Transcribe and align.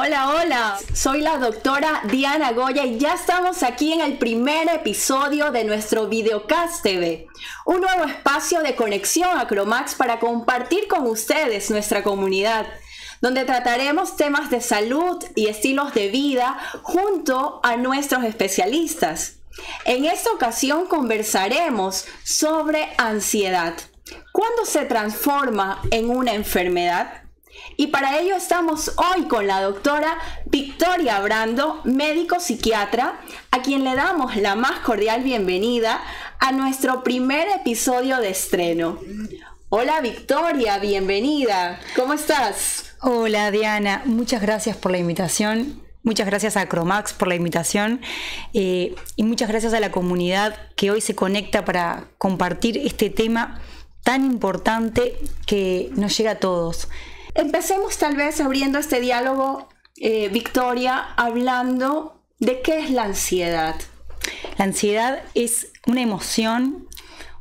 Hola, 0.00 0.28
hola, 0.30 0.78
soy 0.94 1.22
la 1.22 1.38
doctora 1.38 2.02
Diana 2.04 2.52
Goya 2.52 2.86
y 2.86 2.98
ya 2.98 3.14
estamos 3.14 3.64
aquí 3.64 3.92
en 3.92 4.00
el 4.00 4.16
primer 4.16 4.68
episodio 4.68 5.50
de 5.50 5.64
nuestro 5.64 6.06
Videocast 6.06 6.84
TV, 6.84 7.26
un 7.66 7.80
nuevo 7.80 8.04
espacio 8.04 8.62
de 8.62 8.76
conexión 8.76 9.36
a 9.36 9.48
Cromax 9.48 9.96
para 9.96 10.20
compartir 10.20 10.86
con 10.86 11.04
ustedes 11.08 11.68
nuestra 11.72 12.04
comunidad, 12.04 12.68
donde 13.20 13.44
trataremos 13.44 14.16
temas 14.16 14.50
de 14.50 14.60
salud 14.60 15.18
y 15.34 15.48
estilos 15.48 15.92
de 15.94 16.10
vida 16.10 16.56
junto 16.84 17.58
a 17.64 17.76
nuestros 17.76 18.22
especialistas. 18.22 19.38
En 19.84 20.04
esta 20.04 20.30
ocasión 20.30 20.86
conversaremos 20.86 22.06
sobre 22.22 22.88
ansiedad. 22.98 23.74
¿Cuándo 24.30 24.64
se 24.64 24.84
transforma 24.84 25.82
en 25.90 26.08
una 26.08 26.34
enfermedad? 26.34 27.27
Y 27.76 27.88
para 27.88 28.18
ello 28.18 28.36
estamos 28.36 28.92
hoy 28.96 29.24
con 29.24 29.46
la 29.46 29.62
doctora 29.62 30.18
Victoria 30.46 31.20
Brando, 31.20 31.80
médico 31.84 32.40
psiquiatra, 32.40 33.20
a 33.50 33.62
quien 33.62 33.84
le 33.84 33.94
damos 33.94 34.36
la 34.36 34.54
más 34.54 34.80
cordial 34.80 35.22
bienvenida 35.22 36.02
a 36.40 36.52
nuestro 36.52 37.02
primer 37.02 37.48
episodio 37.48 38.18
de 38.18 38.30
estreno. 38.30 38.98
Hola 39.68 40.00
Victoria, 40.00 40.78
bienvenida. 40.78 41.78
¿Cómo 41.94 42.14
estás? 42.14 42.96
Hola 43.00 43.50
Diana, 43.50 44.02
muchas 44.06 44.42
gracias 44.42 44.76
por 44.76 44.90
la 44.90 44.98
invitación. 44.98 45.82
Muchas 46.02 46.26
gracias 46.26 46.56
a 46.56 46.66
Cromax 46.68 47.12
por 47.12 47.28
la 47.28 47.34
invitación 47.34 48.00
eh, 48.54 48.94
y 49.16 49.24
muchas 49.24 49.48
gracias 49.48 49.74
a 49.74 49.80
la 49.80 49.92
comunidad 49.92 50.56
que 50.74 50.90
hoy 50.90 51.00
se 51.00 51.14
conecta 51.14 51.64
para 51.64 52.08
compartir 52.16 52.78
este 52.78 53.10
tema 53.10 53.60
tan 54.04 54.24
importante 54.24 55.16
que 55.44 55.90
nos 55.96 56.16
llega 56.16 56.30
a 56.30 56.38
todos. 56.38 56.88
Empecemos 57.38 57.96
tal 57.98 58.16
vez 58.16 58.40
abriendo 58.40 58.80
este 58.80 59.00
diálogo, 59.00 59.68
eh, 59.96 60.28
Victoria, 60.28 60.98
hablando 61.16 62.20
de 62.40 62.62
qué 62.62 62.80
es 62.80 62.90
la 62.90 63.04
ansiedad. 63.04 63.76
La 64.58 64.64
ansiedad 64.64 65.22
es 65.34 65.68
una 65.86 66.02
emoción, 66.02 66.88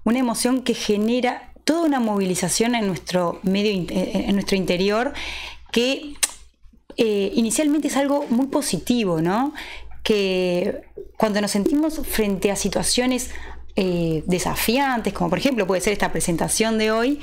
una 0.04 0.20
emoción 0.20 0.62
que 0.62 0.76
genera 0.76 1.52
toda 1.64 1.88
una 1.88 2.00
movilización 2.00 2.76
en 2.76 2.86
nuestro 2.86 3.40
medio, 3.42 3.88
en 3.90 4.36
nuestro 4.36 4.56
interior, 4.56 5.14
que 5.72 6.14
eh, 6.98 7.32
inicialmente 7.34 7.88
es 7.88 7.98
algo 7.98 8.28
muy 8.30 8.46
positivo, 8.48 9.20
¿no? 9.20 9.56
Que 10.04 10.84
cuando 11.18 11.42
nos 11.42 11.50
sentimos 11.50 12.00
frente 12.08 12.52
a 12.52 12.56
situaciones 12.56 13.32
eh, 13.76 14.24
desafiantes, 14.28 15.12
como 15.14 15.32
por 15.32 15.40
ejemplo 15.40 15.66
puede 15.66 15.82
ser 15.82 15.94
esta 15.94 16.12
presentación 16.12 16.78
de 16.78 16.92
hoy, 16.92 17.20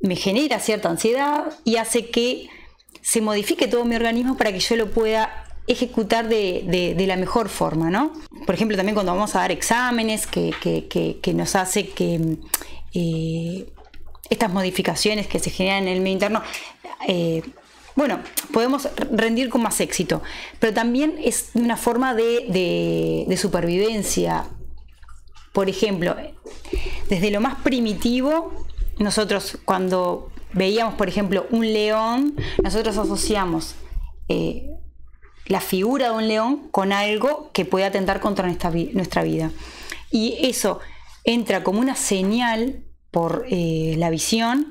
me 0.00 0.16
genera 0.16 0.60
cierta 0.60 0.88
ansiedad 0.88 1.46
y 1.64 1.76
hace 1.76 2.10
que 2.10 2.48
se 3.02 3.20
modifique 3.20 3.66
todo 3.68 3.84
mi 3.84 3.96
organismo 3.96 4.36
para 4.36 4.52
que 4.52 4.60
yo 4.60 4.76
lo 4.76 4.90
pueda 4.90 5.44
ejecutar 5.66 6.28
de, 6.28 6.94
la 7.06 7.16
mejor 7.16 7.48
forma, 7.48 7.90
¿no? 7.90 8.12
Por 8.46 8.54
ejemplo, 8.54 8.76
también 8.76 8.94
cuando 8.94 9.12
vamos 9.12 9.34
a 9.34 9.40
dar 9.40 9.52
exámenes, 9.52 10.26
que, 10.26 11.32
nos 11.34 11.56
hace 11.56 11.88
que 11.90 12.38
eh, 12.94 13.66
estas 14.30 14.52
modificaciones 14.52 15.26
que 15.26 15.38
se 15.38 15.50
generan 15.50 15.82
en 15.84 15.88
el 15.88 16.00
medio 16.00 16.14
interno, 16.14 16.42
eh, 17.06 17.42
bueno, 17.96 18.20
podemos 18.52 18.88
rendir 19.10 19.50
con 19.50 19.62
más 19.62 19.80
éxito, 19.80 20.22
pero 20.58 20.72
también 20.72 21.16
es 21.22 21.50
una 21.54 21.76
forma 21.76 22.14
de 22.14 23.38
supervivencia. 23.40 24.44
Por 25.52 25.68
ejemplo, 25.68 26.16
desde 27.08 27.30
lo 27.30 27.40
más 27.40 27.56
primitivo 27.62 28.67
nosotros 28.98 29.58
cuando 29.64 30.30
veíamos, 30.52 30.94
por 30.94 31.08
ejemplo, 31.08 31.46
un 31.50 31.72
león, 31.72 32.34
nosotros 32.62 32.96
asociamos 32.96 33.74
eh, 34.28 34.68
la 35.46 35.60
figura 35.60 36.10
de 36.10 36.14
un 36.16 36.28
león 36.28 36.68
con 36.70 36.92
algo 36.92 37.50
que 37.52 37.64
puede 37.64 37.86
atentar 37.86 38.20
contra 38.20 38.46
nuestra, 38.46 39.22
vida. 39.22 39.50
Y 40.10 40.36
eso 40.42 40.80
entra 41.24 41.62
como 41.64 41.80
una 41.80 41.94
señal 41.94 42.84
por 43.10 43.46
eh, 43.48 43.94
la 43.98 44.10
visión, 44.10 44.70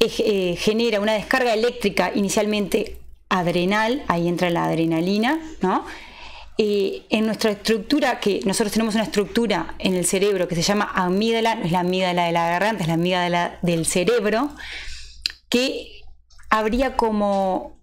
eh, 0.00 0.56
genera 0.58 1.00
una 1.00 1.12
descarga 1.12 1.52
eléctrica 1.52 2.12
inicialmente 2.14 3.00
adrenal, 3.28 4.02
ahí 4.08 4.28
entra 4.28 4.50
la 4.50 4.64
adrenalina, 4.64 5.38
¿no? 5.60 5.84
En 6.62 7.24
nuestra 7.24 7.52
estructura, 7.52 8.20
que 8.20 8.40
nosotros 8.44 8.70
tenemos 8.70 8.94
una 8.94 9.04
estructura 9.04 9.76
en 9.78 9.94
el 9.94 10.04
cerebro 10.04 10.46
que 10.46 10.54
se 10.54 10.60
llama 10.60 10.92
amígdala, 10.94 11.54
no 11.54 11.64
es 11.64 11.72
la 11.72 11.80
amígdala 11.80 12.26
de 12.26 12.32
la 12.32 12.50
garganta, 12.50 12.82
es 12.82 12.88
la 12.88 12.94
amígdala 12.94 13.58
del 13.62 13.86
cerebro, 13.86 14.50
que 15.48 16.02
habría 16.50 16.98
como, 16.98 17.80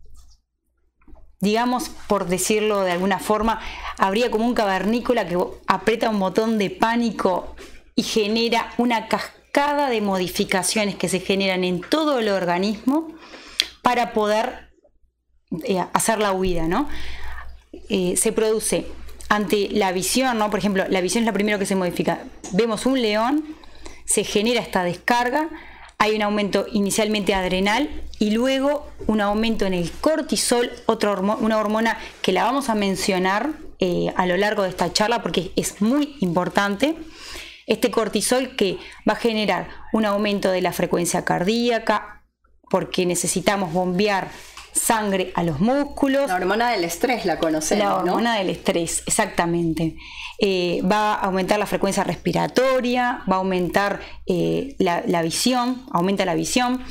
digamos, 1.40 1.90
por 2.08 2.28
decirlo 2.28 2.84
de 2.84 2.92
alguna 2.92 3.18
forma, 3.18 3.60
habría 3.98 4.30
como 4.30 4.46
un 4.46 4.54
cavernícola 4.54 5.28
que 5.28 5.40
aprieta 5.66 6.12
un 6.12 6.20
botón 6.20 6.60
de 6.60 6.70
pánico 6.70 7.56
y 7.96 8.04
genera 8.04 8.74
una 8.78 9.08
cascada 9.08 9.90
de 9.90 10.02
modificaciones 10.02 10.94
que 10.98 11.10
se 11.10 11.20
generan 11.20 11.64
en 11.64 11.82
todo 11.82 12.20
el 12.20 12.30
organismo 12.30 13.08
para 13.82 14.14
poder 14.14 14.70
eh, 15.64 15.84
hacer 15.94 16.20
la 16.20 16.32
huida, 16.32 16.68
¿no? 16.68 16.88
Eh, 17.90 18.16
se 18.18 18.32
produce 18.32 18.86
ante 19.30 19.70
la 19.72 19.92
visión, 19.92 20.38
¿no? 20.38 20.50
Por 20.50 20.60
ejemplo, 20.60 20.86
la 20.90 21.02
visión 21.02 21.24
es 21.24 21.28
lo 21.28 21.34
primero 21.34 21.60
que 21.60 21.66
se 21.66 21.76
modifica. 21.76 22.20
Vemos 22.52 22.86
un 22.86 23.02
león, 23.02 23.44
se 24.06 24.24
genera 24.24 24.62
esta 24.62 24.84
descarga, 24.84 25.50
hay 25.98 26.16
un 26.16 26.22
aumento 26.22 26.66
inicialmente 26.72 27.34
adrenal 27.34 27.90
y 28.20 28.32
luego 28.32 28.88
un 29.08 29.22
aumento 29.22 29.66
en 29.66 29.74
el 29.74 29.92
cortisol, 29.92 30.72
otra 30.86 31.12
una 31.14 31.58
hormona 31.58 31.98
que 32.22 32.32
la 32.32 32.44
vamos 32.44 32.70
a 32.70 32.76
mencionar 32.76 33.52
eh, 33.80 34.14
a 34.16 34.26
lo 34.26 34.38
largo 34.38 34.64
de 34.64 34.70
esta 34.70 34.92
charla 34.94 35.22
porque 35.22 35.52
es 35.56 35.82
muy 35.82 36.16
importante. 36.20 36.96
Este 37.66 37.92
cortisol 37.92 38.56
que 38.56 38.78
va 39.08 39.14
a 39.14 39.18
generar 39.18 39.68
un 39.92 40.06
aumento 40.06 40.52
de 40.52 40.62
la 40.62 40.72
frecuencia 40.72 41.26
cardíaca 41.26 42.24
porque 42.70 43.06
necesitamos 43.06 43.74
bombear 43.74 44.30
sangre 44.78 45.32
a 45.36 45.44
los 45.44 45.60
músculos. 45.60 46.28
La 46.28 46.36
hormona 46.36 46.72
del 46.72 46.84
estrés 46.84 47.26
la 47.26 47.40
conocemos. 47.40 47.84
La 47.84 47.96
hormona 47.96 48.38
del 48.38 48.50
estrés, 48.50 49.04
exactamente. 49.06 49.96
Eh, 50.40 50.82
va 50.90 51.14
a 51.14 51.26
aumentar 51.26 51.58
la 51.60 51.66
frecuencia 51.66 52.04
respiratoria, 52.04 53.24
va 53.30 53.36
a 53.36 53.40
aumentar 53.40 54.00
eh, 54.26 54.76
la, 54.80 55.22
visión, 55.22 55.84
aumenta 55.92 56.26
la 56.26 56.36
visión. 56.36 56.84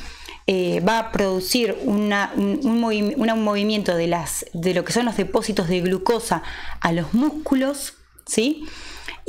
Eh, 0.49 0.79
va 0.79 0.99
a 0.99 1.11
producir 1.11 1.75
un, 1.83 2.13
movimiento 2.79 3.95
de, 3.95 4.07
las, 4.07 4.45
de 4.53 4.73
lo 4.73 4.85
que 4.85 4.93
son 4.93 5.05
los 5.05 5.17
depósitos 5.17 5.67
de 5.67 5.81
glucosa 5.81 6.41
a 6.79 6.93
los 6.93 7.13
músculos, 7.13 7.95
¿sí? 8.25 8.65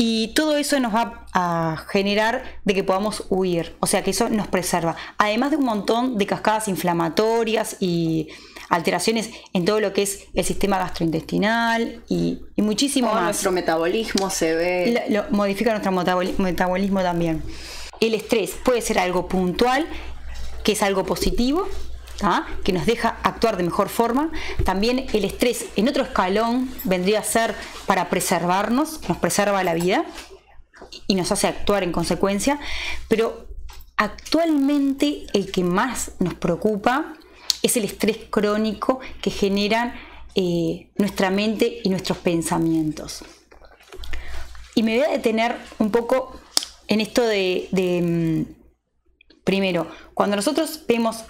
Y 0.01 0.29
todo 0.29 0.57
eso 0.57 0.79
nos 0.79 0.95
va 0.95 1.27
a 1.35 1.85
generar 1.89 2.45
de 2.65 2.73
que 2.73 2.85
podamos 2.85 3.25
huir, 3.31 3.75
o 3.81 3.87
sea 3.89 4.05
que 4.05 4.13
eso 4.13 4.29
nos 4.29 4.47
preserva. 4.47 4.95
Además 5.19 5.51
de 5.51 5.57
un 5.57 5.65
montón 5.65 6.19
de 6.19 6.25
cascadas 6.25 6.69
inflamatorias 6.69 7.77
y 7.81 8.29
alteraciones 8.69 9.31
en 9.53 9.65
todo 9.65 9.81
lo 9.81 9.93
que 9.93 10.03
es 10.03 10.27
el 10.35 10.45
sistema 10.45 10.79
gastrointestinal 10.79 12.05
y, 12.09 12.39
muchísimo 12.59 13.13
más. 13.13 13.25
Nuestro 13.25 13.51
metabolismo 13.51 14.31
se 14.31 14.55
ve. 14.55 15.05
Lo, 15.09 15.25
modifica 15.31 15.73
nuestro 15.73 15.91
metabolismo 15.91 17.03
también. 17.03 17.43
El 18.01 18.15
estrés 18.15 18.53
puede 18.65 18.83
ser 18.83 19.01
algo 19.01 19.27
puntual, 19.27 19.85
que 20.63 20.73
es 20.73 20.83
algo 20.85 21.05
positivo, 21.05 21.67
que 22.65 22.73
nos 22.73 22.87
deja 22.87 23.19
actuar 23.23 23.57
de 23.57 23.63
mejor 23.63 23.89
forma. 23.89 24.31
También 24.65 25.07
el 25.13 25.25
estrés 25.25 25.67
en 25.77 25.89
otro 25.89 26.03
escalón 26.03 26.71
vendría 26.85 27.21
a 27.21 27.25
ser 27.25 27.55
para 27.87 28.11
preservarnos, 28.11 29.01
nos 29.09 29.19
preserva 29.19 29.63
la 29.65 29.75
vida 29.75 30.05
y 31.07 31.15
nos 31.15 31.31
hace 31.33 31.47
actuar 31.47 31.83
en 31.83 31.93
consecuencia, 31.93 32.59
pero 33.09 33.49
actualmente 33.97 35.27
el 35.33 35.51
que 35.51 35.65
más 35.65 36.13
nos 36.19 36.35
preocupa 36.35 37.15
es 37.63 37.77
el 37.77 37.85
estrés 37.85 38.19
crónico 38.31 39.01
que 39.21 39.31
generan 39.31 39.95
eh, 40.35 40.91
nuestra 40.97 41.31
mente 41.31 41.81
y 41.83 41.89
nuestros 41.89 42.19
pensamientos. 42.19 43.25
Y 44.75 44.83
me 44.83 44.97
voy 44.97 45.07
a 45.07 45.11
detener 45.11 45.57
un 45.79 45.91
poco 45.91 46.39
en 46.87 47.01
esto 47.01 47.23
de, 47.23 47.69
mm, 47.73 49.43
primero, 49.43 49.91
cuando 50.15 50.37
nosotros 50.37 50.81
vemos 50.87 51.25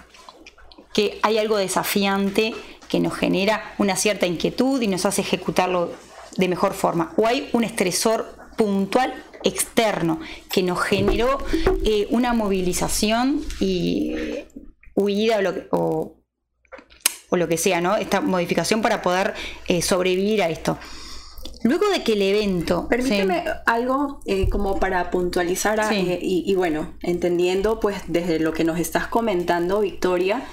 que 0.99 1.21
hay 1.23 1.39
algo 1.39 1.56
desafiante 1.59 2.56
que 2.89 2.99
nos 2.99 3.15
genera 3.15 3.73
una 3.79 3.95
cierta 3.95 4.27
inquietud 4.27 4.83
y 4.83 4.89
nos 4.89 5.06
hace 5.06 5.21
ejecutarlo 5.21 5.93
de 6.37 6.49
mejor 6.49 6.75
forma, 6.75 7.12
o 7.17 7.25
hay 7.25 7.49
un 7.53 7.62
estresor 7.62 8.35
puntual 8.56 9.15
externo 9.45 10.19
que 10.50 10.65
nos 10.65 10.81
generó 10.81 11.39
eh, 11.85 12.09
una 12.11 12.33
movilización 12.33 13.45
y 13.61 14.17
huida 14.97 15.39
o, 15.71 16.17
o 17.31 17.37
lo 17.37 17.47
que 17.47 17.59
sea, 17.59 17.81
¿no? 17.81 17.95
Esta 17.95 18.21
modificación 18.21 18.83
para 18.83 19.00
poder 19.00 19.35
eh, 19.69 19.83
sobrevivir 19.83 20.43
a 20.43 20.49
esto. 20.49 20.79
Luego 21.62 21.89
de 21.91 22.03
que 22.03 22.15
el 22.15 22.23
evento... 22.23 22.89
Permíteme 22.89 23.45
algo 23.67 24.21
eh, 24.27 24.49
como 24.49 24.81
para 24.81 25.11
puntualizar 25.12 25.81
y, 25.93 26.55
bueno, 26.56 26.95
entendiendo 27.03 27.79
pues 27.79 28.03
desde 28.09 28.41
lo 28.41 28.53
que 28.53 28.65
nos 28.65 28.81
estás 28.81 29.06
comentando, 29.06 29.81
Victoria, 29.81 30.45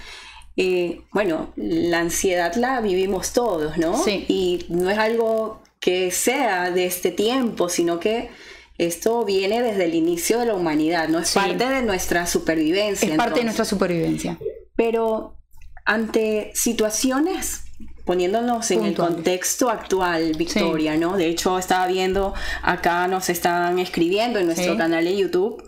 eh, 0.57 1.01
bueno, 1.11 1.51
la 1.55 1.99
ansiedad 1.99 2.53
la 2.55 2.79
vivimos 2.81 3.33
todos, 3.33 3.77
¿no? 3.77 4.01
Sí. 4.03 4.25
Y 4.27 4.65
no 4.69 4.89
es 4.89 4.97
algo 4.97 5.61
que 5.79 6.11
sea 6.11 6.71
de 6.71 6.85
este 6.85 7.11
tiempo, 7.11 7.69
sino 7.69 7.99
que 7.99 8.29
esto 8.77 9.23
viene 9.25 9.61
desde 9.61 9.85
el 9.85 9.95
inicio 9.95 10.39
de 10.39 10.47
la 10.47 10.55
humanidad, 10.55 11.07
¿no? 11.09 11.19
Es 11.19 11.29
Sí. 11.29 11.39
parte 11.39 11.65
de 11.69 11.81
nuestra 11.81 12.25
supervivencia. 12.27 13.09
Es 13.09 13.17
parte 13.17 13.39
de 13.39 13.43
nuestra 13.45 13.65
supervivencia. 13.65 14.37
Pero 14.75 15.37
ante 15.85 16.51
situaciones, 16.55 17.61
poniéndonos 18.05 18.69
en 18.71 18.83
el 18.85 18.95
contexto 18.95 19.69
actual, 19.69 20.33
Victoria, 20.37 20.97
¿no? 20.97 21.15
De 21.17 21.27
hecho, 21.27 21.57
estaba 21.59 21.87
viendo, 21.87 22.33
acá 22.63 23.07
nos 23.07 23.29
están 23.29 23.79
escribiendo 23.79 24.39
en 24.39 24.47
nuestro 24.47 24.73
Sí. 24.73 24.77
canal 24.77 25.05
de 25.05 25.15
YouTube, 25.17 25.63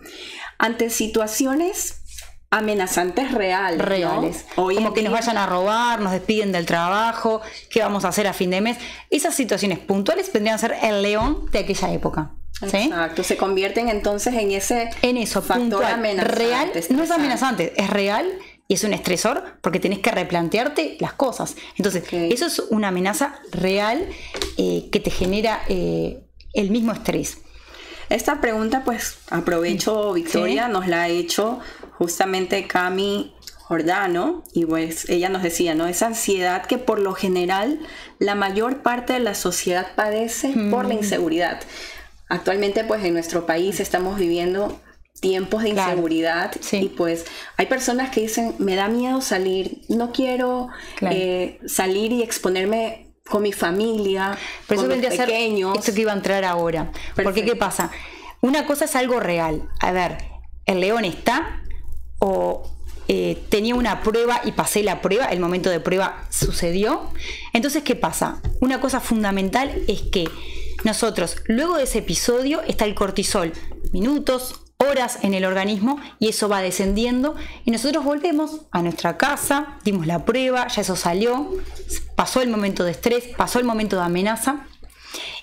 ante 0.58 0.90
situaciones 0.90 1.97
amenazantes 2.50 3.32
reales. 3.32 3.78
¿no? 3.78 3.84
reales. 3.84 4.46
Hoy 4.56 4.76
Como 4.76 4.94
que 4.94 5.02
nos 5.02 5.12
vayan 5.12 5.36
a 5.36 5.46
robar, 5.46 6.00
nos 6.00 6.12
despiden 6.12 6.52
del 6.52 6.66
trabajo, 6.66 7.40
qué 7.70 7.80
vamos 7.80 8.04
a 8.04 8.08
hacer 8.08 8.26
a 8.26 8.32
fin 8.32 8.50
de 8.50 8.60
mes. 8.60 8.78
Esas 9.10 9.34
situaciones 9.34 9.78
puntuales 9.78 10.32
vendrían 10.32 10.54
a 10.54 10.58
ser 10.58 10.76
el 10.82 11.02
león 11.02 11.46
de 11.52 11.58
aquella 11.60 11.92
época. 11.92 12.30
¿sí? 12.66 12.76
Exacto, 12.76 13.22
se 13.22 13.36
convierten 13.36 13.88
entonces 13.88 14.34
en 14.34 14.50
ese 14.52 14.90
En 15.02 15.16
eso, 15.16 15.42
factor 15.42 15.70
puntual, 15.70 15.94
amenazante. 15.94 16.34
real, 16.36 16.70
no 16.90 17.02
es 17.02 17.10
amenazante, 17.10 17.72
es 17.76 17.90
real 17.90 18.26
y 18.66 18.74
es 18.74 18.84
un 18.84 18.92
estresor 18.92 19.58
porque 19.60 19.80
tenés 19.80 20.00
que 20.00 20.10
replantearte 20.10 20.96
las 21.00 21.12
cosas. 21.12 21.56
Entonces, 21.76 22.04
eso 22.12 22.46
es 22.46 22.58
una 22.70 22.88
amenaza 22.88 23.34
real 23.52 24.06
eh, 24.56 24.88
que 24.90 25.00
te 25.00 25.10
genera 25.10 25.62
eh, 25.68 26.20
el 26.54 26.70
mismo 26.70 26.92
estrés. 26.92 27.38
Esta 28.08 28.40
pregunta, 28.40 28.82
pues 28.84 29.18
aprovecho, 29.30 30.12
Victoria, 30.14 30.66
Sí. 30.66 30.72
nos 30.72 30.86
la 30.86 31.02
ha 31.02 31.08
hecho 31.08 31.60
justamente 31.98 32.66
Cami 32.66 33.34
Jordano, 33.62 34.44
y 34.54 34.64
pues 34.64 35.10
ella 35.10 35.28
nos 35.28 35.42
decía, 35.42 35.74
¿no? 35.74 35.86
Esa 35.86 36.06
ansiedad 36.06 36.64
que 36.64 36.78
por 36.78 36.98
lo 37.00 37.12
general 37.12 37.80
la 38.18 38.34
mayor 38.34 38.78
parte 38.82 39.12
de 39.12 39.18
la 39.20 39.34
sociedad 39.34 39.88
padece 39.94 40.54
por 40.70 40.86
Mm. 40.86 40.88
la 40.88 40.94
inseguridad. 40.94 41.60
Actualmente, 42.30 42.84
pues 42.84 43.04
en 43.04 43.12
nuestro 43.12 43.44
país 43.46 43.78
estamos 43.80 44.18
viviendo 44.18 44.80
tiempos 45.20 45.64
de 45.64 45.72
Claro. 45.72 45.90
inseguridad 45.92 46.52
Sí. 46.60 46.76
y 46.84 46.88
pues 46.88 47.26
hay 47.58 47.66
personas 47.66 48.10
que 48.10 48.20
dicen, 48.22 48.54
me 48.58 48.74
da 48.76 48.88
miedo 48.88 49.20
salir, 49.20 49.82
no 49.88 50.12
quiero 50.12 50.68
Claro. 50.96 51.14
eh, 51.18 51.58
salir 51.66 52.12
y 52.12 52.22
exponerme 52.22 53.07
con 53.28 53.42
mi 53.42 53.52
familia, 53.52 54.36
Pero 54.66 54.66
con 54.66 54.74
eso 54.76 54.82
los 54.82 54.88
vendría 54.88 55.10
a 55.10 55.12
ser 55.12 55.26
pequeños. 55.26 55.78
esto 55.78 55.94
que 55.94 56.00
iba 56.00 56.12
a 56.12 56.16
entrar 56.16 56.44
ahora. 56.44 56.90
Porque. 57.14 57.44
¿qué 57.44 57.56
pasa? 57.56 57.90
Una 58.40 58.66
cosa 58.66 58.84
es 58.84 58.96
algo 58.96 59.20
real. 59.20 59.68
A 59.80 59.92
ver, 59.92 60.18
el 60.66 60.80
león 60.80 61.04
está 61.04 61.62
o 62.18 62.70
eh, 63.08 63.42
tenía 63.48 63.74
una 63.74 64.02
prueba 64.02 64.40
y 64.44 64.52
pasé 64.52 64.82
la 64.82 65.00
prueba, 65.00 65.26
el 65.26 65.40
momento 65.40 65.70
de 65.70 65.80
prueba 65.80 66.26
sucedió. 66.30 67.10
Entonces, 67.52 67.82
¿qué 67.82 67.96
pasa? 67.96 68.40
Una 68.60 68.80
cosa 68.80 69.00
fundamental 69.00 69.82
es 69.88 70.02
que 70.02 70.28
nosotros, 70.84 71.36
luego 71.46 71.76
de 71.76 71.84
ese 71.84 71.98
episodio, 71.98 72.60
está 72.62 72.84
el 72.84 72.94
cortisol, 72.94 73.52
minutos, 73.92 74.60
horas 74.78 75.18
en 75.22 75.34
el 75.34 75.44
organismo 75.44 76.00
y 76.18 76.28
eso 76.28 76.48
va 76.48 76.62
descendiendo. 76.62 77.34
Y 77.64 77.70
nosotros 77.70 78.04
volvemos 78.04 78.62
a 78.70 78.80
nuestra 78.82 79.16
casa, 79.16 79.78
dimos 79.84 80.06
la 80.06 80.24
prueba, 80.24 80.68
ya 80.68 80.82
eso 80.82 80.96
salió, 80.96 81.50
pasó 82.14 82.42
el 82.42 82.48
momento 82.48 82.84
de 82.84 82.92
estrés, 82.92 83.24
pasó 83.36 83.58
el 83.58 83.64
momento 83.64 83.96
de 83.96 84.02
amenaza. 84.02 84.66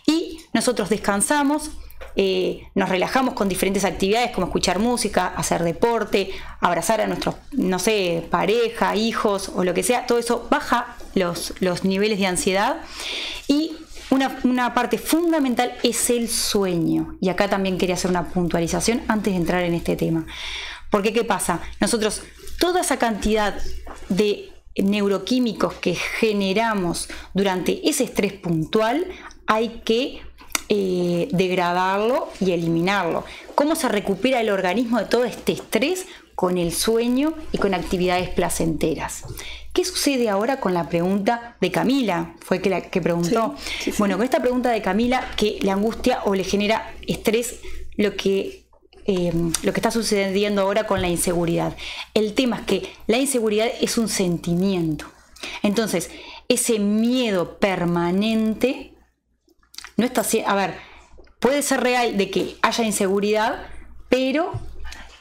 Y 0.08 0.40
nosotros 0.54 0.90
descansamos, 0.90 1.72
eh, 2.16 2.64
nos 2.76 2.88
relajamos 2.88 3.34
con 3.34 3.50
diferentes 3.50 3.84
actividades 3.84 4.32
como 4.32 4.48
escuchar 4.48 4.80
música, 4.80 5.28
hacer 5.36 5.64
deporte, 5.64 6.32
abrazar 6.62 7.02
a 7.02 7.08
nuestros, 7.08 7.36
no 7.52 7.78
sé, 7.78 8.26
pareja, 8.32 8.96
hijos 8.96 9.52
o 9.54 9.66
lo 9.66 9.74
que 9.74 9.84
sea, 9.84 10.06
todo 10.06 10.18
eso 10.18 10.48
baja 10.50 10.96
los, 11.14 11.54
los 11.60 11.84
niveles 11.84 12.20
de 12.20 12.28
ansiedad 12.28 12.78
y 13.50 13.76
una, 14.10 14.40
una 14.44 14.74
parte 14.74 14.98
fundamental 14.98 15.74
es 15.84 16.10
el 16.10 16.30
sueño. 16.30 17.18
Y 17.22 17.30
acá 17.30 17.50
también 17.50 17.78
quería 17.78 17.96
hacer 17.96 18.12
una 18.12 18.30
puntualización 18.30 19.02
antes 19.08 19.34
de 19.34 19.40
entrar 19.40 19.64
en 19.64 19.74
este 19.74 19.96
tema. 19.96 20.26
Porque 20.90 21.14
¿qué 21.14 21.24
pasa? 21.24 21.62
Nosotros, 21.80 22.22
toda 22.60 22.82
esa 22.82 22.98
cantidad 22.98 23.56
de 24.10 24.52
neuroquímicos 24.78 25.74
que 25.76 25.96
generamos 25.96 27.10
durante 27.34 27.88
ese 27.90 28.04
estrés 28.04 28.34
puntual, 28.34 29.06
hay 29.48 29.82
que 29.86 30.22
eh, 30.70 31.28
degradarlo 31.32 32.30
y 32.40 32.52
eliminarlo. 32.52 33.24
¿Cómo 33.54 33.76
se 33.76 33.88
recupera 33.88 34.42
el 34.42 34.50
organismo 34.50 35.00
de 35.00 35.06
todo 35.06 35.24
este 35.24 35.54
estrés? 35.54 36.08
Con 36.36 36.58
el 36.58 36.74
sueño 36.74 37.34
y 37.54 37.58
con 37.60 37.74
actividades 37.74 38.30
placenteras. 38.30 39.24
¿Qué 39.76 39.84
sucede 39.84 40.30
ahora 40.30 40.62
con 40.62 40.74
la 40.74 40.88
pregunta 40.88 41.58
de 41.60 41.70
Camila? 41.70 42.34
Fue 42.40 42.62
que 42.62 42.70
la 42.70 42.80
que 42.80 43.02
preguntó. 43.02 43.56
Sí, 43.58 43.74
sí, 43.84 43.92
sí. 43.92 43.98
Bueno, 44.00 44.16
con 44.16 44.24
esta 44.24 44.40
pregunta 44.40 44.72
de 44.72 44.82
Camila, 44.82 45.30
que 45.36 45.60
le 45.62 45.70
angustia 45.70 46.22
o 46.24 46.34
le 46.34 46.46
genera 46.46 46.94
estrés 47.06 47.60
lo 47.98 48.16
que, 48.16 48.70
eh, 49.06 49.34
lo 49.64 49.74
que 49.74 49.80
está 49.80 49.92
sucediendo 49.92 50.62
ahora 50.62 50.88
con 50.88 51.02
la 51.02 51.10
inseguridad. 51.10 51.76
El 52.14 52.34
tema 52.36 52.60
es 52.60 52.62
que 52.62 52.94
la 53.08 53.18
inseguridad 53.18 53.68
es 53.82 53.98
un 53.98 54.08
sentimiento. 54.08 55.08
Entonces, 55.62 56.10
ese 56.48 56.80
miedo 56.80 57.60
permanente 57.60 58.94
no 59.98 60.06
está 60.06 60.22
así. 60.22 60.42
A 60.48 60.56
ver, 60.56 60.76
puede 61.42 61.62
ser 61.62 61.82
real 61.82 62.16
de 62.16 62.32
que 62.32 62.56
haya 62.62 62.86
inseguridad, 62.86 63.68
pero 64.08 64.54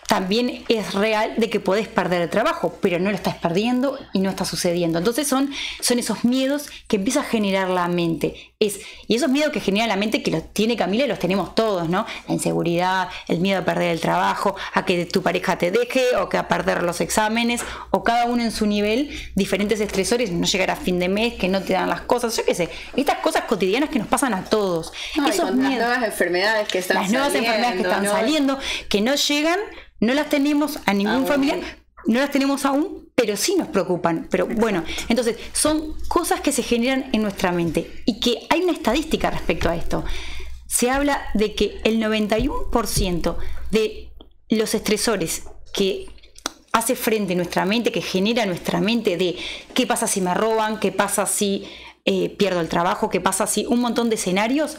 también 0.07 0.65
es 0.69 0.95
real 0.95 1.35
de 1.37 1.51
que 1.51 1.61
podés 1.61 1.89
perder 1.89 2.23
el 2.23 2.31
trabajo, 2.31 2.79
pero 2.81 2.99
no 2.99 3.11
lo 3.11 3.17
estás 3.17 3.37
perdiendo 3.37 3.99
y 4.13 4.21
no 4.21 4.31
está 4.31 4.45
sucediendo. 4.45 4.99
Entonces 4.99 5.27
son, 5.27 5.51
son 5.81 5.99
esos 5.99 6.25
miedos 6.25 6.69
que 6.89 6.97
empieza 6.97 7.21
a 7.21 7.25
generar 7.25 7.69
la 7.69 7.89
mente. 7.89 8.53
Es, 8.61 8.81
y 9.09 9.17
esos 9.17 9.29
miedos 9.29 9.53
que 9.53 9.61
genera 9.61 9.87
la 9.87 9.97
mente, 9.97 10.23
que 10.23 10.31
los 10.31 10.53
tiene 10.53 10.77
Camila 10.77 11.05
y 11.05 11.09
los 11.09 11.19
tenemos 11.19 11.55
todos, 11.55 11.89
¿no? 11.89 12.07
La 12.29 12.35
inseguridad, 12.35 13.09
el 13.29 13.41
miedo 13.41 13.61
a 13.61 13.65
perder 13.65 13.91
el 13.91 14.01
trabajo, 14.01 14.57
a 14.73 14.85
que 14.85 15.05
tu 15.07 15.23
pareja 15.23 15.59
te 15.59 15.71
deje, 15.71 16.17
o 16.17 16.29
que 16.29 16.39
a 16.39 16.49
perder 16.49 16.83
los 16.83 17.01
exámenes, 17.01 17.63
o 17.91 18.05
cada 18.05 18.27
uno 18.27 18.43
en 18.43 18.51
su 18.51 18.67
nivel, 18.67 19.11
diferentes 19.35 19.81
estresores, 19.81 20.31
no 20.31 20.47
llegar 20.47 20.71
a 20.71 20.77
fin 20.77 20.99
de 20.99 21.09
mes, 21.09 21.35
que 21.35 21.49
no 21.49 21.63
te 21.63 21.73
dan 21.73 21.89
las 21.89 22.03
cosas, 22.03 22.37
yo 22.37 22.45
qué 22.45 22.55
sé, 22.55 22.69
estas 22.97 23.19
cosas 23.19 23.45
cotidianas 23.45 23.91
que 23.91 23.99
nos 23.99 24.09
pasan 24.09 24.35
a 24.35 24.45
todos. 24.45 24.93
No, 25.17 25.29
esos 25.29 25.47
con 25.47 25.61
las 25.61 25.69
miedos 25.69 25.87
nuevas 25.87 26.05
enfermedades 26.05 26.69
que 26.69 26.79
están 26.79 26.97
las 26.99 27.11
nuevas 27.11 27.33
saliendo, 27.33 27.49
enfermedades 27.49 27.81
que 27.81 27.89
están 27.89 28.05
¿no? 28.05 28.13
saliendo, 28.13 28.59
que 28.89 29.01
no 29.01 29.15
llegan, 29.15 29.59
no 30.05 30.15
las 30.15 30.29
tenemos 30.29 30.79
a 30.87 30.95
ningún 30.95 31.15
Aún. 31.15 31.27
familiar, 31.27 31.61
no 32.07 32.21
las 32.21 32.31
tenemos 32.31 32.65
aún, 32.65 33.09
pero 33.15 33.37
sí 33.37 33.55
nos 33.57 33.69
preocupan. 33.69 34.29
Pero 34.31 34.47
bueno, 34.47 34.85
entonces 35.09 35.37
son 35.53 35.95
cosas 36.09 36.41
que 36.41 36.53
se 36.53 36.63
generan 36.63 37.11
en 37.13 37.23
nuestra 37.23 37.53
mente 37.53 38.03
y 38.05 38.21
que 38.21 38.47
hay 38.51 38.63
una 38.63 38.73
estadística 38.73 39.31
respecto 39.31 39.69
a 39.69 39.77
esto. 39.77 40.05
Se 40.67 40.91
habla 40.91 41.23
de 41.35 41.55
que 41.55 41.81
el 41.85 42.01
91% 42.01 43.37
de 43.71 44.13
los 44.51 44.75
estresores 44.75 45.45
que 45.73 46.09
hace 46.73 46.97
frente 46.97 47.35
nuestra 47.37 47.65
mente, 47.65 47.93
que 47.93 48.03
genera 48.03 48.47
nuestra 48.47 48.81
mente 48.81 49.17
de 49.17 49.37
qué 49.75 49.87
pasa 49.87 50.07
si 50.07 50.21
me 50.21 50.35
roban, 50.35 50.81
qué 50.81 50.91
pasa 50.91 51.25
si 51.25 51.65
eh, 52.05 52.31
pierdo 52.31 52.61
el 52.61 52.69
trabajo, 52.69 53.09
qué 53.11 53.21
pasa 53.21 53.47
si 53.47 53.65
un 53.67 53.81
montón 53.81 54.09
de 54.11 54.17
escenarios, 54.17 54.79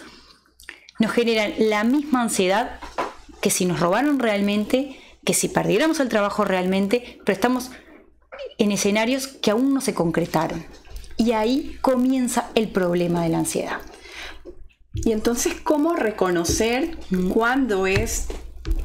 nos 1.00 1.12
generan 1.12 1.54
la 1.58 1.84
misma 1.84 2.22
ansiedad 2.22 2.80
que 3.42 3.50
si 3.50 3.66
nos 3.66 3.80
robaron 3.80 4.20
realmente, 4.20 5.00
que 5.26 5.34
si 5.34 5.50
perdiéramos 5.50 6.00
el 6.00 6.10
trabajo 6.10 6.46
realmente, 6.46 7.20
pero 7.26 7.34
estamos 7.34 7.72
en 8.58 8.72
escenarios 8.72 9.28
que 9.28 9.52
aún 9.52 9.74
no 9.74 9.82
se 9.82 9.94
concretaron. 9.94 10.66
Y 11.18 11.32
ahí 11.32 11.78
comienza 11.82 12.50
el 12.56 12.70
problema 12.70 13.24
de 13.24 13.30
la 13.30 13.40
ansiedad. 13.40 13.82
Y 14.94 15.12
entonces, 15.12 15.56
¿cómo 15.62 15.96
reconocer 15.96 16.98
cuándo 17.34 17.88
es 17.88 18.28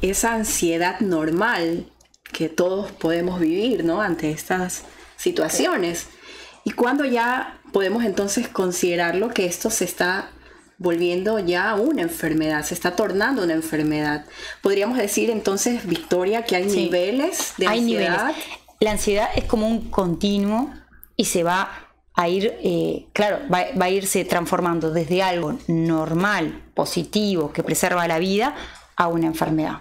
esa 0.01 0.33
ansiedad 0.33 0.99
normal 0.99 1.85
que 2.33 2.49
todos 2.49 2.91
podemos 2.91 3.39
vivir 3.39 3.85
¿no? 3.85 4.01
ante 4.01 4.31
estas 4.31 4.83
situaciones? 5.15 6.07
Y 6.63 6.71
cuándo 6.71 7.05
ya 7.05 7.61
podemos 7.71 8.03
entonces 8.03 8.47
considerarlo 8.47 9.29
que 9.29 9.45
esto 9.45 9.69
se 9.69 9.85
está 9.85 10.31
volviendo 10.81 11.37
ya 11.39 11.75
una 11.75 12.01
enfermedad, 12.01 12.63
se 12.65 12.73
está 12.73 12.95
tornando 12.95 13.43
una 13.43 13.53
enfermedad. 13.53 14.25
Podríamos 14.61 14.97
decir 14.97 15.29
entonces, 15.29 15.85
Victoria, 15.85 16.43
que 16.43 16.55
hay 16.55 16.69
Sí. 16.69 16.83
niveles 16.85 17.53
de 17.57 17.67
Hay 17.67 17.79
ansiedad. 17.79 18.25
niveles. 18.27 18.45
La 18.79 18.91
ansiedad 18.91 19.29
es 19.35 19.43
como 19.45 19.67
un 19.67 19.91
continuo 19.91 20.71
y 21.15 21.25
se 21.25 21.43
va 21.43 21.69
a 22.15 22.27
ir, 22.27 22.53
eh, 22.63 23.05
claro, 23.13 23.39
va, 23.53 23.65
va 23.79 23.85
a 23.85 23.89
irse 23.89 24.25
transformando 24.25 24.91
desde 24.91 25.21
algo 25.21 25.57
normal, 25.67 26.63
positivo, 26.73 27.53
que 27.53 27.61
preserva 27.63 28.07
la 28.07 28.17
vida, 28.17 28.55
a 28.95 29.07
una 29.07 29.27
enfermedad. 29.27 29.79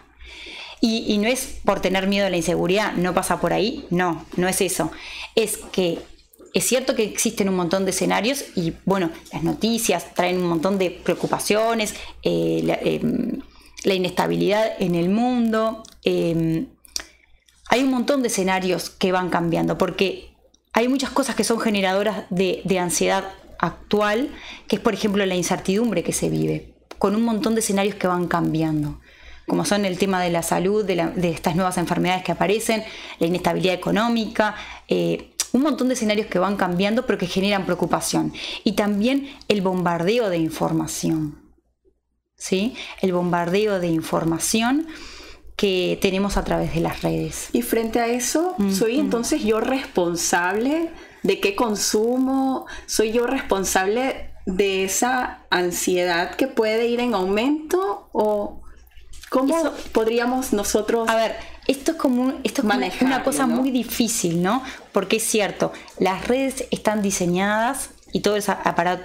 Y, 0.82 1.04
y 1.12 1.18
no 1.18 1.28
es 1.28 1.60
por 1.64 1.80
tener 1.80 2.06
miedo 2.08 2.26
a 2.26 2.30
la 2.30 2.36
inseguridad, 2.36 2.92
no 2.92 3.12
pasa 3.14 3.40
por 3.40 3.52
ahí, 3.52 3.86
no, 3.90 4.24
no 4.36 4.48
es 4.48 4.60
eso. 4.60 4.90
Es 5.34 5.56
que 5.72 5.98
es 6.54 6.64
cierto 6.64 6.94
que 6.94 7.04
existen 7.04 7.48
un 7.48 7.56
montón 7.56 7.84
de 7.84 7.90
escenarios 7.90 8.44
y 8.56 8.72
bueno, 8.84 9.10
las 9.32 9.42
noticias 9.42 10.14
traen 10.14 10.38
un 10.38 10.48
montón 10.48 10.78
de 10.78 10.90
preocupaciones, 10.90 11.94
eh, 12.22 12.60
la, 12.64 12.74
em, 12.74 13.40
la 13.84 13.94
inestabilidad 13.94 14.72
en 14.78 14.94
el 14.94 15.08
mundo. 15.08 15.82
em, 16.04 16.66
hay 17.68 17.82
un 17.84 17.90
montón 17.90 18.22
de 18.22 18.28
escenarios 18.28 18.90
que 18.90 19.12
van 19.12 19.30
cambiando, 19.30 19.78
porque 19.78 20.30
hay 20.72 20.88
muchas 20.88 21.10
cosas 21.10 21.36
que 21.36 21.44
son 21.44 21.60
generadoras 21.60 22.24
de, 22.30 22.62
de 22.64 22.78
ansiedad 22.78 23.24
actual, 23.58 24.30
que 24.66 24.76
es 24.76 24.82
por 24.82 24.94
ejemplo 24.94 25.24
la 25.24 25.36
incertidumbre 25.36 26.02
que 26.02 26.12
se 26.12 26.30
vive, 26.30 26.74
con 26.98 27.14
un 27.14 27.22
montón 27.22 27.54
de 27.54 27.60
escenarios 27.60 27.94
que 27.94 28.06
van 28.06 28.26
cambiando 28.26 28.98
como 29.50 29.64
son 29.64 29.84
el 29.84 29.98
tema 29.98 30.22
de 30.22 30.30
la 30.30 30.44
salud, 30.44 30.84
de, 30.84 31.10
estas 31.28 31.56
nuevas 31.56 31.76
enfermedades 31.76 32.22
que 32.22 32.30
aparecen, 32.30 32.84
la 33.18 33.26
inestabilidad 33.26 33.74
económica, 33.74 34.54
eh, 34.86 35.29
un 35.52 35.62
montón 35.62 35.88
de 35.88 35.94
escenarios 35.94 36.26
que 36.26 36.38
van 36.38 36.56
cambiando 36.56 37.06
pero 37.06 37.18
que 37.18 37.26
generan 37.26 37.64
preocupación. 37.64 38.32
Y 38.64 38.72
también 38.72 39.28
el 39.48 39.62
bombardeo 39.62 40.30
de 40.30 40.38
información. 40.38 41.38
¿Sí? 42.36 42.74
El 43.02 43.12
bombardeo 43.12 43.80
de 43.80 43.88
información 43.88 44.86
que 45.56 45.98
tenemos 46.00 46.38
a 46.38 46.44
través 46.44 46.74
de 46.74 46.80
las 46.80 47.02
redes. 47.02 47.50
Y 47.52 47.60
frente 47.60 48.00
a 48.00 48.06
eso, 48.06 48.56
¿soy 48.72 48.98
entonces 48.98 49.42
yo 49.44 49.60
responsable 49.60 50.90
de 51.22 51.38
qué 51.38 51.54
consumo? 51.54 52.66
¿Soy 52.86 53.12
yo 53.12 53.26
responsable 53.26 54.30
de 54.46 54.84
esa 54.84 55.44
ansiedad 55.50 56.34
que 56.34 56.46
puede 56.46 56.86
ir 56.86 57.00
en 57.00 57.12
aumento 57.12 58.08
o 58.12 58.60
¿Cómo 59.30 59.72
podríamos 59.92 60.52
nosotros... 60.52 61.08
A 61.08 61.14
ver, 61.14 61.36
esto 61.70 61.92
es 61.92 61.96
como, 61.98 62.40
esto 62.42 62.62
es 62.62 63.02
una 63.02 63.22
cosa 63.22 63.46
muy 63.46 63.70
difícil, 63.70 64.42
¿no? 64.42 64.62
Porque 64.90 65.16
es 65.16 65.22
cierto, 65.22 65.72
las 66.00 66.26
redes 66.26 66.64
están 66.72 67.00
diseñadas 67.00 67.90
y 68.12 68.20
todos 68.20 68.44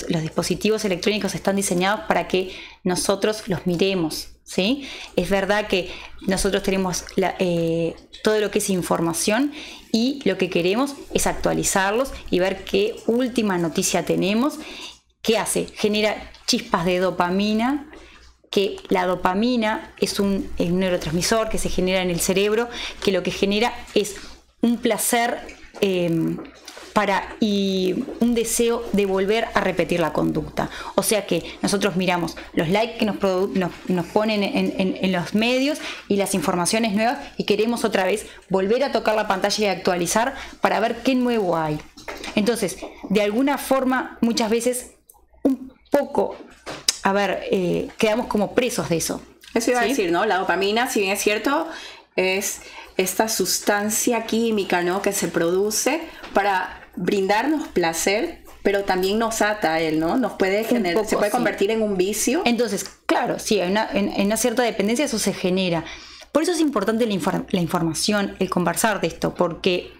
los 0.08 0.22
dispositivos 0.24 0.84
electrónicos 0.84 1.36
están 1.36 1.58
diseñados 1.58 2.02
para 2.08 2.28
que 2.28 2.56
nosotros 2.84 3.44
los 3.48 3.68
miremos, 3.68 4.30
¿sí? 4.44 4.88
Es 5.16 5.30
verdad 5.30 5.68
que 5.68 5.92
nosotros 6.22 6.64
tenemos 6.64 7.06
eh, 7.18 7.96
todo 8.24 8.40
lo 8.40 8.50
que 8.50 8.58
es 8.58 8.70
información 8.72 9.54
y 9.92 10.22
lo 10.26 10.40
que 10.40 10.50
queremos 10.50 10.96
es 11.14 11.28
actualizarlos 11.28 12.14
y 12.32 12.40
ver 12.40 12.66
qué 12.66 12.96
última 13.06 13.60
noticia 13.60 14.06
tenemos. 14.06 14.56
¿Qué 15.22 15.38
hace? 15.38 15.68
Genera 15.76 16.32
chispas 16.48 16.86
de 16.86 16.98
dopamina 16.98 17.92
que 18.56 18.78
la 18.88 19.06
dopamina 19.06 19.92
es 20.00 20.18
un, 20.18 20.50
neurotransmisor 20.58 21.50
que 21.50 21.58
se 21.58 21.68
genera 21.68 22.02
en 22.02 22.10
el 22.10 22.22
cerebro, 22.22 22.70
que 23.04 23.12
lo 23.12 23.22
que 23.22 23.32
genera 23.32 23.74
es 23.94 24.16
un 24.62 24.78
placer 24.78 25.42
em, 25.82 26.38
para, 26.94 27.36
y 27.42 28.06
un 28.22 28.34
deseo 28.34 28.86
de 28.94 29.06
volver 29.06 29.50
a 29.56 29.60
repetir 29.60 30.00
la 30.00 30.14
conducta. 30.14 30.70
O 30.96 31.04
sea 31.04 31.28
que 31.28 31.44
nosotros 31.62 31.98
miramos 31.98 32.38
los 32.54 32.70
likes 32.70 32.98
que 32.98 33.04
nos, 33.04 33.18
nos, 33.90 34.06
ponen 34.14 34.42
en, 34.42 35.12
los 35.12 35.36
medios 35.36 35.80
y 36.08 36.16
las 36.16 36.34
informaciones 36.34 36.94
nuevas 36.94 37.18
y 37.36 37.44
queremos 37.44 37.84
otra 37.84 38.06
vez 38.06 38.26
volver 38.48 38.86
a 38.86 38.94
tocar 38.94 39.16
la 39.16 39.28
pantalla 39.28 39.66
y 39.66 39.68
actualizar 39.68 40.34
para 40.62 40.80
ver 40.80 41.04
qué 41.04 41.14
nuevo 41.14 41.58
hay. 41.58 41.78
Entonces, 42.36 42.78
de 43.10 43.22
alguna 43.22 43.58
forma, 43.58 44.18
muchas 44.22 44.50
veces 44.50 44.92
un 45.44 45.74
poco 45.92 46.38
a 47.06 47.14
ver, 47.14 47.44
eh, 47.52 47.88
quedamos 48.00 48.26
como 48.26 48.56
presos 48.56 48.90
de 48.90 48.98
eso. 48.98 49.22
Eso 49.54 49.70
iba 49.70 49.82
a 49.82 49.86
decir, 49.86 50.12
¿no? 50.12 50.26
La 50.26 50.38
dopamina, 50.38 50.90
si 50.90 51.02
bien 51.02 51.12
es 51.12 51.22
cierto, 51.22 51.70
es 52.16 52.62
esta 52.98 53.30
sustancia 53.30 54.26
química, 54.26 54.82
¿no? 54.82 55.04
Que 55.04 55.14
se 55.14 55.28
produce 55.28 56.02
para 56.34 56.82
brindarnos 56.96 57.68
placer, 57.68 58.40
pero 58.64 58.86
también 58.86 59.20
nos 59.20 59.44
ata 59.44 59.76
a 59.76 59.82
él, 59.82 60.00
¿no? 60.00 60.18
Nos 60.18 60.34
puede 60.34 60.64
generar, 60.64 61.06
se 61.06 61.16
puede 61.16 61.30
convertir 61.30 61.70
en 61.70 61.84
un 61.84 61.96
vicio. 61.96 62.42
Entonces, 62.44 62.90
claro, 63.06 63.38
sí, 63.38 63.60
en 63.60 63.78
una, 64.18 64.38
cierta 64.38 64.64
dependencia 64.64 65.06
eso 65.06 65.20
se 65.20 65.32
genera. 65.32 65.86
Por 66.32 66.42
eso 66.42 66.54
es 66.54 66.60
importante 66.60 67.06
la, 67.06 67.46
la 67.52 67.62
información, 67.62 68.36
el 68.40 68.50
conversar 68.50 69.00
de 69.00 69.08
esto, 69.10 69.36
porque 69.36 69.92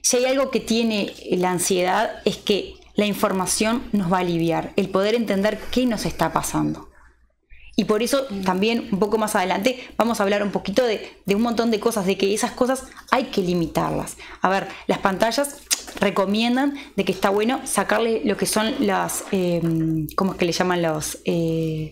si 0.00 0.16
hay 0.16 0.24
algo 0.24 0.50
que 0.50 0.60
tiene 0.60 1.12
la 1.32 1.50
ansiedad 1.50 2.22
es 2.24 2.38
que 2.38 2.79
la 3.00 3.06
información 3.06 3.82
nos 3.92 4.12
va 4.12 4.18
a 4.18 4.20
aliviar, 4.20 4.74
el 4.76 4.90
poder 4.90 5.14
entender 5.14 5.58
qué 5.70 5.86
nos 5.86 6.04
está 6.04 6.34
pasando. 6.34 6.90
Y 7.74 7.84
por 7.86 8.02
eso 8.02 8.26
también 8.44 8.90
un 8.92 8.98
poco 8.98 9.16
más 9.16 9.34
adelante 9.34 9.88
vamos 9.96 10.20
a 10.20 10.24
hablar 10.24 10.42
un 10.42 10.50
poquito 10.50 10.84
de, 10.84 11.10
un 11.34 11.40
montón 11.40 11.70
de 11.70 11.80
cosas, 11.80 12.04
de 12.04 12.18
que 12.18 12.34
esas 12.34 12.50
cosas 12.50 12.84
hay 13.10 13.24
que 13.24 13.40
limitarlas. 13.40 14.18
A 14.42 14.50
ver, 14.50 14.68
las 14.86 14.98
pantallas 14.98 15.62
recomiendan 15.98 16.74
de 16.94 17.04
que 17.06 17.12
está 17.12 17.30
bueno 17.30 17.62
sacarle 17.64 18.20
lo 18.26 18.36
que 18.36 18.44
son 18.44 18.74
las, 18.80 19.24
eh, 19.32 19.62
¿cómo 20.14 20.32
es 20.32 20.38
que 20.38 20.44
le 20.44 20.52
llaman 20.52 20.82
los? 20.82 21.20
Eh, 21.24 21.88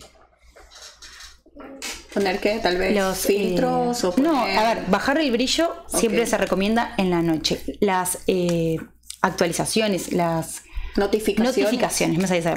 ¿Poner 2.13 2.39
qué? 2.39 2.59
Tal 2.61 2.77
vez 2.77 2.95
los 2.95 3.17
filtros 3.17 4.03
o 4.03 4.13
No, 4.17 4.43
a 4.43 4.75
ver, 4.75 4.85
bajar 4.89 5.17
el 5.17 5.31
brillo 5.31 5.73
siempre 5.87 6.27
se 6.27 6.37
recomienda 6.37 6.93
en 6.97 7.09
la 7.09 7.23
noche. 7.23 7.63
Las 7.79 8.19
eh, 8.27 8.77
actualizaciones, 9.21 10.13
las 10.13 10.68
Notificaciones. 10.99 11.57
Notificaciones, 11.57 12.17
me 12.17 12.37
esa 12.37 12.53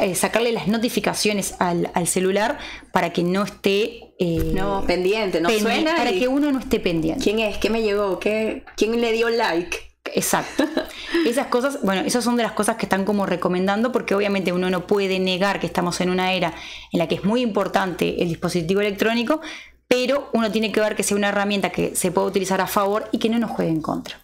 eh, 0.00 0.14
sacarle 0.14 0.52
las 0.52 0.68
notificaciones 0.68 1.54
al, 1.58 2.06
celular 2.06 2.58
para 2.92 3.12
que 3.12 3.22
no 3.22 3.42
esté. 3.42 4.14
Eh, 4.18 4.52
no, 4.54 4.84
pendiente, 4.86 5.40
no 5.40 5.50
suena. 5.50 5.96
Para 5.96 6.12
que 6.12 6.28
uno 6.28 6.52
no 6.52 6.60
esté 6.60 6.80
pendiente. 6.80 7.22
¿Quién 7.22 7.40
es? 7.40 7.58
¿Qué 7.58 7.70
me 7.70 7.82
llegó? 7.82 8.18
¿Qué, 8.20 8.64
¿Quién 8.76 9.00
le 9.00 9.12
dio 9.12 9.28
like? 9.28 9.90
Exacto. 10.14 10.64
Esas 11.26 11.48
cosas, 11.48 11.80
bueno, 11.82 12.02
esas 12.02 12.24
son 12.24 12.36
de 12.36 12.42
las 12.42 12.52
cosas 12.52 12.76
que 12.76 12.86
están 12.86 13.04
como 13.04 13.26
recomendando 13.26 13.92
porque 13.92 14.14
obviamente 14.14 14.52
uno 14.52 14.70
no 14.70 14.86
puede 14.86 15.18
negar 15.18 15.60
que 15.60 15.66
estamos 15.66 16.00
en 16.00 16.08
una 16.08 16.32
era 16.32 16.54
en 16.92 16.98
la 16.98 17.08
que 17.08 17.16
es 17.16 17.24
muy 17.24 17.42
importante 17.42 18.22
el 18.22 18.28
dispositivo 18.28 18.80
electrónico, 18.80 19.40
pero 19.86 20.30
uno 20.32 20.50
tiene 20.50 20.72
que 20.72 20.80
ver 20.80 20.94
que 20.94 21.02
sea 21.02 21.16
una 21.16 21.28
herramienta 21.28 21.70
que 21.70 21.94
se 21.94 22.10
pueda 22.10 22.26
utilizar 22.26 22.60
a 22.60 22.66
favor 22.66 23.08
y 23.12 23.18
que 23.18 23.28
no 23.28 23.38
nos 23.38 23.50
juegue 23.50 23.70
en 23.70 23.82
contra. 23.82 24.18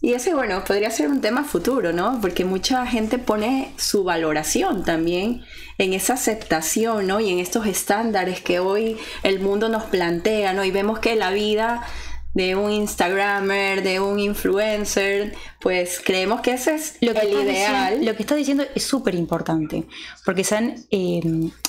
Y 0.00 0.12
ese, 0.12 0.32
bueno, 0.32 0.62
podría 0.64 0.90
ser 0.90 1.08
un 1.08 1.20
tema 1.20 1.42
futuro, 1.42 1.92
¿no? 1.92 2.20
Porque 2.20 2.44
mucha 2.44 2.86
gente 2.86 3.18
pone 3.18 3.72
su 3.76 4.04
valoración 4.04 4.84
también 4.84 5.42
en 5.76 5.92
esa 5.92 6.14
aceptación, 6.14 7.08
¿no? 7.08 7.18
Y 7.18 7.30
en 7.30 7.40
estos 7.40 7.66
estándares 7.66 8.40
que 8.40 8.60
hoy 8.60 8.96
el 9.24 9.40
mundo 9.40 9.68
nos 9.68 9.84
plantea, 9.84 10.52
¿no? 10.52 10.64
Y 10.64 10.70
vemos 10.70 11.00
que 11.00 11.16
la 11.16 11.30
vida 11.30 11.84
de 12.32 12.54
un 12.54 12.70
Instagramer, 12.70 13.82
de 13.82 13.98
un 13.98 14.20
influencer, 14.20 15.34
pues 15.60 16.00
creemos 16.04 16.42
que 16.42 16.52
ese 16.52 16.76
es 16.76 16.96
lo 17.00 17.12
que 17.12 17.20
el 17.20 17.32
ideal. 17.32 18.04
lo 18.04 18.14
que 18.14 18.22
está 18.22 18.36
diciendo 18.36 18.64
es 18.76 18.84
súper 18.84 19.16
importante, 19.16 19.84
porque 20.24 20.44
se 20.44 20.54
han, 20.54 20.76
eh, 20.92 21.20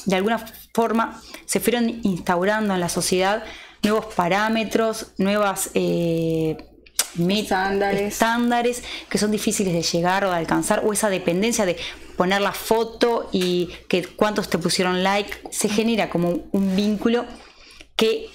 de 0.06 0.16
alguna 0.16 0.46
forma, 0.72 1.20
se 1.46 1.60
fueron 1.60 2.00
instaurando 2.04 2.76
en 2.76 2.80
la 2.80 2.90
sociedad 2.90 3.44
nuevos 3.82 4.06
parámetros, 4.14 5.14
nuevas... 5.18 5.72
Eh, 5.74 6.58
estándares. 7.18 8.84
que 9.10 9.18
son 9.18 9.32
difíciles 9.32 9.74
de 9.74 9.82
llegar 9.82 10.26
o 10.26 10.32
de 10.32 10.38
alcanzar, 10.38 10.84
o 10.86 10.94
esa 10.94 11.10
dependencia 11.10 11.66
de 11.66 11.78
poner 12.16 12.42
la 12.42 12.52
foto 12.52 13.30
y 13.32 13.70
que 13.88 14.06
cuántos 14.06 14.50
te 14.50 14.58
pusieron 14.58 15.04
like, 15.04 15.32
se 15.52 15.70
genera 15.70 16.10
como 16.10 16.42
un 16.52 16.76
vínculo 16.76 17.26
que 17.96 18.30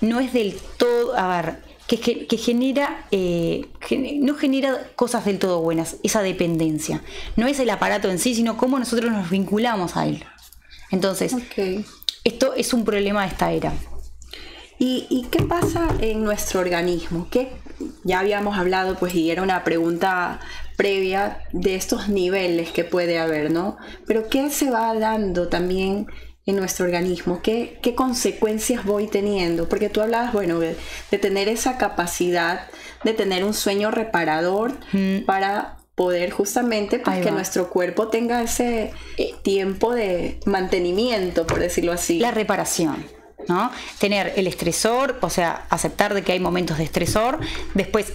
no 0.00 0.20
es 0.20 0.32
del 0.32 0.58
todo, 0.76 1.16
a 1.16 1.42
ver, 1.42 1.68
que, 1.86 2.26
que, 2.26 2.36
genera, 2.36 3.06
eh, 3.10 3.66
no 4.20 4.34
genera 4.34 4.90
cosas 4.94 5.24
del 5.24 5.38
todo 5.38 5.60
buenas, 5.60 5.96
esa 6.02 6.22
dependencia. 6.22 7.02
No 7.36 7.46
es 7.46 7.58
el 7.60 7.70
aparato 7.70 8.10
en 8.10 8.18
sí, 8.18 8.34
sino 8.34 8.56
cómo 8.56 8.78
nosotros 8.78 9.10
nos 9.10 9.30
vinculamos 9.30 9.96
a 9.96 10.06
él. 10.06 10.24
Entonces, 10.90 11.34
esto 12.24 12.54
es 12.54 12.72
un 12.74 12.84
problema 12.84 13.22
de 13.22 13.28
esta 13.28 13.52
era. 13.52 13.72
¿Y, 14.78 15.06
¿Y, 15.08 15.24
qué 15.30 15.42
pasa 15.42 15.88
en 16.00 16.22
nuestro 16.22 16.60
organismo? 16.60 17.26
¿Qué, 17.30 17.52
ya 18.04 18.20
habíamos 18.20 18.58
hablado, 18.58 18.96
pues, 18.96 19.14
y 19.14 19.30
era 19.30 19.42
una 19.42 19.64
pregunta 19.64 20.40
previa 20.76 21.42
de 21.52 21.74
estos 21.74 22.08
niveles 22.08 22.70
que 22.70 22.84
puede 22.84 23.18
haber, 23.18 23.50
¿no? 23.50 23.76
Pero 24.06 24.28
¿qué 24.28 24.50
se 24.50 24.70
va 24.70 24.94
dando 24.94 25.48
también 25.48 26.06
en 26.46 26.56
nuestro 26.56 26.86
organismo? 26.86 27.42
¿Qué, 27.42 27.78
qué 27.82 27.94
consecuencias 27.94 28.84
voy 28.84 29.08
teniendo? 29.08 29.68
Porque 29.68 29.88
tú 29.88 30.00
hablabas, 30.00 30.32
bueno, 30.32 30.60
de, 30.60 30.76
tener 31.18 31.48
esa 31.48 31.78
capacidad 31.78 32.68
de 33.04 33.12
tener 33.12 33.44
un 33.44 33.54
sueño 33.54 33.90
reparador 33.90 34.72
para 35.26 35.78
poder 35.94 36.30
justamente 36.30 37.00
pues, 37.00 37.24
que 37.24 37.32
nuestro 37.32 37.70
cuerpo 37.70 38.06
tenga 38.06 38.40
ese 38.40 38.92
tiempo 39.42 39.94
de 39.94 40.38
mantenimiento, 40.46 41.44
por 41.46 41.58
decirlo 41.58 41.92
así. 41.92 42.20
La 42.20 42.30
reparación. 42.30 43.17
¿No? 43.46 43.70
Tener 43.98 44.32
el 44.36 44.46
estresor, 44.46 45.18
o 45.20 45.30
sea, 45.30 45.66
aceptar 45.70 46.14
de 46.14 46.22
que 46.22 46.32
hay 46.32 46.40
momentos 46.40 46.78
de 46.78 46.84
estresor, 46.84 47.38
después 47.74 48.14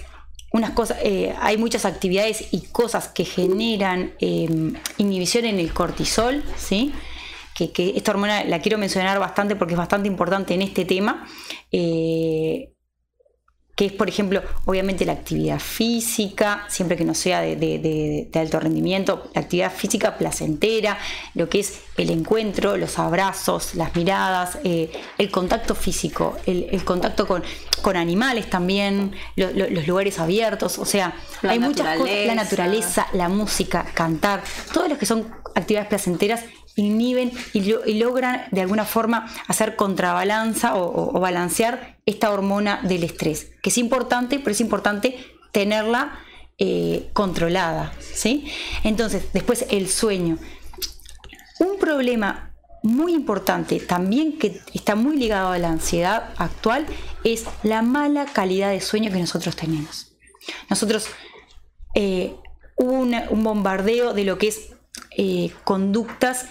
unas 0.54 0.70
cosas, 0.70 0.98
eh, 1.02 1.34
hay 1.40 1.56
muchas 1.58 1.84
actividades 1.84 2.52
y 2.52 2.60
cosas 2.66 3.08
que 3.08 3.24
generan 3.24 4.14
em, 4.20 4.74
inhibición 4.98 5.46
en 5.46 5.58
el 5.58 5.72
cortisol, 5.72 6.44
¿sí? 6.56 6.92
Que, 7.56 7.72
esta 7.96 8.12
hormona 8.12 8.44
la 8.44 8.60
quiero 8.60 8.78
mencionar 8.78 9.18
bastante 9.18 9.56
porque 9.56 9.74
es 9.74 9.78
bastante 9.78 10.06
importante 10.06 10.54
en 10.54 10.62
este 10.62 10.84
tema. 10.84 11.26
Eh, 11.72 12.73
que 13.74 13.86
es, 13.86 13.92
por 13.92 14.08
ejemplo, 14.08 14.42
obviamente 14.66 15.04
la 15.04 15.12
actividad 15.12 15.58
física, 15.58 16.64
siempre 16.68 16.96
que 16.96 17.04
no 17.04 17.14
sea 17.14 17.40
de, 17.40 18.28
alto 18.34 18.60
rendimiento, 18.60 19.30
la 19.34 19.40
actividad 19.40 19.72
física 19.72 20.16
placentera, 20.16 20.96
lo 21.34 21.48
que 21.48 21.60
es 21.60 21.80
el 21.96 22.10
encuentro, 22.10 22.76
los 22.76 22.98
abrazos, 22.98 23.74
las 23.74 23.94
miradas, 23.96 24.58
eh, 24.62 24.92
el 25.18 25.30
contacto 25.30 25.74
físico, 25.74 26.36
el, 26.46 26.84
contacto 26.84 27.26
con, 27.26 27.42
con, 27.82 27.96
animales 27.96 28.48
también, 28.48 29.12
los 29.34 29.86
lugares 29.88 30.20
abiertos, 30.20 30.78
o 30.78 30.84
sea, 30.84 31.16
hay 31.42 31.58
muchas 31.58 31.98
cosas, 31.98 32.26
la 32.26 32.34
naturaleza, 32.36 33.08
la 33.12 33.28
música, 33.28 33.86
cantar, 33.92 34.42
todos 34.72 34.88
los 34.88 34.98
que 34.98 35.06
son 35.06 35.34
actividades 35.54 35.88
placenteras 35.88 36.44
inhiben 36.76 37.32
y, 37.52 37.94
logran 37.94 38.46
de 38.50 38.60
alguna 38.60 38.84
forma 38.84 39.32
hacer 39.46 39.76
contrabalanza 39.76 40.74
o, 40.76 41.18
balancear 41.20 41.98
esta 42.06 42.30
hormona 42.30 42.80
del 42.82 43.04
estrés, 43.04 43.52
que 43.62 43.70
es 43.70 43.78
importante, 43.78 44.38
pero 44.38 44.50
es 44.50 44.60
importante 44.60 45.16
tenerla 45.52 46.18
eh, 46.58 47.10
controlada. 47.12 47.92
¿sí? 48.00 48.46
Entonces, 48.82 49.32
después 49.32 49.66
el 49.70 49.88
sueño. 49.88 50.38
Un 51.60 51.78
problema 51.78 52.52
muy 52.82 53.14
importante 53.14 53.80
también 53.80 54.38
que 54.38 54.60
está 54.74 54.94
muy 54.94 55.16
ligado 55.16 55.50
a 55.50 55.58
la 55.58 55.70
ansiedad 55.70 56.34
actual 56.36 56.86
es 57.22 57.44
la 57.62 57.80
mala 57.80 58.26
calidad 58.26 58.70
de 58.70 58.80
sueño 58.80 59.10
que 59.10 59.18
nosotros 59.18 59.56
tenemos. 59.56 60.12
Nosotros 60.68 61.06
eh, 61.94 62.34
un 62.76 63.44
bombardeo 63.44 64.12
de 64.12 64.24
lo 64.24 64.36
que 64.36 64.48
es 64.48 64.73
eh, 65.16 65.52
conductas 65.64 66.46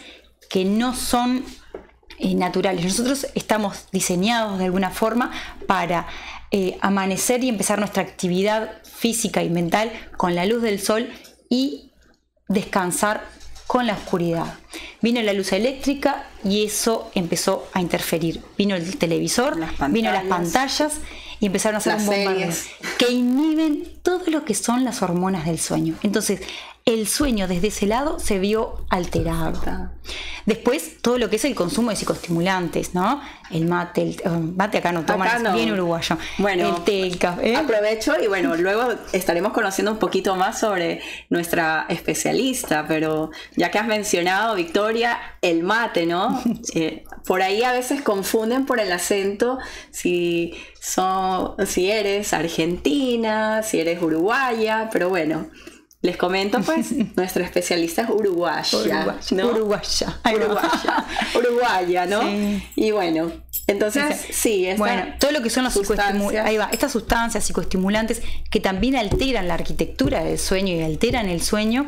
que 0.50 0.66
no 0.66 0.96
son 0.96 1.44
eh, 2.20 2.36
naturales. 2.36 2.86
Nosotros 2.86 3.28
estamos 3.36 3.88
diseñados 3.92 4.60
de 4.60 4.66
alguna 4.66 4.92
forma 4.92 5.32
para 5.68 6.08
eh, 6.52 6.78
amanecer 6.82 7.44
y 7.44 7.50
empezar 7.50 7.80
nuestra 7.80 8.04
actividad 8.04 8.82
física 8.84 9.44
y 9.44 9.50
mental 9.50 9.92
con 10.18 10.36
la 10.36 10.46
luz 10.46 10.62
del 10.62 10.80
sol 10.80 11.10
y 11.50 11.92
descansar 12.48 13.26
con 13.68 13.88
la 13.88 13.94
oscuridad. 13.94 14.54
Vino 15.02 15.22
la 15.22 15.34
luz 15.34 15.52
eléctrica 15.52 16.28
y 16.44 16.64
eso 16.64 17.10
empezó 17.16 17.68
a 17.74 17.82
interferir. 17.82 18.42
Vino 18.58 18.76
el 18.76 18.98
televisor, 18.98 19.58
vino 19.90 20.12
las 20.12 20.26
pantallas 20.26 21.00
y 21.40 21.48
empezaron 21.48 21.76
a 21.76 21.78
hacer 21.80 21.96
un 21.96 22.06
bombardeo 22.06 22.52
que 23.00 23.12
inhiben 23.12 24.00
todo 24.04 24.24
lo 24.28 24.46
que 24.46 24.54
son 24.54 24.84
las 24.84 25.02
hormonas 25.02 25.46
del 25.46 25.60
sueño. 25.60 25.96
Entonces, 26.04 26.42
el 26.86 27.08
sueño 27.08 27.48
desde 27.48 27.68
ese 27.68 27.88
lado 27.88 28.20
se 28.20 28.40
vio 28.40 28.86
alterado. 28.90 29.90
Después, 30.46 30.98
todo 31.02 31.18
lo 31.18 31.30
que 31.30 31.38
es 31.38 31.46
el 31.46 31.56
consumo 31.56 31.92
de 31.92 31.96
psicoestimulantes, 31.96 32.94
¿no? 32.94 33.22
El 33.52 33.66
mate, 33.68 34.02
el 34.02 34.22
oh, 34.26 34.40
mate 34.40 34.80
acá 34.80 34.92
no 34.92 35.06
toman, 35.06 35.54
bien 35.54 35.72
uruguayo. 35.72 36.18
Bueno, 36.40 36.68
el 36.68 36.84
té, 36.84 37.04
el 37.04 37.18
café. 37.18 37.56
Aprovecho 37.56 38.16
y 38.22 38.28
bueno, 38.28 38.56
luego 38.58 38.94
estaremos 39.14 39.54
conociendo 39.54 39.94
un 39.94 40.00
poquito 40.00 40.36
más 40.36 40.60
sobre 40.60 41.02
nuestra 41.30 41.86
especialista, 41.88 42.86
pero 42.86 43.32
ya 43.56 43.72
que 43.72 43.80
has 43.80 43.88
mencionado, 43.88 44.56
Victoria, 44.56 45.18
el 45.42 45.64
mate, 45.64 46.06
¿no? 46.06 46.42
Eh, 46.76 47.04
por 47.26 47.42
ahí 47.44 47.62
a 47.64 47.72
veces 47.72 48.02
confunden 48.02 48.66
por 48.66 48.80
el 48.80 48.92
acento 48.92 49.60
si, 49.92 50.56
son, 50.80 51.56
si 51.68 51.92
eres 51.92 52.34
argentina, 52.34 53.62
si 53.62 53.80
eres 53.80 54.02
uruguaya, 54.02 54.90
pero 54.92 55.10
bueno. 55.10 55.50
Les 56.04 56.18
comento, 56.18 56.60
pues, 56.62 56.92
nuestra 57.16 57.46
especialista 57.46 58.02
es 58.02 58.10
uruguaya. 58.10 58.78
Uruguaya. 58.78 60.20
Uruguaya. 60.36 61.06
Uruguaya, 61.36 62.06
¿no? 62.06 62.22
Y 62.76 62.92
bueno, 62.92 63.32
entonces, 63.68 64.22
sí, 64.32 64.68
bueno, 64.78 65.16
todo 65.18 65.32
lo 65.32 65.42
que 65.42 65.50
son 65.50 65.64
los 65.64 65.72
psicoestimulantes, 65.72 66.46
ahí 66.46 66.58
va, 66.58 66.70
estas 66.74 66.92
sustancias 66.92 67.46
psicoestimulantes 67.46 68.22
que 68.52 68.60
también 68.60 68.98
alteran 68.98 69.48
la 69.48 69.54
arquitectura 69.54 70.26
del 70.26 70.38
sueño 70.38 70.76
y 70.76 70.82
alteran 70.82 71.30
el 71.30 71.42
sueño, 71.42 71.88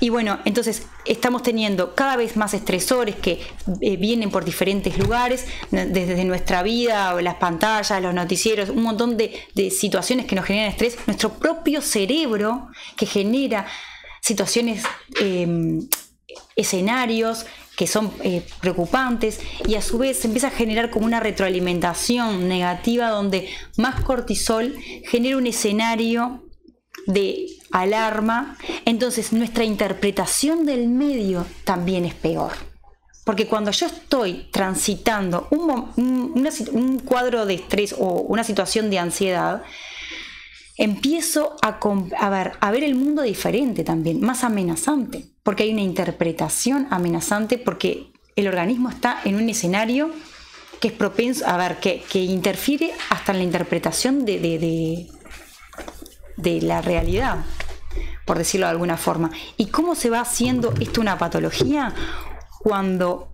y 0.00 0.10
bueno, 0.10 0.38
entonces 0.44 0.86
estamos 1.04 1.42
teniendo 1.42 1.94
cada 1.94 2.16
vez 2.16 2.36
más 2.36 2.54
estresores 2.54 3.16
que 3.16 3.40
eh, 3.80 3.96
vienen 3.96 4.30
por 4.30 4.44
diferentes 4.44 4.96
lugares, 4.98 5.46
desde 5.70 6.24
nuestra 6.24 6.62
vida, 6.62 7.20
las 7.20 7.34
pantallas, 7.36 8.00
los 8.02 8.14
noticieros, 8.14 8.68
un 8.68 8.82
montón 8.82 9.16
de, 9.16 9.48
situaciones 9.70 10.26
que 10.26 10.36
nos 10.36 10.44
generan 10.44 10.70
estrés, 10.70 10.96
nuestro 11.06 11.34
propio 11.34 11.82
cerebro 11.82 12.68
que 12.96 13.06
genera 13.06 13.66
situaciones, 14.20 14.84
em, 15.20 15.88
escenarios 16.54 17.46
que 17.76 17.86
son 17.86 18.12
eh, 18.24 18.44
preocupantes 18.60 19.40
y 19.66 19.76
a 19.76 19.82
su 19.82 19.98
vez 19.98 20.18
se 20.18 20.26
empieza 20.26 20.48
a 20.48 20.50
generar 20.50 20.90
como 20.90 21.06
una 21.06 21.20
retroalimentación 21.20 22.48
negativa 22.48 23.08
donde 23.08 23.48
más 23.76 24.00
cortisol 24.00 24.74
genera 25.04 25.36
un 25.36 25.46
escenario 25.46 26.42
de 27.08 27.46
alarma, 27.72 28.56
entonces 28.84 29.32
nuestra 29.32 29.64
interpretación 29.64 30.66
del 30.66 30.88
medio 30.88 31.46
también 31.64 32.04
es 32.04 32.14
peor. 32.14 32.52
Porque 33.24 33.46
cuando 33.46 33.70
yo 33.70 33.86
estoy 33.86 34.48
transitando 34.52 35.48
un, 35.50 37.00
cuadro 37.04 37.46
de 37.46 37.54
estrés 37.54 37.94
o 37.98 38.20
una 38.22 38.44
situación 38.44 38.90
de 38.90 38.98
ansiedad, 38.98 39.62
empiezo 40.76 41.56
a, 41.62 41.78
ver, 42.30 42.52
a 42.60 42.70
ver 42.70 42.84
el 42.84 42.94
mundo 42.94 43.22
diferente 43.22 43.84
también, 43.84 44.20
más 44.20 44.44
amenazante, 44.44 45.24
porque 45.42 45.64
hay 45.64 45.72
una 45.72 45.82
interpretación 45.82 46.86
amenazante, 46.90 47.58
porque 47.58 48.12
el 48.36 48.48
organismo 48.48 48.90
está 48.90 49.20
en 49.24 49.36
un 49.36 49.48
escenario 49.48 50.10
que 50.80 50.88
es 50.88 50.94
propenso, 50.94 51.46
a 51.46 51.56
ver, 51.56 51.78
que, 51.78 52.02
interfiere 52.22 52.92
hasta 53.10 53.32
en 53.32 53.38
la 53.38 53.44
interpretación 53.44 54.24
de 54.24 55.08
la 56.62 56.80
realidad, 56.80 57.44
por 58.24 58.38
decirlo 58.38 58.66
de 58.66 58.72
alguna 58.72 58.96
forma. 58.96 59.30
¿Y 59.56 59.66
cómo 59.66 59.94
se 59.94 60.10
va 60.10 60.20
haciendo 60.20 60.72
esto 60.80 61.00
una 61.00 61.18
patología? 61.18 61.94
Cuando 62.60 63.32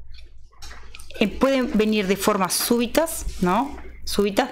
eh, 1.21 1.29
pueden 1.29 1.71
venir 1.75 2.07
de 2.07 2.17
formas 2.17 2.55
súbitas, 2.55 3.27
¿no? 3.41 3.77
Súbitas, 4.05 4.51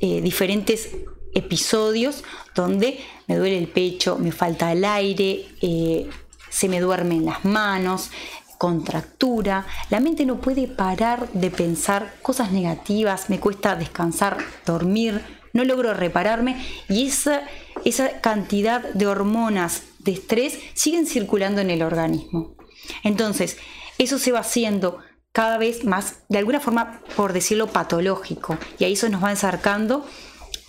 eh, 0.00 0.20
diferentes 0.20 0.90
episodios 1.34 2.24
donde 2.54 3.00
me 3.26 3.36
duele 3.36 3.58
el 3.58 3.68
pecho, 3.68 4.16
me 4.18 4.32
falta 4.32 4.72
el 4.72 4.84
aire, 4.84 5.46
eh, 5.60 6.08
se 6.48 6.68
me 6.68 6.80
duermen 6.80 7.24
las 7.24 7.44
manos, 7.44 8.10
contractura, 8.58 9.66
la 9.90 10.00
mente 10.00 10.26
no 10.26 10.40
puede 10.40 10.66
parar 10.66 11.30
de 11.32 11.50
pensar 11.50 12.14
cosas 12.22 12.50
negativas, 12.52 13.30
me 13.30 13.38
cuesta 13.38 13.76
descansar, 13.76 14.38
dormir, 14.66 15.22
no 15.52 15.64
logro 15.64 15.94
repararme 15.94 16.64
y 16.88 17.06
esa, 17.06 17.42
esa 17.84 18.20
cantidad 18.20 18.82
de 18.94 19.06
hormonas 19.06 19.82
de 19.98 20.12
estrés 20.12 20.58
siguen 20.74 21.06
circulando 21.06 21.60
en 21.60 21.70
el 21.70 21.82
organismo. 21.82 22.56
Entonces, 23.02 23.56
eso 23.98 24.18
se 24.18 24.32
va 24.32 24.40
haciendo 24.40 24.98
cada 25.32 25.58
vez 25.58 25.84
más, 25.84 26.20
de 26.28 26.38
alguna 26.38 26.60
forma, 26.60 27.02
por 27.16 27.32
decirlo, 27.32 27.68
patológico. 27.68 28.58
Y 28.78 28.84
ahí 28.84 28.94
eso 28.94 29.08
nos 29.08 29.22
va 29.22 29.30
acercando 29.30 30.06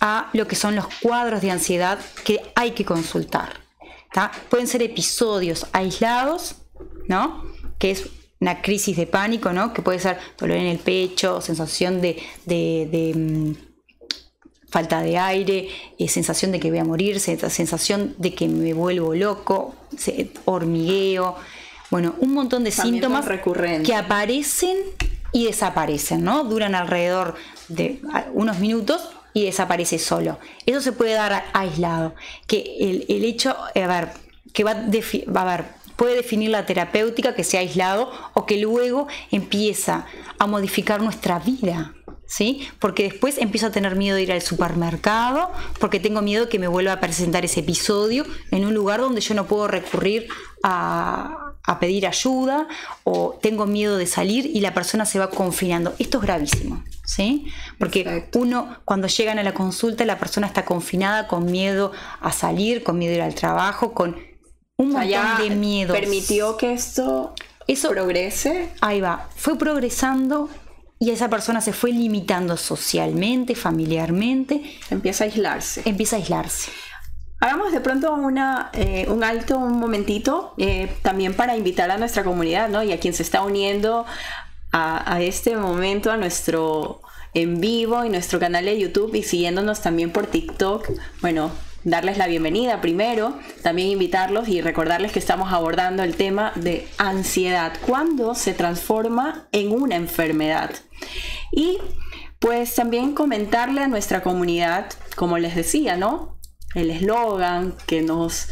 a 0.01 0.29
lo 0.33 0.47
que 0.47 0.55
son 0.55 0.75
los 0.75 0.87
cuadros 1.01 1.41
de 1.41 1.51
ansiedad 1.51 1.99
que 2.23 2.41
hay 2.55 2.71
que 2.71 2.85
consultar. 2.85 3.61
Pueden 4.49 4.67
ser 4.67 4.81
episodios 4.81 5.67
aislados, 5.71 6.55
¿no? 7.07 7.43
Que 7.77 7.91
es 7.91 8.09
una 8.39 8.61
crisis 8.61 8.97
de 8.97 9.07
pánico, 9.07 9.53
¿no? 9.53 9.73
Que 9.73 9.81
puede 9.81 9.99
ser 9.99 10.19
dolor 10.37 10.57
en 10.57 10.65
el 10.65 10.79
pecho, 10.79 11.41
sensación 11.41 12.01
de 12.01 13.13
mm, 13.15 13.68
falta 14.69 15.01
de 15.01 15.17
aire, 15.17 15.69
eh, 15.97 16.07
sensación 16.07 16.51
de 16.51 16.59
que 16.59 16.69
voy 16.69 16.79
a 16.79 16.85
morir, 16.85 17.19
sensación 17.19 18.15
de 18.17 18.33
que 18.33 18.47
me 18.47 18.73
vuelvo 18.73 19.13
loco, 19.15 19.75
hormigueo, 20.45 21.35
bueno, 21.89 22.15
un 22.19 22.33
montón 22.33 22.63
de 22.63 22.71
síntomas 22.71 23.25
que 23.83 23.95
aparecen 23.95 24.77
y 25.31 25.45
desaparecen, 25.45 26.23
¿no? 26.23 26.43
Duran 26.43 26.75
alrededor 26.75 27.35
de 27.67 27.99
unos 28.33 28.59
minutos 28.59 29.09
y 29.33 29.45
desaparece 29.45 29.97
solo. 29.97 30.37
Eso 30.65 30.81
se 30.81 30.91
puede 30.91 31.13
dar 31.13 31.45
aislado. 31.53 32.13
Que 32.47 33.05
el, 33.07 33.25
hecho, 33.25 33.55
a 33.57 33.87
ver, 33.87 34.09
que 34.53 34.63
va, 34.63 34.73
va 34.73 35.41
a 35.41 35.57
ver, 35.57 35.65
puede 35.95 36.15
definir 36.15 36.51
la 36.51 36.65
terapéutica 36.65 37.33
que 37.35 37.43
sea 37.43 37.59
aislado 37.61 38.11
o 38.33 38.45
que 38.45 38.57
luego 38.57 39.07
empieza 39.31 40.05
a 40.37 40.47
modificar 40.47 41.01
nuestra 41.01 41.39
vida. 41.39 41.93
¿Sí? 42.29 42.69
Porque 42.79 43.03
después 43.03 43.37
empiezo 43.39 43.67
a 43.67 43.71
tener 43.71 43.95
miedo 43.95 44.15
de 44.15 44.23
ir 44.23 44.31
al 44.31 44.41
supermercado, 44.41 45.51
porque 45.79 45.99
tengo 45.99 46.21
miedo 46.21 46.47
que 46.47 46.59
me 46.59 46.67
vuelva 46.67 46.93
a 46.93 46.99
presentar 46.99 47.43
ese 47.43 47.61
episodio 47.61 48.23
en 48.51 48.65
un 48.65 48.73
lugar 48.73 49.01
donde 49.01 49.19
yo 49.19 49.33
no 49.33 49.47
puedo 49.47 49.67
recurrir 49.67 50.29
a, 50.63 51.45
pedir 51.79 52.07
ayuda 52.07 52.67
o 53.03 53.37
tengo 53.43 53.67
miedo 53.67 53.97
de 53.97 54.07
salir 54.07 54.47
y 54.47 54.59
la 54.59 54.73
persona 54.73 55.05
se 55.05 55.19
va 55.19 55.29
confinando. 55.29 55.93
Esto 55.99 56.17
es 56.17 56.23
gravísimo, 56.23 56.83
¿sí? 57.05 57.45
Porque 57.77 58.27
uno, 58.33 58.77
cuando 58.85 59.07
llegan 59.07 59.37
a 59.37 59.43
la 59.43 59.53
consulta, 59.53 60.03
la 60.03 60.17
persona 60.17 60.47
está 60.47 60.65
confinada 60.65 61.27
con 61.27 61.45
miedo 61.45 61.91
a 62.21 62.31
salir, 62.31 62.83
con 62.83 62.97
miedo 62.97 63.13
a 63.13 63.15
ir 63.17 63.21
al 63.21 63.35
trabajo, 63.35 63.93
con 63.93 64.17
un 64.77 64.91
montón 64.93 65.37
de 65.37 65.55
miedo. 65.55 65.93
¿Permitió 65.93 66.57
que 66.57 66.73
esto 66.73 67.35
eso 67.67 67.89
progrese? 67.89 68.69
Ahí 68.81 68.99
va, 68.99 69.29
fue 69.35 69.55
progresando 69.55 70.49
y 70.99 71.11
esa 71.11 71.29
persona 71.29 71.61
se 71.61 71.71
fue 71.71 71.91
limitando 71.91 72.57
socialmente, 72.57 73.55
familiarmente. 73.55 74.61
Empieza 74.89 75.23
a 75.23 75.27
aislarse. 75.27 75.81
Empieza 75.85 76.17
a 76.17 76.19
aislarse. 76.19 76.71
Hagamos 77.39 77.71
de 77.71 77.79
pronto 77.79 78.13
una, 78.13 78.69
eh, 78.73 79.07
un 79.07 79.23
alto, 79.23 79.57
un 79.57 79.79
momentito, 79.79 80.53
eh, 80.57 80.93
también 81.01 81.33
para 81.33 81.55
invitar 81.55 81.89
a 81.89 81.97
nuestra 81.97 82.25
comunidad, 82.25 82.67
¿no? 82.67 82.83
Y 82.83 82.91
a 82.91 82.99
quien 82.99 83.13
se 83.13 83.23
está 83.23 83.43
uniendo 83.43 84.05
a, 84.73 85.13
a, 85.13 85.21
este 85.21 85.55
momento, 85.55 86.11
a 86.11 86.17
nuestro 86.17 87.01
en 87.33 87.61
vivo 87.61 88.03
y 88.03 88.09
nuestro 88.09 88.39
canal 88.39 88.65
de 88.65 88.77
YouTube 88.77 89.15
y 89.15 89.23
siguiéndonos 89.23 89.81
también 89.81 90.11
por 90.11 90.27
TikTok. 90.27 90.89
Bueno, 91.21 91.51
darles 91.83 92.17
la 92.17 92.27
bienvenida 92.27 92.81
primero, 92.81 93.37
también 93.63 93.89
invitarlos 93.89 94.47
y 94.47 94.61
recordarles 94.61 95.11
que 95.11 95.19
estamos 95.19 95.51
abordando 95.53 96.03
el 96.03 96.15
tema 96.15 96.51
de 96.55 96.87
ansiedad, 96.97 97.73
cuando 97.85 98.35
se 98.35 98.53
transforma 98.53 99.47
en 99.51 99.71
una 99.71 99.95
enfermedad. 99.95 100.71
Y 101.51 101.77
pues 102.39 102.75
también 102.75 103.13
comentarle 103.13 103.81
a 103.81 103.87
nuestra 103.87 104.21
comunidad, 104.21 104.91
como 105.15 105.37
les 105.37 105.55
decía, 105.55 105.97
¿no? 105.97 106.37
El 106.75 106.91
eslogan 106.91 107.75
que 107.85 108.01
nos 108.01 108.47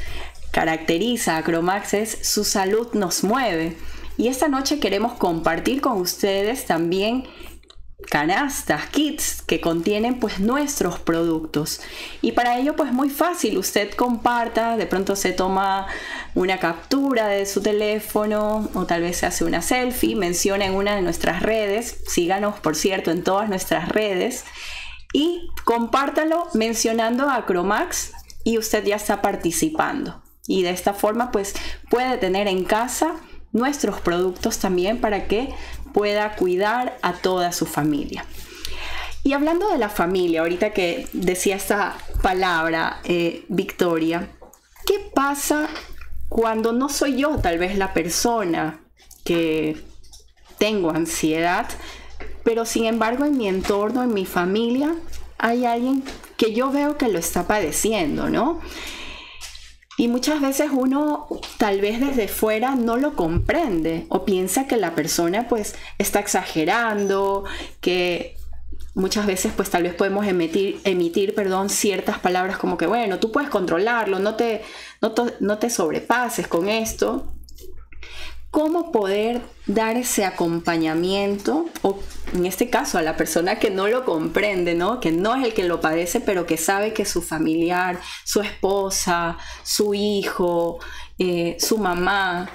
caracteriza 0.51 1.37
a 1.37 1.43
Cromax 1.43 1.93
es 1.93 2.17
su 2.23 2.43
salud 2.43 2.87
nos 2.93 3.23
mueve. 3.23 3.77
Y 4.17 4.27
esta 4.27 4.47
noche 4.47 4.79
queremos 4.79 5.13
compartir 5.13 5.81
con 5.81 6.01
ustedes 6.01 6.65
también 6.65 7.25
canastas, 8.05 8.85
kits 8.87 9.41
que 9.41 9.59
contienen 9.59 10.19
pues 10.19 10.39
nuestros 10.39 10.99
productos. 10.99 11.81
Y 12.21 12.33
para 12.33 12.59
ello 12.59 12.75
pues 12.75 12.91
muy 12.91 13.09
fácil, 13.09 13.57
usted 13.57 13.91
comparta, 13.93 14.77
de 14.77 14.85
pronto 14.85 15.15
se 15.15 15.31
toma 15.31 15.87
una 16.35 16.59
captura 16.59 17.27
de 17.27 17.45
su 17.47 17.61
teléfono 17.61 18.69
o 18.75 18.85
tal 18.85 19.01
vez 19.01 19.17
se 19.17 19.25
hace 19.25 19.45
una 19.45 19.63
selfie, 19.63 20.15
menciona 20.15 20.65
en 20.65 20.75
una 20.75 20.95
de 20.95 21.01
nuestras 21.01 21.41
redes, 21.41 21.97
síganos 22.07 22.59
por 22.59 22.75
cierto 22.75 23.09
en 23.09 23.23
todas 23.23 23.49
nuestras 23.49 23.89
redes 23.89 24.45
y 25.11 25.47
compártalo 25.65 26.47
mencionando 26.53 27.29
a 27.29 27.45
Cromax 27.45 28.11
y 28.43 28.59
usted 28.59 28.85
ya 28.85 28.95
está 28.95 29.21
participando. 29.23 30.21
Y 30.47 30.61
de 30.61 30.69
esta 30.69 30.93
forma 30.93 31.31
pues 31.31 31.55
puede 31.89 32.17
tener 32.17 32.47
en 32.47 32.63
casa 32.63 33.15
nuestros 33.51 33.99
productos 34.01 34.59
también 34.59 35.01
para 35.01 35.27
que 35.27 35.49
pueda 35.93 36.35
cuidar 36.35 36.97
a 37.01 37.13
toda 37.13 37.51
su 37.51 37.65
familia. 37.65 38.25
Y 39.23 39.33
hablando 39.33 39.69
de 39.69 39.77
la 39.77 39.89
familia, 39.89 40.41
ahorita 40.41 40.71
que 40.71 41.07
decía 41.13 41.55
esta 41.55 41.97
palabra, 42.21 42.99
eh, 43.03 43.43
Victoria, 43.49 44.29
¿qué 44.85 44.99
pasa 45.13 45.67
cuando 46.29 46.71
no 46.71 46.89
soy 46.89 47.17
yo 47.17 47.37
tal 47.37 47.57
vez 47.57 47.77
la 47.77 47.93
persona 47.93 48.79
que 49.23 49.77
tengo 50.57 50.91
ansiedad, 50.91 51.67
pero 52.43 52.65
sin 52.65 52.85
embargo 52.85 53.25
en 53.25 53.37
mi 53.37 53.47
entorno, 53.47 54.03
en 54.03 54.13
mi 54.13 54.25
familia, 54.25 54.95
hay 55.37 55.65
alguien 55.65 56.03
que 56.35 56.53
yo 56.53 56.71
veo 56.71 56.97
que 56.97 57.09
lo 57.09 57.19
está 57.19 57.45
padeciendo, 57.47 58.29
¿no? 58.29 58.61
Y 59.97 60.07
muchas 60.07 60.41
veces 60.41 60.69
uno 60.71 61.27
tal 61.57 61.81
vez 61.81 61.99
desde 61.99 62.27
fuera 62.27 62.75
no 62.75 62.97
lo 62.97 63.15
comprende 63.15 64.05
o 64.09 64.25
piensa 64.25 64.67
que 64.67 64.77
la 64.77 64.93
persona 64.93 65.47
pues 65.47 65.75
está 65.97 66.19
exagerando, 66.19 67.45
que 67.81 68.37
muchas 68.93 69.25
veces 69.25 69.53
pues 69.55 69.71
tal 69.71 69.83
vez 69.83 69.95
podemos 69.95 70.27
emitir, 70.27 70.79
emitir 70.83 71.33
perdón, 71.33 71.69
ciertas 71.69 72.19
palabras 72.19 72.57
como 72.57 72.77
que 72.77 72.85
bueno, 72.85 73.17
tú 73.17 73.31
puedes 73.31 73.49
controlarlo, 73.49 74.19
no 74.19 74.35
te, 74.35 74.61
no, 75.01 75.15
no 75.39 75.57
te 75.57 75.69
sobrepases 75.71 76.47
con 76.47 76.69
esto 76.69 77.33
cómo 78.51 78.91
poder 78.91 79.41
dar 79.65 79.97
ese 79.97 80.25
acompañamiento, 80.25 81.65
o 81.81 81.99
en 82.33 82.45
este 82.45 82.69
caso 82.69 82.97
a 82.97 83.01
la 83.01 83.17
persona 83.17 83.59
que 83.59 83.69
no 83.69 83.87
lo 83.87 84.05
comprende, 84.05 84.73
¿no? 84.73 84.99
que 84.99 85.11
no 85.11 85.35
es 85.35 85.43
el 85.43 85.53
que 85.53 85.63
lo 85.63 85.81
padece, 85.81 86.21
pero 86.21 86.45
que 86.45 86.57
sabe 86.57 86.93
que 86.93 87.05
su 87.05 87.21
familiar, 87.21 87.99
su 88.23 88.41
esposa, 88.41 89.37
su 89.63 89.93
hijo, 89.93 90.79
eh, 91.19 91.57
su 91.59 91.77
mamá 91.77 92.49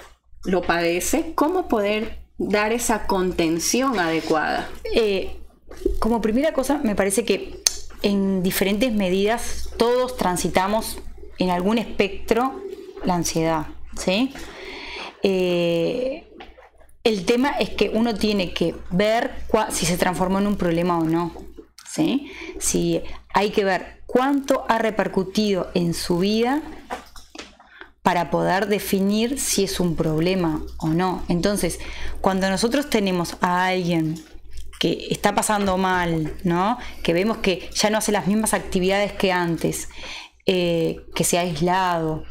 lo 0.45 0.63
padece, 0.63 1.33
cómo 1.35 1.69
poder 1.69 2.19
dar 2.39 2.73
esa 2.73 3.07
contención 3.07 3.99
adecuada. 3.99 4.69
Eh, 4.95 5.37
como 5.99 6.21
primera 6.21 6.53
cosa, 6.53 6.81
me 6.83 6.95
parece 6.95 7.25
que 7.25 7.63
en 8.03 8.43
diferentes 8.43 8.93
medidas 8.93 9.71
todos 9.77 10.17
transitamos 10.17 10.99
en 11.39 11.51
algún 11.51 11.79
espectro 11.79 12.61
la 13.05 13.15
ansiedad, 13.15 13.67
¿sí? 13.97 14.35
Eh, 15.23 16.29
el 17.05 17.25
tema 17.25 17.51
es 17.59 17.71
que 17.71 17.91
uno 17.91 18.15
tiene 18.15 18.53
que 18.53 18.75
ver 18.91 19.33
si 19.71 19.87
se 19.87 19.99
transformó 19.99 20.39
en 20.39 20.47
un 20.47 20.57
problema 20.57 20.99
o 20.99 21.05
no. 21.05 21.33
¿sí? 21.93 22.31
Si 22.59 23.03
hay 23.35 23.51
que 23.51 23.65
ver 23.65 24.03
cuánto 24.07 24.65
ha 24.69 24.79
repercutido 24.79 25.71
en 25.75 25.95
su 25.95 26.19
vida 26.19 26.63
para 28.03 28.31
poder 28.31 28.67
definir 28.67 29.39
si 29.39 29.65
es 29.65 29.79
un 29.79 29.95
problema 29.95 30.63
o 30.79 30.89
no. 30.89 31.23
Entonces, 31.29 31.79
cuando 32.21 32.49
nosotros 32.51 32.91
tenemos 32.91 33.37
a 33.41 33.67
alguien 33.67 34.23
que 34.81 35.07
está 35.11 35.35
pasando 35.35 35.79
mal, 35.79 36.35
¿no? 36.43 36.79
Que 37.05 37.13
vemos 37.13 37.39
que 37.39 37.71
ya 37.73 37.91
no 37.91 37.99
hace 37.99 38.11
las 38.11 38.27
mismas 38.27 38.55
actividades 38.55 39.13
que 39.13 39.31
antes, 39.31 39.89
eh, 40.47 41.07
que 41.15 41.23
se 41.23 41.39
ha 41.39 41.43
aislado, 41.43 42.25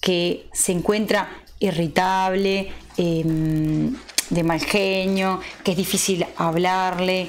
que 0.00 0.50
se 0.52 0.72
encuentra 0.72 1.30
irritable, 1.60 2.72
em, 2.96 3.94
de 4.30 4.42
mal 4.44 4.60
genio, 4.60 5.40
que 5.64 5.72
es 5.72 5.76
difícil 5.76 6.26
hablarle, 6.36 7.28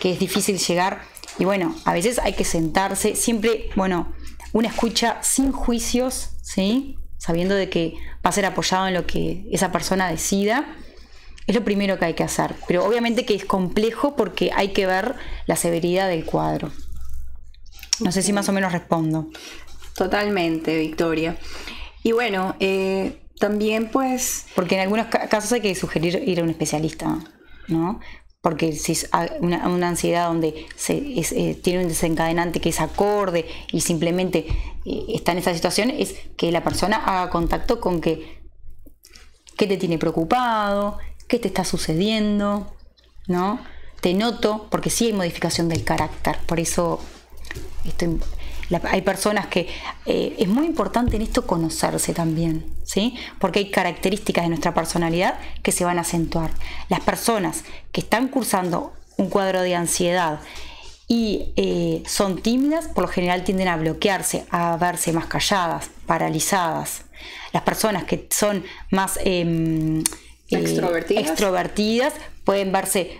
que 0.00 0.12
es 0.12 0.18
difícil 0.18 0.58
llegar. 0.58 1.02
Y 1.38 1.44
bueno, 1.44 1.74
a 1.84 1.92
veces 1.92 2.18
hay 2.18 2.32
que 2.32 2.44
sentarse, 2.44 3.14
siempre, 3.14 3.70
bueno, 3.76 4.12
una 4.52 4.68
escucha 4.68 5.18
sin 5.22 5.52
juicios, 5.52 6.30
¿sí? 6.42 6.96
Sabiendo 7.18 7.54
de 7.54 7.68
que 7.68 7.94
va 8.24 8.30
a 8.30 8.32
ser 8.32 8.46
apoyado 8.46 8.88
en 8.88 8.94
lo 8.94 9.06
que 9.06 9.46
esa 9.52 9.70
persona 9.70 10.08
decida. 10.10 10.74
Es 11.46 11.54
lo 11.54 11.64
primero 11.64 11.98
que 11.98 12.06
hay 12.06 12.14
que 12.14 12.24
hacer. 12.24 12.54
Pero 12.66 12.84
obviamente 12.84 13.24
que 13.24 13.34
es 13.34 13.44
complejo 13.44 14.16
porque 14.16 14.50
hay 14.54 14.68
que 14.72 14.86
ver 14.86 15.14
la 15.46 15.56
severidad 15.56 16.08
del 16.08 16.24
cuadro. 16.24 16.70
No 18.00 18.12
sé 18.12 18.22
si 18.22 18.32
más 18.32 18.48
o 18.48 18.52
menos 18.52 18.72
respondo. 18.72 19.28
Totalmente, 19.94 20.76
Victoria. 20.78 21.36
Y 22.02 22.12
bueno, 22.12 22.54
eh, 22.60 23.18
también 23.38 23.90
pues... 23.90 24.46
Porque 24.54 24.74
en 24.74 24.82
algunos 24.82 25.06
casos 25.06 25.52
hay 25.52 25.60
que 25.60 25.74
sugerir 25.74 26.22
ir 26.26 26.40
a 26.40 26.42
un 26.42 26.50
especialista, 26.50 27.18
¿no? 27.68 28.00
Porque 28.40 28.72
si 28.72 28.92
es 28.92 29.10
una, 29.40 29.64
ansiedad 29.64 30.28
donde 30.28 30.66
se, 30.76 30.96
eh, 30.96 31.58
tiene 31.62 31.82
un 31.82 31.88
desencadenante 31.88 32.60
que 32.60 32.68
es 32.68 32.80
acorde 32.80 33.46
y 33.72 33.80
simplemente 33.80 34.46
eh, 34.84 35.04
está 35.08 35.32
en 35.32 35.38
esa 35.38 35.52
situación, 35.52 35.90
es 35.90 36.14
que 36.36 36.52
la 36.52 36.62
persona 36.62 36.96
haga 36.98 37.30
contacto 37.30 37.80
con 37.80 38.00
que 38.00 38.38
qué 39.56 39.66
te 39.66 39.76
tiene 39.76 39.98
preocupado, 39.98 40.98
qué 41.26 41.38
te 41.38 41.48
está 41.48 41.64
sucediendo, 41.64 42.74
¿no? 43.26 43.60
Te 44.00 44.14
noto, 44.14 44.68
porque 44.70 44.88
sí 44.88 45.06
hay 45.06 45.12
modificación 45.12 45.68
del 45.68 45.82
carácter, 45.82 46.38
por 46.46 46.60
eso 46.60 47.00
esto 47.84 48.06
hay 48.84 49.02
personas 49.02 49.46
que 49.46 49.68
eh, 50.06 50.36
es 50.38 50.48
muy 50.48 50.66
importante 50.66 51.16
en 51.16 51.22
esto 51.22 51.46
conocerse 51.46 52.12
también, 52.12 52.66
¿sí? 52.84 53.16
Porque 53.38 53.60
hay 53.60 53.70
características 53.70 54.44
de 54.44 54.50
nuestra 54.50 54.74
personalidad 54.74 55.38
que 55.62 55.72
se 55.72 55.84
van 55.84 55.98
a 55.98 56.02
acentuar. 56.02 56.50
Las 56.88 57.00
personas 57.00 57.64
que 57.92 58.00
están 58.00 58.28
cursando 58.28 58.92
un 59.16 59.30
cuadro 59.30 59.62
de 59.62 59.74
ansiedad 59.74 60.40
y 61.08 61.52
eh, 61.56 62.02
son 62.06 62.42
tímidas, 62.42 62.88
por 62.88 63.04
lo 63.04 63.08
general 63.08 63.42
tienden 63.42 63.68
a 63.68 63.76
bloquearse, 63.76 64.44
a 64.50 64.76
verse 64.76 65.12
más 65.12 65.26
calladas, 65.26 65.90
paralizadas. 66.06 67.02
Las 67.52 67.62
personas 67.62 68.04
que 68.04 68.28
son 68.30 68.62
más 68.90 69.18
em, 69.24 70.00
eh, 70.00 70.02
extrovertidas. 71.20 72.12
pueden 72.44 72.72
verse 72.72 73.18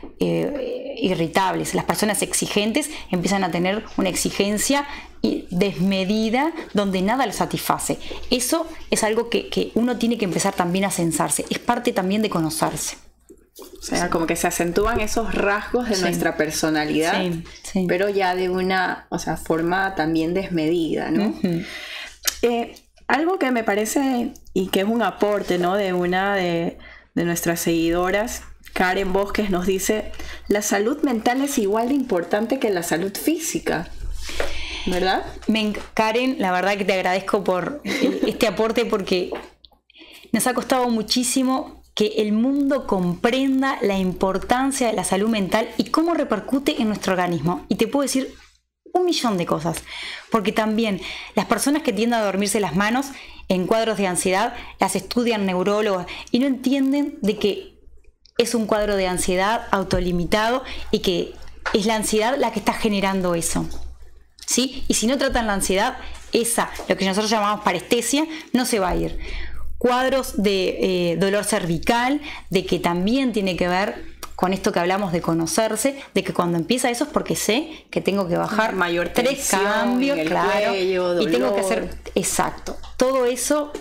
irritables. 1.00 1.74
Las 1.74 1.84
personas 1.84 2.22
exigentes 2.22 2.90
empiezan 3.10 3.44
a 3.44 3.50
tener 3.50 3.84
una 3.96 4.08
exigencia 4.08 4.86
desmedida 5.50 6.52
donde 6.74 7.02
nada 7.02 7.26
lo 7.26 7.32
satisface. 7.32 7.98
Eso 8.30 8.66
es 8.90 9.04
algo 9.04 9.28
que, 9.28 9.72
uno 9.74 9.96
tiene 9.96 10.18
que 10.18 10.24
empezar 10.24 10.54
también 10.54 10.84
a 10.84 10.90
censarse, 10.90 11.44
es 11.50 11.58
parte 11.58 11.92
también 11.92 12.22
de 12.22 12.30
conocerse. 12.30 12.96
O 13.80 13.82
sea, 13.82 14.08
como 14.08 14.26
que 14.26 14.36
se 14.36 14.46
acentúan 14.46 15.00
esos 15.00 15.34
rasgos 15.34 15.88
de 15.88 15.98
nuestra 15.98 16.36
personalidad, 16.36 17.20
pero 17.88 18.08
ya 18.08 18.36
de 18.36 18.48
una 18.48 19.06
o 19.10 19.18
sea, 19.18 19.36
forma 19.36 19.96
también 19.96 20.32
desmedida, 20.32 21.10
¿no? 21.10 21.34
Eh, 22.42 22.76
algo 23.08 23.38
que 23.38 23.50
me 23.50 23.64
parece 23.64 24.32
y 24.52 24.68
que 24.68 24.80
es 24.80 24.86
un 24.86 25.02
aporte, 25.02 25.58
¿no? 25.58 25.74
De 25.74 25.92
una 25.92 26.36
de, 26.36 26.78
de 27.14 27.24
nuestras 27.24 27.58
seguidoras, 27.60 28.42
Karen 28.74 29.12
Bosques, 29.12 29.50
nos 29.50 29.66
dice, 29.66 30.12
la 30.46 30.62
salud 30.62 31.02
mental 31.02 31.42
es 31.42 31.58
igual 31.58 31.88
de 31.88 31.94
importante 31.94 32.60
que 32.60 32.70
la 32.70 32.84
salud 32.84 33.12
física. 33.16 33.88
¿Verdad? 34.90 35.24
Karen, 35.94 36.36
la 36.38 36.52
verdad 36.52 36.76
que 36.76 36.84
te 36.84 36.92
agradezco 36.94 37.44
por 37.44 37.82
este 37.84 38.46
aporte 38.46 38.84
porque 38.84 39.30
nos 40.32 40.46
ha 40.46 40.54
costado 40.54 40.88
muchísimo 40.88 41.82
que 41.94 42.14
el 42.18 42.32
mundo 42.32 42.86
comprenda 42.86 43.78
la 43.82 43.98
importancia 43.98 44.86
de 44.86 44.92
la 44.92 45.04
salud 45.04 45.28
mental 45.28 45.68
y 45.78 45.84
cómo 45.86 46.14
repercute 46.14 46.80
en 46.80 46.88
nuestro 46.88 47.12
organismo. 47.12 47.66
Y 47.68 47.74
te 47.74 47.88
puedo 47.88 48.02
decir 48.02 48.34
un 48.92 49.04
millón 49.04 49.36
de 49.36 49.46
cosas, 49.46 49.82
porque 50.30 50.52
también 50.52 51.00
las 51.34 51.46
personas 51.46 51.82
que 51.82 51.92
tienden 51.92 52.20
a 52.20 52.24
dormirse 52.24 52.60
las 52.60 52.76
manos 52.76 53.06
en 53.48 53.66
cuadros 53.66 53.98
de 53.98 54.06
ansiedad 54.06 54.54
las 54.78 54.96
estudian 54.96 55.44
neurólogos 55.44 56.06
y 56.30 56.38
no 56.38 56.46
entienden 56.46 57.18
de 57.20 57.38
que 57.38 57.80
es 58.38 58.54
un 58.54 58.66
cuadro 58.66 58.96
de 58.96 59.08
ansiedad 59.08 59.66
autolimitado 59.72 60.62
y 60.90 61.00
que 61.00 61.34
es 61.74 61.86
la 61.86 61.96
ansiedad 61.96 62.36
la 62.38 62.52
que 62.52 62.60
está 62.60 62.72
generando 62.72 63.34
eso. 63.34 63.66
¿Sí? 64.48 64.84
Y 64.88 64.94
si 64.94 65.06
no 65.06 65.18
tratan 65.18 65.46
la 65.46 65.52
ansiedad, 65.52 65.98
esa, 66.32 66.70
lo 66.88 66.96
que 66.96 67.04
nosotros 67.04 67.30
llamamos 67.30 67.62
parestesia, 67.62 68.26
no 68.54 68.64
se 68.64 68.78
va 68.78 68.88
a 68.88 68.96
ir. 68.96 69.18
Cuadros 69.76 70.42
de 70.42 71.12
eh, 71.12 71.16
dolor 71.16 71.44
cervical, 71.44 72.22
de 72.48 72.64
que 72.64 72.78
también 72.78 73.32
tiene 73.32 73.56
que 73.56 73.68
ver 73.68 74.04
con 74.36 74.54
esto 74.54 74.72
que 74.72 74.80
hablamos 74.80 75.12
de 75.12 75.20
conocerse, 75.20 76.00
de 76.14 76.24
que 76.24 76.32
cuando 76.32 76.56
empieza 76.56 76.88
eso 76.90 77.04
es 77.04 77.10
porque 77.10 77.36
sé 77.36 77.86
que 77.90 78.00
tengo 78.00 78.26
que 78.26 78.38
bajar 78.38 78.74
mayor 78.74 79.10
tres 79.10 79.48
cambios, 79.50 80.18
claro, 80.26 80.74
y 80.74 81.26
tengo 81.30 81.54
que 81.54 81.60
hacer 81.60 81.90
exacto. 82.14 82.76
Todo 82.96 83.26
eso 83.26 83.72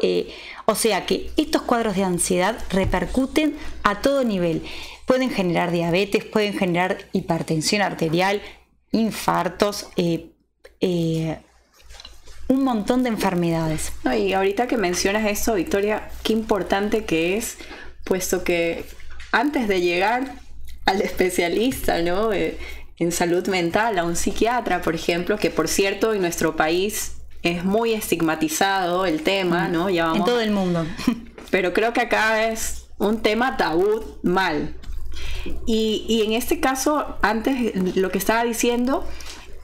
eh, 0.00 0.32
o 0.64 0.74
sea 0.74 1.06
que 1.06 1.30
estos 1.36 1.62
cuadros 1.62 1.96
de 1.96 2.04
ansiedad 2.04 2.56
repercuten 2.70 3.56
a 3.82 4.00
todo 4.00 4.24
nivel. 4.24 4.62
Pueden 5.06 5.30
generar 5.30 5.70
diabetes, 5.70 6.24
pueden 6.24 6.56
generar 6.56 6.98
hipertensión 7.12 7.82
arterial, 7.82 8.42
infartos, 8.92 9.88
eh, 9.96 10.30
eh, 10.80 11.38
un 12.48 12.64
montón 12.64 13.02
de 13.02 13.10
enfermedades. 13.10 13.92
y 14.16 14.32
ahorita 14.32 14.66
que 14.66 14.76
mencionas 14.76 15.26
eso, 15.26 15.54
Victoria, 15.54 16.10
qué 16.22 16.32
importante 16.32 17.04
que 17.04 17.36
es, 17.36 17.58
puesto 18.04 18.42
que 18.42 18.86
antes 19.32 19.68
de 19.68 19.80
llegar 19.80 20.34
al 20.86 21.02
especialista, 21.02 22.00
¿no? 22.00 22.32
Eh, 22.32 22.58
en 22.98 23.12
salud 23.12 23.46
mental, 23.46 23.98
a 23.98 24.04
un 24.04 24.16
psiquiatra, 24.16 24.82
por 24.82 24.94
ejemplo, 24.94 25.36
que 25.38 25.50
por 25.50 25.68
cierto 25.68 26.14
en 26.14 26.20
nuestro 26.20 26.56
país 26.56 27.18
es 27.42 27.64
muy 27.64 27.92
estigmatizado 27.92 29.06
el 29.06 29.22
tema, 29.22 29.68
¿no? 29.68 29.88
Ya 29.88 30.12
en 30.12 30.24
todo 30.24 30.40
el 30.40 30.50
mundo. 30.50 30.84
Pero 31.50 31.72
creo 31.72 31.92
que 31.92 32.00
acá 32.00 32.48
es 32.48 32.88
un 32.98 33.22
tema 33.22 33.56
tabú 33.56 34.18
mal. 34.24 34.74
Y, 35.66 36.04
y 36.08 36.22
en 36.22 36.32
este 36.32 36.60
caso, 36.60 37.16
antes 37.22 37.96
lo 37.96 38.10
que 38.10 38.18
estaba 38.18 38.44
diciendo 38.44 39.04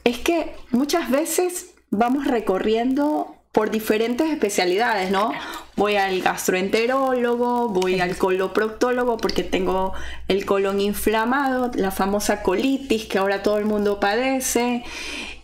es 0.03 0.19
que 0.19 0.55
muchas 0.71 1.09
veces 1.09 1.71
vamos 1.89 2.27
recorriendo 2.27 3.35
por 3.55 3.71
diferentes 3.71 4.29
especialidades, 4.29 5.11
¿no? 5.11 5.31
Voy 5.77 5.95
al 5.95 6.21
gastroenterólogo, 6.21 7.69
voy 7.69 8.01
al 8.01 8.17
coloproctólogo 8.17 9.15
porque 9.15 9.43
tengo 9.43 9.93
el 10.27 10.45
colon 10.45 10.81
inflamado, 10.81 11.71
la 11.73 11.91
famosa 11.91 12.43
colitis 12.43 13.05
que 13.05 13.17
ahora 13.17 13.43
todo 13.43 13.57
el 13.57 13.63
mundo 13.63 14.01
padece. 14.01 14.83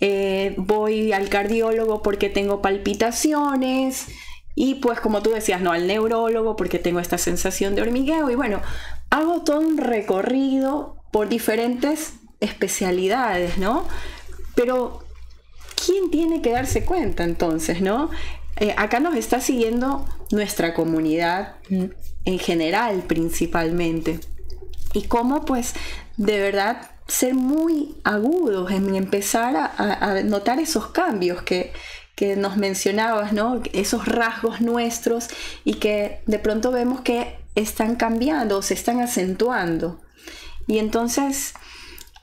Eh, 0.01 0.55
voy 0.57 1.13
al 1.13 1.29
cardiólogo 1.29 2.01
porque 2.01 2.29
tengo 2.29 2.61
palpitaciones. 2.61 4.07
Y 4.55 4.75
pues 4.75 4.99
como 4.99 5.21
tú 5.21 5.29
decías, 5.29 5.61
no, 5.61 5.71
al 5.71 5.87
neurólogo 5.87 6.57
porque 6.57 6.79
tengo 6.79 6.99
esta 6.99 7.17
sensación 7.17 7.75
de 7.75 7.83
hormigueo. 7.83 8.29
Y 8.29 8.35
bueno, 8.35 8.61
hago 9.11 9.41
todo 9.43 9.59
un 9.59 9.77
recorrido 9.77 10.95
por 11.11 11.29
diferentes 11.29 12.13
especialidades, 12.39 13.59
¿no? 13.59 13.85
Pero 14.55 15.03
¿quién 15.85 16.09
tiene 16.09 16.41
que 16.41 16.51
darse 16.51 16.83
cuenta 16.85 17.23
entonces, 17.23 17.81
no? 17.81 18.09
Eh, 18.55 18.73
acá 18.77 18.99
nos 18.99 19.15
está 19.15 19.39
siguiendo 19.39 20.05
nuestra 20.31 20.73
comunidad 20.73 21.55
en 21.69 22.39
general 22.39 23.03
principalmente. 23.03 24.19
Y 24.93 25.03
cómo 25.03 25.45
pues 25.45 25.73
de 26.17 26.39
verdad 26.39 26.91
ser 27.07 27.33
muy 27.33 27.95
agudos 28.03 28.71
en 28.71 28.95
empezar 28.95 29.55
a, 29.77 30.21
notar 30.23 30.59
esos 30.59 30.87
cambios 30.87 31.41
que, 31.41 31.73
que, 32.15 32.37
nos 32.37 32.55
mencionabas, 32.55 33.33
¿no? 33.33 33.61
Esos 33.73 34.05
rasgos 34.07 34.61
nuestros 34.61 35.27
y 35.65 35.75
que 35.75 36.21
de 36.25 36.39
pronto 36.39 36.71
vemos 36.71 37.01
que 37.01 37.40
están 37.55 37.95
cambiando 37.95 38.57
o 38.57 38.61
se 38.61 38.73
están 38.73 39.01
acentuando. 39.01 40.01
Y 40.67 40.79
entonces 40.79 41.53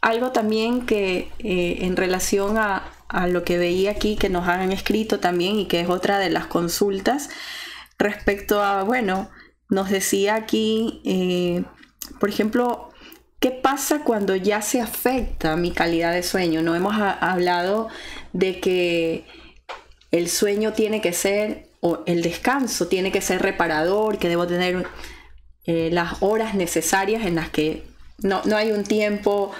algo 0.01 0.33
también 0.33 0.87
que 0.87 1.31
eh, 1.39 1.79
en 1.81 1.97
relación 1.97 2.59
a, 2.59 2.95
lo 3.29 3.43
que 3.43 3.57
veía 3.57 3.93
aquí 3.93 4.17
que 4.17 4.29
nos 4.29 4.47
han 4.49 4.71
escrito 4.71 5.19
también 5.19 5.59
y 5.59 5.67
que 5.67 5.81
es 5.81 5.89
otra 5.89 6.19
de 6.19 6.29
las 6.29 6.47
consultas 6.47 7.31
respecto 7.99 8.63
a, 8.63 8.83
bueno, 8.83 9.31
nos 9.71 9.89
decía 9.89 10.35
aquí, 10.35 11.01
eh, 11.07 11.65
por 12.21 12.29
ejemplo, 12.29 12.91
¿qué 13.41 13.51
pasa 13.51 14.05
cuando 14.05 14.37
ya 14.37 14.61
se 14.61 14.83
afecta 14.83 15.57
mi 15.57 15.73
calidad 15.73 16.13
de 16.13 16.23
sueño? 16.23 16.61
No 16.61 16.75
hemos 16.75 16.95
hablado 16.99 17.89
de 18.35 18.61
que 18.61 19.25
el 20.11 20.29
sueño 20.29 20.75
tiene 20.75 21.01
que 21.01 21.15
ser, 21.15 21.71
o 21.81 22.01
el 22.05 22.21
descanso 22.21 22.89
tiene 22.89 23.11
que 23.11 23.23
ser 23.23 23.41
reparador, 23.41 24.19
que 24.19 24.29
debo 24.29 24.47
tener 24.47 24.87
eh, 25.69 25.91
las 25.93 26.23
horas 26.23 26.55
necesarias 26.55 27.27
en 27.27 27.35
las 27.35 27.51
que 27.51 27.85
no, 28.23 28.41
no 28.47 28.57
hay 28.57 28.73
un 28.73 28.85
tiempo 28.85 29.53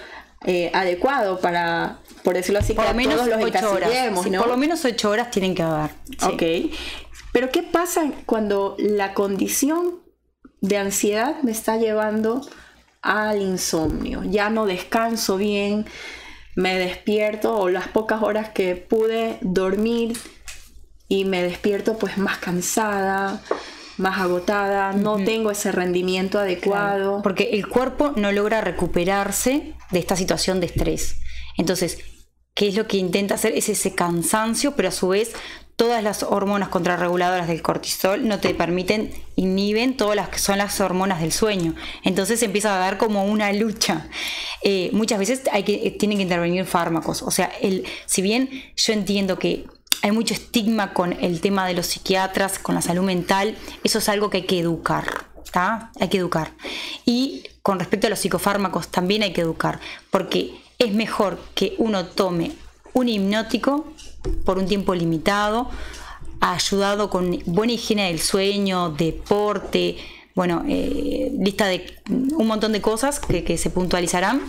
eh, 0.47 0.71
adecuado 0.73 1.39
para, 1.39 1.99
por 2.25 2.35
decirlo 2.35 2.61
así, 2.61 2.73
por 2.73 2.87
lo 2.87 2.95
menos 2.95 3.17
todos 3.17 3.29
los 3.29 3.45
ocho 3.45 3.73
horas. 3.73 3.91
Por 4.15 4.49
lo 4.49 4.57
menos 4.57 4.83
ocho 4.87 5.11
horas 5.11 5.31
tienen 5.31 5.55
que 5.55 5.63
haber. 5.63 5.91
Ok. 6.23 6.73
Pero 7.31 7.51
¿qué 7.51 7.63
pasa 7.63 8.11
cuando 8.25 8.75
la 8.79 9.13
condición 9.13 10.01
de 10.63 10.79
ansiedad 10.79 11.43
me 11.43 11.53
está 11.53 11.77
llevando 11.77 12.41
al 13.03 13.43
insomnio? 13.43 14.23
Ya 14.25 14.49
no 14.49 14.65
descanso 14.65 15.37
bien, 15.37 15.85
me 16.57 16.79
despierto 16.79 17.55
o 17.55 17.69
las 17.69 17.87
pocas 17.89 18.23
horas 18.23 18.49
que 18.49 18.77
pude 18.77 19.37
dormir 19.43 20.17
y 21.07 21.27
me 21.27 21.43
despierto 21.43 21.99
pues 21.99 22.17
más 22.17 22.39
cansada, 22.39 23.43
más 23.99 24.21
agotada, 24.21 24.93
no 24.93 25.17
tengo 25.17 25.51
ese 25.51 25.73
rendimiento 25.73 26.39
adecuado. 26.39 27.21
porque 27.23 27.51
el 27.53 27.69
cuerpo 27.69 28.13
no 28.17 28.33
logra 28.33 28.61
recuperarse 28.61 29.75
de 29.91 29.99
esta 29.99 30.17
situación 30.17 30.61
de 30.61 30.67
estrés. 30.67 31.17
Entonces, 31.57 31.99
¿qué 32.55 32.69
es 32.69 32.77
lo 32.77 32.87
que 32.87 32.97
intenta 32.97 33.35
hacer? 33.35 33.53
Es 33.57 33.69
ese 33.69 33.95
cansancio, 33.95 34.75
pero 34.77 34.89
a 34.89 34.93
su 34.93 35.09
vez 35.09 35.33
todas 35.79 36.03
las 36.03 36.25
hormonas 36.25 36.71
contrarreguladoras 36.71 37.47
del 37.47 37.63
cortisol 37.63 38.27
no 38.27 38.41
te 38.41 38.53
permiten, 38.53 39.13
inhiben 39.37 39.97
todas 39.97 40.17
las 40.17 40.29
que 40.29 40.41
son 40.41 40.59
las 40.59 40.81
hormonas 40.81 41.21
del 41.21 41.31
sueño. 41.31 41.77
Entonces 42.03 42.43
empieza 42.43 42.75
a 42.75 42.79
dar 42.81 42.99
como 42.99 43.25
una 43.25 43.53
lucha. 43.53 44.09
Eh, 44.65 44.91
muchas 44.93 45.21
veces 45.21 45.43
hay 45.53 45.63
que, 45.63 45.87
eh, 45.87 45.93
tienen 45.93 46.19
que 46.19 46.25
intervenir 46.25 46.65
fármacos. 46.65 47.23
O 47.23 47.31
sea, 47.31 47.53
el, 47.63 47.85
si 48.07 48.23
bien 48.23 48.51
yo 48.75 48.93
entiendo 48.93 49.39
que 49.39 49.67
hay 50.03 50.13
mucho 50.13 50.35
estigma 50.35 50.93
con 50.95 51.13
el 51.13 51.41
tema 51.41 51.67
de 51.67 51.75
los 51.75 51.87
psiquiatras, 51.87 52.59
con 52.59 52.75
la 52.75 52.83
salud 52.83 53.05
mental, 53.05 53.57
eso 53.85 53.99
es 53.99 54.09
algo 54.09 54.31
que 54.31 54.39
hay 54.39 54.47
que 54.47 54.61
educar. 54.61 55.29
¿está? 55.49 55.91
Hay 55.99 56.09
que 56.09 56.19
educar. 56.19 56.53
Y 57.05 57.45
con 57.63 57.79
respecto 57.79 58.07
a 58.07 58.11
los 58.11 58.19
psicofármacos 58.21 58.89
también 58.89 59.23
hay 59.23 59.33
que 59.33 59.41
educar, 59.41 59.81
porque 60.11 60.61
es 60.79 60.93
mejor 60.93 61.41
que 61.55 61.75
uno 61.79 62.07
tome 62.07 62.53
un 62.93 63.09
hipnótico 63.09 63.93
por 64.45 64.59
un 64.59 64.67
tiempo 64.67 64.95
limitado, 64.95 65.71
ayudado 66.41 67.11
con 67.11 67.39
buena 67.47 67.73
higiene 67.73 68.09
del 68.09 68.21
sueño, 68.21 68.91
deporte, 68.91 69.97
bueno, 70.35 70.65
eh, 70.69 71.33
lista 71.39 71.67
de 71.67 71.97
un 72.07 72.47
montón 72.47 72.73
de 72.73 72.81
cosas 72.81 73.19
que, 73.19 73.59
se 73.59 73.71
puntualizarán, 73.71 74.43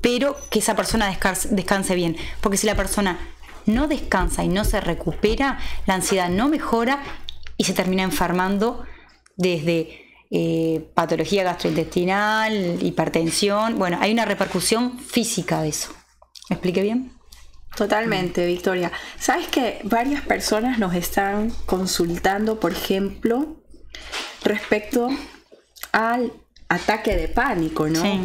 pero 0.00 0.36
que 0.50 0.60
esa 0.60 0.76
persona 0.76 1.06
descanse 1.50 1.94
bien, 1.94 2.16
porque 2.40 2.56
si 2.56 2.66
la 2.66 2.74
persona 2.74 3.18
no 3.66 3.88
descansa 3.88 4.44
y 4.44 4.48
no 4.48 4.64
se 4.64 4.80
recupera, 4.80 5.58
la 5.86 5.94
ansiedad 5.94 6.28
no 6.28 6.48
mejora 6.48 7.02
y 7.56 7.64
se 7.64 7.72
termina 7.72 8.02
enfermando 8.02 8.84
desde 9.36 10.04
eh, 10.30 10.90
patología 10.94 11.44
gastrointestinal, 11.44 12.82
hipertensión. 12.82 13.78
Bueno, 13.78 13.98
hay 14.00 14.12
una 14.12 14.24
repercusión 14.24 14.98
física 14.98 15.62
de 15.62 15.68
eso. 15.68 15.92
¿Me 16.50 16.54
expliqué 16.54 16.82
bien? 16.82 17.12
Totalmente, 17.76 18.46
Victoria. 18.46 18.92
Sabes 19.18 19.48
que 19.48 19.80
varias 19.84 20.22
personas 20.22 20.78
nos 20.78 20.94
están 20.94 21.50
consultando, 21.66 22.60
por 22.60 22.72
ejemplo, 22.72 23.62
respecto 24.42 25.08
al 25.92 26.32
ataque 26.68 27.16
de 27.16 27.28
pánico, 27.28 27.88
¿no? 27.88 28.02
Sí. 28.02 28.20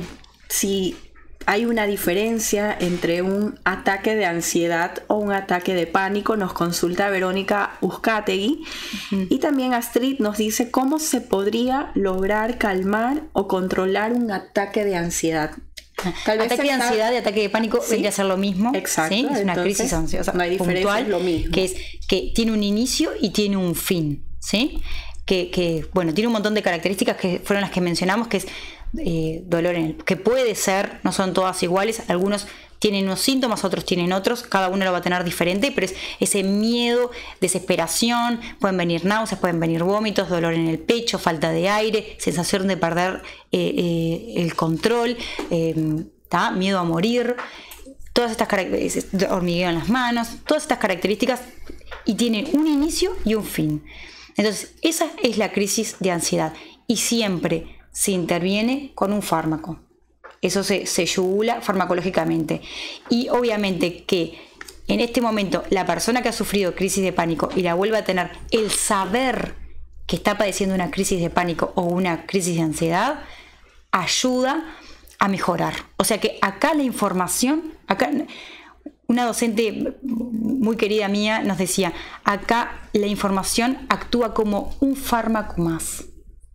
Si 0.47 0.97
hay 1.45 1.65
una 1.65 1.85
diferencia 1.85 2.75
entre 2.79 3.21
un 3.21 3.59
ataque 3.63 4.15
de 4.15 4.25
ansiedad 4.25 5.03
o 5.07 5.15
un 5.15 5.31
ataque 5.31 5.73
de 5.73 5.87
pánico, 5.87 6.37
nos 6.37 6.53
consulta 6.53 7.09
Verónica 7.09 7.77
Uzcategui. 7.81 8.63
Y 9.11 9.39
también 9.39 9.73
Astrid 9.73 10.19
nos 10.19 10.37
dice 10.37 10.69
cómo 10.69 10.99
se 10.99 11.21
podría 11.21 11.91
lograr 11.95 12.57
calmar 12.57 13.23
o 13.33 13.47
controlar 13.47 14.13
un 14.13 14.31
ataque 14.31 14.83
de 14.83 14.95
ansiedad. 14.95 15.51
ataque 16.25 16.61
de 16.61 16.71
ansiedad 16.71 17.11
y 17.11 17.15
ataque 17.15 17.41
de 17.41 17.49
pánico 17.49 17.79
¿Sí? 17.81 17.91
vendría 17.91 18.09
a 18.09 18.13
ser 18.13 18.25
lo 18.25 18.37
mismo. 18.37 18.71
Exacto. 18.75 19.15
Es 19.15 19.43
una 19.43 19.55
crisis 19.55 19.91
ansiosa. 19.93 20.33
No 20.33 20.43
hay 20.43 20.51
diferencia, 20.51 20.83
puntual, 20.83 21.09
lo 21.09 21.19
mismo. 21.19 21.51
Que 21.51 21.65
es 21.65 21.75
que 22.07 22.31
tiene 22.35 22.51
un 22.51 22.63
inicio 22.63 23.11
y 23.19 23.31
tiene 23.31 23.57
un 23.57 23.75
fin. 23.75 24.23
¿sí? 24.39 24.81
que, 25.29 25.85
bueno, 25.93 26.13
tiene 26.13 26.27
un 26.27 26.33
montón 26.33 26.55
de 26.55 26.63
características 26.63 27.17
que 27.17 27.39
fueron 27.43 27.61
las 27.61 27.69
que 27.71 27.81
mencionamos, 27.81 28.27
que 28.27 28.37
es 28.37 28.47
eh, 28.97 29.43
dolor 29.45 29.75
en 29.75 29.85
el, 29.85 29.95
que 29.97 30.15
puede 30.15 30.55
ser, 30.55 30.99
no 31.03 31.11
son 31.11 31.33
todas 31.33 31.61
iguales, 31.63 32.01
algunos 32.09 32.47
tienen 32.79 33.05
unos 33.05 33.19
síntomas, 33.19 33.65
otros 33.65 33.85
tienen 33.85 34.13
otros, 34.13 34.43
cada 34.43 34.69
uno 34.69 34.85
lo 34.85 34.91
va 34.91 34.99
a 34.99 35.01
tener 35.01 35.23
diferente, 35.23 35.71
pero 35.71 35.85
es 35.85 35.95
ese 36.19 36.43
miedo, 36.43 37.11
desesperación, 37.41 38.39
pueden 38.59 38.77
venir 38.77 39.05
náuseas, 39.05 39.39
pueden 39.39 39.59
venir 39.59 39.83
vómitos, 39.83 40.29
dolor 40.29 40.53
en 40.53 40.67
el 40.67 40.79
pecho, 40.79 41.19
falta 41.19 41.51
de 41.51 41.67
aire, 41.67 42.15
sensación 42.19 42.67
de 42.67 42.77
perder 42.77 43.21
eh, 43.51 43.73
eh, 43.77 44.33
el 44.37 44.55
control, 44.55 45.17
miedo 46.55 46.79
a 46.79 46.83
morir, 46.83 47.35
todas 48.13 48.31
estas 48.31 48.47
características, 48.47 49.31
hormigueo 49.31 49.69
en 49.69 49.75
las 49.75 49.89
manos, 49.89 50.29
todas 50.45 50.63
estas 50.63 50.77
características 50.77 51.41
y 52.05 52.15
tienen 52.15 52.47
un 52.53 52.67
inicio 52.67 53.15
y 53.25 53.35
un 53.35 53.43
fin. 53.43 53.83
Entonces, 54.35 54.73
esa 54.81 55.07
es 55.21 55.37
la 55.37 55.51
crisis 55.51 55.97
de 55.99 56.11
ansiedad 56.11 56.53
y 56.87 56.97
siempre 56.97 57.78
se 57.99 58.11
interviene 58.11 58.93
con 58.95 59.11
un 59.11 59.21
fármaco. 59.21 59.77
Eso 60.41 60.63
se, 60.63 60.85
se 60.85 61.05
yugula 61.05 61.59
farmacológicamente. 61.59 62.61
Y 63.09 63.27
obviamente 63.27 64.05
que 64.05 64.39
en 64.87 65.01
este 65.01 65.19
momento 65.19 65.65
la 65.69 65.85
persona 65.85 66.21
que 66.21 66.29
ha 66.29 66.31
sufrido 66.31 66.75
crisis 66.75 67.03
de 67.03 67.11
pánico 67.11 67.49
y 67.57 67.61
la 67.61 67.73
vuelve 67.73 67.97
a 67.97 68.05
tener, 68.05 68.31
el 68.51 68.71
saber 68.71 69.55
que 70.07 70.15
está 70.15 70.37
padeciendo 70.37 70.75
una 70.75 70.91
crisis 70.91 71.19
de 71.19 71.29
pánico 71.29 71.73
o 71.75 71.81
una 71.81 72.25
crisis 72.25 72.55
de 72.55 72.61
ansiedad, 72.61 73.19
ayuda 73.91 74.77
a 75.19 75.27
mejorar. 75.27 75.73
O 75.97 76.05
sea 76.05 76.19
que 76.19 76.39
acá 76.41 76.73
la 76.73 76.83
información, 76.83 77.73
acá 77.85 78.09
una 79.07 79.25
docente 79.25 79.97
muy 80.03 80.77
querida 80.77 81.09
mía 81.09 81.41
nos 81.41 81.57
decía, 81.57 81.91
acá 82.23 82.79
la 82.93 83.07
información 83.07 83.77
actúa 83.89 84.33
como 84.33 84.73
un 84.79 84.95
fármaco 84.95 85.61
más. 85.61 86.05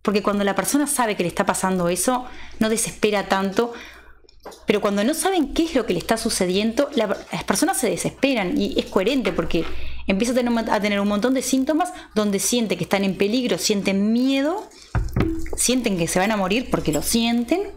Porque 0.05 0.21
cuando 0.21 0.43
la 0.43 0.55
persona 0.55 0.85
sabe 0.85 1.17
que 1.17 1.23
le 1.23 1.29
está 1.29 1.45
pasando 1.45 1.89
eso, 1.89 2.25
no 2.59 2.69
desespera 2.69 3.27
tanto. 3.27 3.73
Pero 4.67 4.79
cuando 4.79 5.03
no 5.03 5.15
saben 5.15 5.55
qué 5.55 5.63
es 5.63 5.73
lo 5.73 5.87
que 5.87 5.93
le 5.93 5.99
está 5.99 6.15
sucediendo, 6.17 6.89
las 6.95 7.43
personas 7.45 7.79
se 7.79 7.89
desesperan 7.89 8.61
y 8.61 8.79
es 8.79 8.85
coherente 8.85 9.33
porque 9.33 9.65
empieza 10.05 10.33
a 10.33 10.35
tener, 10.35 10.69
a 10.69 10.79
tener 10.79 10.99
un 10.99 11.07
montón 11.07 11.33
de 11.33 11.41
síntomas 11.41 11.91
donde 12.13 12.37
siente 12.37 12.77
que 12.77 12.83
están 12.83 13.03
en 13.03 13.17
peligro, 13.17 13.57
sienten 13.57 14.13
miedo, 14.13 14.69
sienten 15.57 15.97
que 15.97 16.07
se 16.07 16.19
van 16.19 16.31
a 16.31 16.37
morir 16.37 16.69
porque 16.69 16.91
lo 16.91 17.01
sienten 17.01 17.71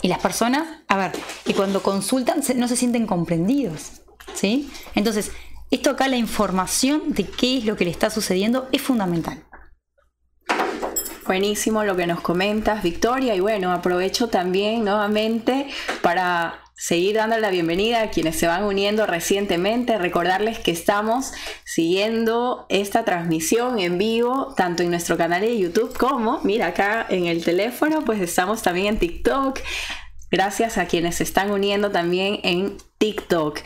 y 0.00 0.06
las 0.06 0.20
personas, 0.20 0.68
a 0.86 0.96
ver, 0.96 1.12
y 1.44 1.54
cuando 1.54 1.82
consultan 1.82 2.40
no 2.54 2.68
se 2.68 2.76
sienten 2.76 3.08
comprendidos, 3.08 4.02
¿sí? 4.34 4.70
Entonces, 4.94 5.32
esto 5.72 5.90
acá, 5.90 6.06
la 6.06 6.16
información 6.16 7.12
de 7.12 7.24
qué 7.24 7.58
es 7.58 7.64
lo 7.64 7.76
que 7.76 7.84
le 7.84 7.90
está 7.90 8.10
sucediendo 8.10 8.68
es 8.70 8.80
fundamental. 8.80 9.47
Buenísimo 11.28 11.84
lo 11.84 11.94
que 11.94 12.06
nos 12.06 12.22
comentas, 12.22 12.82
Victoria. 12.82 13.34
Y 13.34 13.40
bueno, 13.40 13.70
aprovecho 13.70 14.28
también 14.28 14.82
nuevamente 14.82 15.66
para 16.00 16.62
seguir 16.74 17.16
dando 17.16 17.36
la 17.36 17.50
bienvenida 17.50 18.00
a 18.00 18.08
quienes 18.08 18.36
se 18.36 18.46
van 18.46 18.64
uniendo 18.64 19.04
recientemente, 19.04 19.98
recordarles 19.98 20.58
que 20.58 20.70
estamos 20.70 21.34
siguiendo 21.66 22.64
esta 22.70 23.04
transmisión 23.04 23.78
en 23.78 23.98
vivo, 23.98 24.54
tanto 24.56 24.82
en 24.82 24.88
nuestro 24.88 25.18
canal 25.18 25.42
de 25.42 25.58
YouTube 25.58 25.94
como, 25.98 26.40
mira 26.44 26.68
acá 26.68 27.04
en 27.10 27.26
el 27.26 27.44
teléfono, 27.44 28.06
pues 28.06 28.22
estamos 28.22 28.62
también 28.62 28.86
en 28.94 28.98
TikTok. 28.98 29.60
Gracias 30.30 30.78
a 30.78 30.86
quienes 30.86 31.16
se 31.16 31.24
están 31.24 31.50
uniendo 31.50 31.90
también 31.90 32.40
en 32.42 32.78
TikTok. 32.96 33.60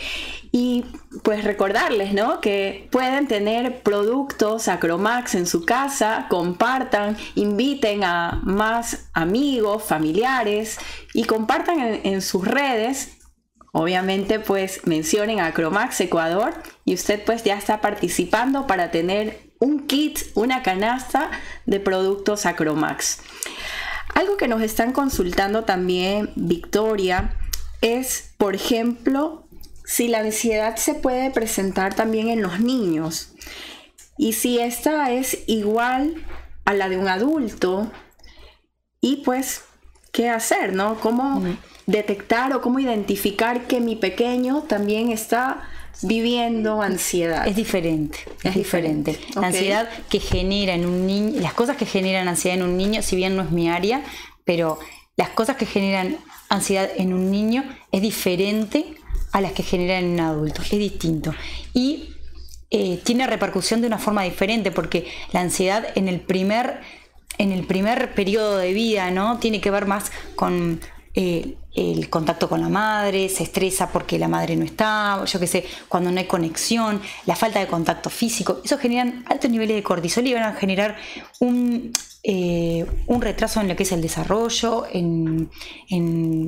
Y 0.55 0.85
pues 1.23 1.45
recordarles, 1.45 2.13
¿no? 2.13 2.43
Que 2.43 2.87
pueden 2.93 3.27
tener 3.27 3.83
productos 3.83 4.69
Acromax 4.69 5.35
en 5.35 5.47
su 5.47 5.65
casa, 5.65 6.27
compartan, 6.29 7.17
inviten 7.35 8.05
a 8.05 8.43
más 8.45 9.09
amigos, 9.15 9.83
familiares 9.83 10.79
y 11.15 11.25
compartan 11.25 12.01
en, 12.05 12.21
sus 12.21 12.47
redes. 12.47 13.17
Obviamente 13.73 14.41
pues 14.41 14.87
mencionen 14.87 15.41
a 15.41 15.47
Acromax 15.47 16.03
Ecuador 16.03 16.53
y 16.85 16.93
usted 16.93 17.25
pues 17.25 17.43
ya 17.45 17.57
está 17.57 17.81
participando 17.81 18.67
para 18.67 18.91
tener 18.91 19.55
un 19.59 19.87
kit, 19.87 20.19
una 20.35 20.63
canasta 20.63 21.31
de 21.65 21.81
productos 21.81 22.45
Acromax. 22.45 23.21
Algo 24.15 24.37
que 24.37 24.49
nos 24.49 24.61
están 24.61 24.93
consultando 24.93 25.65
también, 25.65 26.31
Victoria, 26.37 27.39
es, 27.81 28.35
por 28.37 28.55
ejemplo, 28.55 29.49
si 29.85 30.09
la 30.09 30.21
ansiedad 30.21 30.77
se 30.77 30.95
puede 30.95 31.31
presentar 31.31 31.95
también 31.95 32.29
en 32.29 32.43
los 32.43 32.61
niños 32.61 33.35
y 34.17 34.35
si 34.35 34.59
esta 34.59 35.11
es 35.13 35.39
igual 35.47 36.25
a 36.65 36.75
la 36.75 36.89
de 36.89 36.97
un 36.97 37.09
adulto 37.09 37.91
y 39.01 39.17
pues 39.25 39.65
qué 40.13 40.29
hacer, 40.29 40.75
¿no? 40.75 41.01
¿Cómo 41.01 41.43
detectar 41.87 42.53
o 42.55 42.61
cómo 42.61 42.79
identificar 42.79 43.67
que 43.67 43.81
mi 43.81 43.97
pequeño 43.97 44.63
también 44.63 45.11
está 45.11 45.69
viviendo 46.03 46.83
ansiedad. 46.83 47.47
Es 47.47 47.57
diferente, 47.57 48.19
es, 48.43 48.55
diferente. 48.55 49.19
La 49.35 49.49
ansiedad 49.49 49.89
que 50.09 50.21
genera 50.21 50.75
en 50.75 50.87
un 50.87 51.07
niño, 51.07 51.41
las 51.41 51.55
cosas 51.55 51.77
que 51.77 51.87
generan 51.87 52.29
ansiedad 52.29 52.59
en 52.59 52.65
un 52.65 52.77
niño, 52.77 53.03
si 53.03 53.17
bien 53.17 53.37
no 53.37 53.43
es 53.43 53.51
mi 53.51 53.69
área, 53.69 54.03
pero 54.45 54.79
las 55.17 55.31
cosas 55.31 55.57
que 55.57 55.67
generan 55.67 56.17
ansiedad 56.49 56.89
en 56.97 57.13
un 57.13 57.31
niño 57.31 57.65
es 57.93 58.03
diferente 58.03 58.97
a 59.33 59.41
las 59.41 59.53
que 59.53 59.63
generan 59.63 60.05
en 60.05 60.11
un 60.13 60.21
adulto, 60.21 60.63
es 60.63 60.71
distinto. 60.71 61.35
Y 61.75 62.11
eh, 62.71 63.01
tiene 63.03 63.27
repercusión 63.27 63.81
de 63.81 63.87
una 63.87 63.99
forma 63.99 64.23
diferente, 64.23 64.71
porque 64.71 65.07
la 65.33 65.41
ansiedad 65.41 65.87
en 65.95 66.09
el 66.09 66.21
primer 66.21 66.81
en 67.39 67.51
el 67.51 67.67
primer 67.67 68.15
periodo 68.15 68.59
de 68.59 68.73
vida, 68.73 69.11
¿no? 69.11 69.39
Tiene 69.39 69.61
que 69.61 69.71
ver 69.71 69.87
más 69.87 70.13
con 70.37 70.81
eh, 71.15 71.57
el 71.75 72.11
contacto 72.11 72.49
con 72.49 72.61
la 72.61 72.69
madre, 72.69 73.29
se 73.29 73.45
estresa 73.45 73.91
porque 73.91 74.19
la 74.19 74.29
madre 74.29 74.57
no 74.57 74.65
está, 74.65 75.25
yo 75.25 75.41
qué 75.41 75.47
sé, 75.47 75.65
cuando 75.89 76.11
no 76.11 76.19
hay 76.19 76.27
conexión, 76.27 77.01
la 77.27 77.35
falta 77.35 77.61
de 77.61 77.67
contacto 77.67 78.11
físico, 78.11 78.61
eso 78.63 78.79
generan 78.79 79.25
altos 79.29 79.51
niveles 79.51 79.77
de 79.77 79.83
cortisol 79.83 80.27
y 80.27 80.35
van 80.35 80.43
a 80.43 80.53
generar 80.53 80.97
un, 81.41 81.93
eh, 82.25 82.87
un 83.09 83.21
retraso 83.21 83.61
en 83.61 83.67
lo 83.67 83.75
que 83.75 83.83
es 83.83 83.91
el 83.91 84.01
desarrollo, 84.01 84.85
en, 84.93 85.51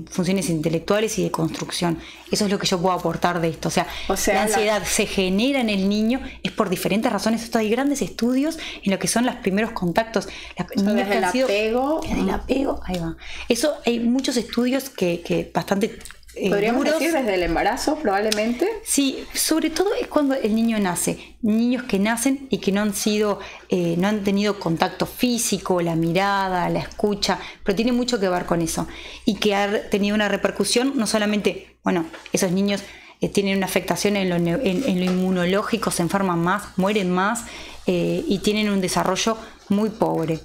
funciones 0.08 0.48
intelectuales 0.48 1.18
y 1.18 1.24
de 1.24 1.32
construcción. 1.32 1.98
Eso 2.30 2.44
es 2.44 2.50
lo 2.50 2.58
que 2.60 2.66
yo 2.66 2.80
puedo 2.80 2.94
aportar 2.94 3.40
de 3.40 3.48
esto. 3.48 3.68
O 3.68 3.70
sea, 3.70 3.86
la 4.08 4.42
ansiedad 4.42 4.84
se 4.84 5.06
genera 5.06 5.60
en 5.60 5.68
el 5.68 5.88
niño, 5.88 6.20
es 6.44 6.52
por 6.52 6.68
diferentes 6.68 7.12
razones. 7.12 7.42
Esto 7.42 7.58
hay 7.58 7.70
grandes 7.70 8.02
estudios 8.02 8.58
en 8.84 8.92
lo 8.92 8.98
que 9.00 9.08
son 9.08 9.26
los 9.26 9.34
primeros 9.36 9.72
contactos. 9.72 10.28
el 10.56 11.24
apego. 11.24 12.00
el 12.08 12.30
apego, 12.30 12.80
ahí 12.84 12.98
va. 12.98 13.16
Eso 13.48 13.74
hay 13.84 13.98
muchos 13.98 14.36
estudios 14.36 14.90
que, 14.90 15.22
que 15.22 15.50
bastante 15.52 15.98
eh, 16.36 16.50
Podríamos 16.50 16.84
decir 16.84 17.12
desde 17.12 17.34
el 17.34 17.42
embarazo, 17.42 17.96
probablemente. 17.96 18.68
Sí, 18.82 19.24
sobre 19.32 19.70
todo 19.70 19.94
es 19.94 20.08
cuando 20.08 20.34
el 20.34 20.54
niño 20.54 20.78
nace. 20.78 21.36
Niños 21.42 21.84
que 21.84 21.98
nacen 21.98 22.46
y 22.50 22.58
que 22.58 22.72
no 22.72 22.82
han 22.82 22.94
sido, 22.94 23.38
eh, 23.68 23.94
no 23.98 24.08
han 24.08 24.24
tenido 24.24 24.58
contacto 24.58 25.06
físico, 25.06 25.80
la 25.80 25.94
mirada, 25.94 26.68
la 26.68 26.80
escucha, 26.80 27.38
pero 27.62 27.76
tiene 27.76 27.92
mucho 27.92 28.18
que 28.18 28.28
ver 28.28 28.46
con 28.46 28.62
eso. 28.62 28.88
Y 29.24 29.36
que 29.36 29.54
ha 29.54 29.88
tenido 29.90 30.14
una 30.14 30.28
repercusión, 30.28 30.92
no 30.96 31.06
solamente, 31.06 31.76
bueno, 31.84 32.06
esos 32.32 32.50
niños 32.50 32.82
eh, 33.20 33.28
tienen 33.28 33.56
una 33.56 33.66
afectación 33.66 34.16
en 34.16 34.30
lo, 34.30 34.36
inmunológico, 34.36 35.90
se 35.90 36.02
enferman 36.02 36.40
más, 36.40 36.76
mueren 36.76 37.10
más 37.10 37.44
y 37.86 38.38
tienen 38.38 38.70
un 38.70 38.80
desarrollo 38.80 39.36
muy 39.68 39.90
pobre. 39.90 40.40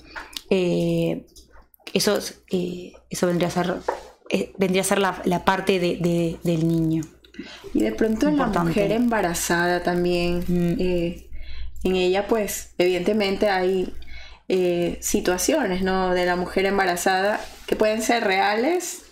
eso, 1.93 2.19
eso 3.09 3.27
vendría 3.27 3.47
a 3.47 3.51
ser 3.51 3.69
eh, 3.69 4.08
vendría 4.57 4.81
a 4.81 4.85
ser 4.85 4.99
la, 4.99 5.45
parte 5.45 5.79
del 5.79 6.67
niño. 6.67 7.03
Y 7.73 7.81
de 7.81 7.91
pronto 7.93 8.27
en 8.27 8.37
la 8.37 8.47
mujer 8.47 8.91
embarazada 8.91 9.81
también, 9.81 10.43
mm. 10.47 10.75
eh, 10.79 11.29
en 11.83 11.95
ella 11.95 12.27
pues 12.27 12.73
evidentemente 12.77 13.49
hay 13.49 13.93
eh, 14.49 14.97
situaciones 15.01 15.81
¿no? 15.81 16.13
de 16.13 16.25
la 16.25 16.35
mujer 16.35 16.65
embarazada 16.65 17.39
que 17.65 17.75
pueden 17.75 18.01
ser 18.01 18.23
reales 18.25 19.03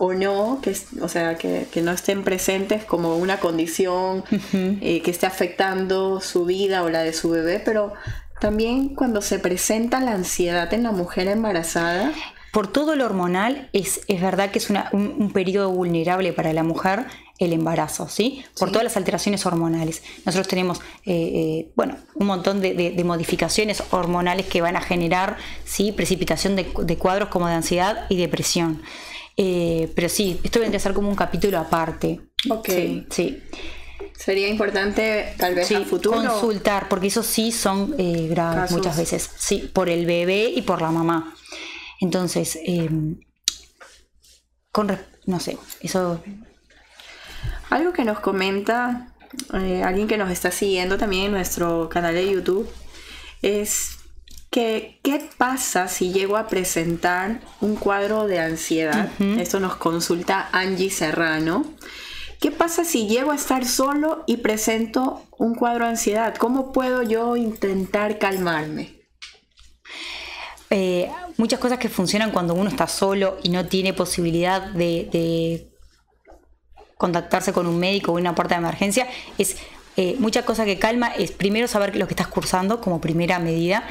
o 0.00 0.12
no, 0.12 0.60
que, 0.62 0.76
o 1.00 1.08
sea, 1.08 1.36
que, 1.36 1.66
no 1.82 1.90
estén 1.90 2.22
presentes 2.22 2.84
como 2.84 3.16
una 3.16 3.40
condición 3.40 4.22
que 4.52 5.02
esté 5.04 5.26
afectando 5.26 6.20
su 6.20 6.44
vida 6.44 6.84
o 6.84 6.88
la 6.88 7.02
de 7.02 7.12
su 7.12 7.30
bebé, 7.30 7.60
pero 7.64 7.94
también 8.40 8.94
cuando 8.94 9.20
se 9.20 9.40
presenta 9.40 9.98
la 9.98 10.12
ansiedad 10.12 10.72
en 10.72 10.84
la 10.84 10.92
mujer 10.92 11.26
embarazada, 11.26 12.12
por 12.58 12.66
todo 12.66 12.96
lo 12.96 13.04
hormonal, 13.04 13.68
es, 13.72 14.00
es 14.08 14.20
verdad 14.20 14.50
que 14.50 14.58
es 14.58 14.68
un, 14.68 15.30
periodo 15.32 15.70
vulnerable 15.70 16.32
para 16.32 16.52
la 16.52 16.64
mujer 16.64 17.04
el 17.38 17.52
embarazo, 17.52 18.08
¿sí? 18.08 18.44
Por 18.58 18.72
todas 18.72 18.82
las 18.82 18.96
alteraciones 18.96 19.46
hormonales. 19.46 20.02
Nosotros 20.26 20.48
tenemos, 20.48 20.80
eh, 21.06 21.12
eh, 21.14 21.72
bueno, 21.76 21.94
un 22.16 22.26
montón 22.26 22.60
de, 22.60 23.00
modificaciones 23.04 23.80
hormonales 23.92 24.46
que 24.46 24.60
van 24.60 24.74
a 24.74 24.80
generar, 24.80 25.36
¿sí? 25.64 25.92
Precipitación 25.92 26.56
de, 26.56 26.64
cuadros 26.98 27.28
como 27.28 27.46
de 27.46 27.54
ansiedad 27.54 28.06
y 28.08 28.16
depresión. 28.16 28.82
Eh, 29.36 29.92
pero 29.94 30.08
sí, 30.08 30.40
esto 30.42 30.58
vendría 30.58 30.78
a 30.78 30.82
ser 30.82 30.94
como 30.94 31.08
un 31.08 31.14
capítulo 31.14 31.58
aparte. 31.58 32.22
Ok. 32.50 32.70
sí. 33.10 33.40
Sería 34.16 34.48
importante 34.48 35.32
tal 35.36 35.54
vez 35.54 35.68
sí, 35.68 35.76
futuro 35.84 36.16
consultar, 36.16 36.88
porque 36.88 37.06
eso 37.06 37.22
sí 37.22 37.52
son 37.52 37.94
graves 37.96 38.72
muchas 38.72 38.96
veces, 38.96 39.30
sí, 39.36 39.70
por 39.72 39.88
el 39.88 40.06
bebé 40.06 40.50
y 40.52 40.62
por 40.62 40.82
la 40.82 40.90
mamá. 40.90 41.36
Entonces, 42.00 42.58
em, 42.64 43.20
con 44.72 44.98
no 45.26 45.40
sé, 45.40 45.58
eso. 45.80 46.22
Algo 47.70 47.92
que 47.92 48.04
nos 48.04 48.20
comenta 48.20 49.14
eh, 49.54 49.82
alguien 49.82 50.08
que 50.08 50.16
nos 50.16 50.30
está 50.30 50.50
siguiendo 50.50 50.96
también 50.96 51.26
en 51.26 51.32
nuestro 51.32 51.88
canal 51.88 52.14
de 52.14 52.30
YouTube 52.30 52.68
es 53.42 53.98
que 54.50 55.00
qué 55.02 55.28
pasa 55.36 55.88
si 55.88 56.12
llego 56.12 56.36
a 56.36 56.48
presentar 56.48 57.40
un 57.60 57.76
cuadro 57.76 58.26
de 58.26 58.40
ansiedad. 58.40 59.10
Esto 59.38 59.60
nos 59.60 59.76
consulta 59.76 60.48
Angie 60.52 60.90
Serrano. 60.90 61.64
¿Qué 62.40 62.50
pasa 62.50 62.84
si 62.84 63.08
llego 63.08 63.32
a 63.32 63.34
estar 63.34 63.66
solo 63.66 64.24
y 64.26 64.38
presento 64.38 65.22
un 65.36 65.54
cuadro 65.54 65.84
de 65.84 65.90
ansiedad? 65.90 66.34
¿Cómo 66.36 66.72
puedo 66.72 67.02
yo 67.02 67.36
intentar 67.36 68.18
calmarme? 68.18 68.97
Eh, 70.70 71.10
muchas 71.38 71.58
cosas 71.58 71.78
que 71.78 71.88
funcionan 71.88 72.30
cuando 72.30 72.54
uno 72.54 72.68
está 72.68 72.86
solo 72.86 73.38
y 73.42 73.48
no 73.48 73.66
tiene 73.66 73.92
posibilidad 73.92 74.62
de, 74.62 75.70
contactarse 76.98 77.52
con 77.52 77.66
un 77.66 77.78
médico 77.78 78.12
o 78.12 78.16
una 78.16 78.34
puerta 78.34 78.56
de 78.56 78.60
emergencia 78.60 79.06
es 79.38 79.56
eh, 79.96 80.16
mucha 80.18 80.44
cosa 80.44 80.64
que 80.64 80.80
calma 80.80 81.06
es 81.08 81.30
primero 81.30 81.68
saber 81.68 81.94
lo 81.94 82.08
que 82.08 82.14
estás 82.14 82.26
cursando 82.26 82.80
como 82.80 83.00
primera 83.00 83.38
medida 83.38 83.84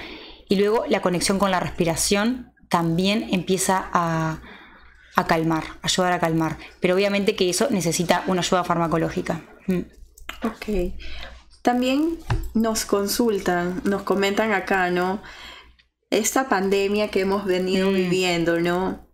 y 0.50 0.58
luego 0.58 0.84
la 0.90 1.02
conexión 1.02 1.40
con 1.40 1.50
la 1.50 1.62
respiración 1.62 2.52
también 2.68 3.30
empieza 3.32 3.90
a, 3.94 4.42
a 5.16 5.26
calmar, 5.26 5.64
ayudar 5.82 6.14
a 6.14 6.20
calmar. 6.20 6.58
Pero 6.80 6.96
obviamente 6.96 7.36
que 7.36 7.50
eso 7.50 7.68
necesita 7.70 8.24
una 8.28 8.42
ayuda 8.42 8.64
farmacológica. 8.64 9.42
Mm. 9.68 9.80
Ok. 10.44 10.94
También 11.62 12.18
nos 12.54 12.86
consultan, 12.86 13.82
nos 13.84 14.04
comentan 14.04 14.54
acá, 14.54 14.90
¿no? 14.92 15.22
Esta 16.10 16.47
pandemia 16.47 17.10
que 17.10 17.22
hemos 17.22 17.45
venido 17.45 17.91
mm. 17.91 17.93
viviendo, 17.93 18.60
¿no? 18.60 19.05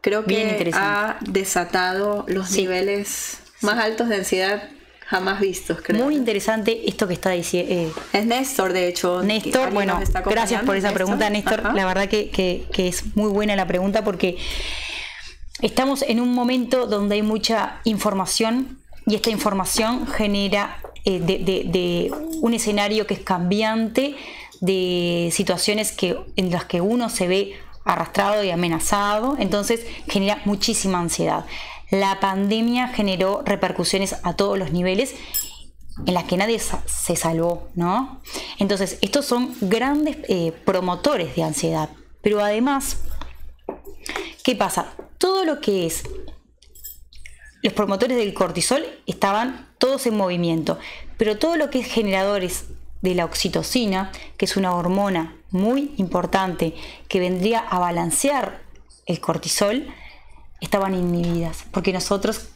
Creo 0.00 0.24
que 0.24 0.70
ha 0.74 1.18
desatado 1.22 2.24
los 2.28 2.50
niveles 2.52 3.38
más 3.62 3.78
altos 3.82 4.08
de 4.10 4.16
ansiedad 4.16 4.68
jamás 5.06 5.40
vistos, 5.40 5.78
creo. 5.82 6.04
Muy 6.04 6.14
interesante 6.14 6.88
esto 6.88 7.08
que 7.08 7.14
está 7.14 7.30
diciendo. 7.30 7.72
Eh, 7.72 7.92
es 8.12 8.26
Néstor, 8.26 8.72
de 8.72 8.88
hecho. 8.88 9.22
Néstor, 9.22 9.72
bueno, 9.72 9.98
gracias 10.26 10.62
por 10.62 10.76
esa 10.76 10.92
pregunta, 10.92 11.30
Néstor. 11.30 11.74
La 11.74 11.86
verdad 11.86 12.08
que, 12.08 12.30
que, 12.30 12.88
es 12.88 13.16
muy 13.16 13.30
buena 13.30 13.56
la 13.56 13.66
pregunta 13.66 14.04
porque 14.04 14.36
Estamos 15.64 16.02
en 16.02 16.20
un 16.20 16.34
momento 16.34 16.86
donde 16.86 17.14
hay 17.14 17.22
mucha 17.22 17.80
información 17.84 18.80
y 19.06 19.14
esta 19.14 19.30
información 19.30 20.06
genera 20.06 20.78
eh, 21.04 21.20
de, 21.20 22.12
un 22.40 22.54
escenario 22.54 23.06
que 23.06 23.14
es 23.14 23.20
cambiante, 23.20 24.16
de 24.64 25.30
situaciones 25.32 25.92
que, 25.92 26.18
en 26.36 26.50
las 26.50 26.64
que 26.64 26.80
uno 26.80 27.08
se 27.08 27.26
ve 27.26 27.54
arrastrado 27.84 28.42
y 28.42 28.50
amenazado, 28.50 29.36
entonces 29.38 29.86
genera 30.08 30.40
muchísima 30.44 30.98
ansiedad. 30.98 31.44
La 31.90 32.18
pandemia 32.20 32.88
generó 32.88 33.42
repercusiones 33.44 34.16
a 34.22 34.34
todos 34.34 34.58
los 34.58 34.72
niveles 34.72 35.14
en 36.06 36.14
las 36.14 36.24
que 36.24 36.36
nadie 36.36 36.58
se 36.58 37.16
salvó, 37.16 37.68
¿no? 37.74 38.20
Entonces, 38.58 38.98
estos 39.00 39.26
son 39.26 39.54
grandes 39.60 40.16
eh, 40.28 40.52
promotores 40.64 41.36
de 41.36 41.44
ansiedad, 41.44 41.90
pero 42.22 42.40
además, 42.40 42.96
¿qué 44.42 44.56
pasa? 44.56 44.94
todo 45.24 45.46
lo 45.46 45.58
que 45.58 45.86
es 45.86 46.04
los 47.62 47.72
promotores 47.72 48.18
del 48.18 48.34
cortisol 48.34 48.84
estaban 49.06 49.74
todos 49.78 50.06
en 50.06 50.18
movimiento, 50.18 50.78
pero 51.16 51.38
todo 51.38 51.56
lo 51.56 51.70
que 51.70 51.78
es 51.78 51.86
generadores 51.86 52.66
de 53.04 53.14
la 53.14 53.26
oxitocina, 53.26 54.10
que 54.38 54.46
es 54.46 54.56
una 54.56 54.74
hormona 54.74 55.36
muy 55.50 55.92
importante 55.98 56.74
que 57.06 57.20
vendría 57.20 57.58
a 57.58 57.78
balancear 57.78 58.62
el 59.04 59.20
cortisol, 59.20 59.86
estaban 60.58 60.94
inhibidas, 60.94 61.66
porque 61.70 61.92
nosotros, 61.92 62.48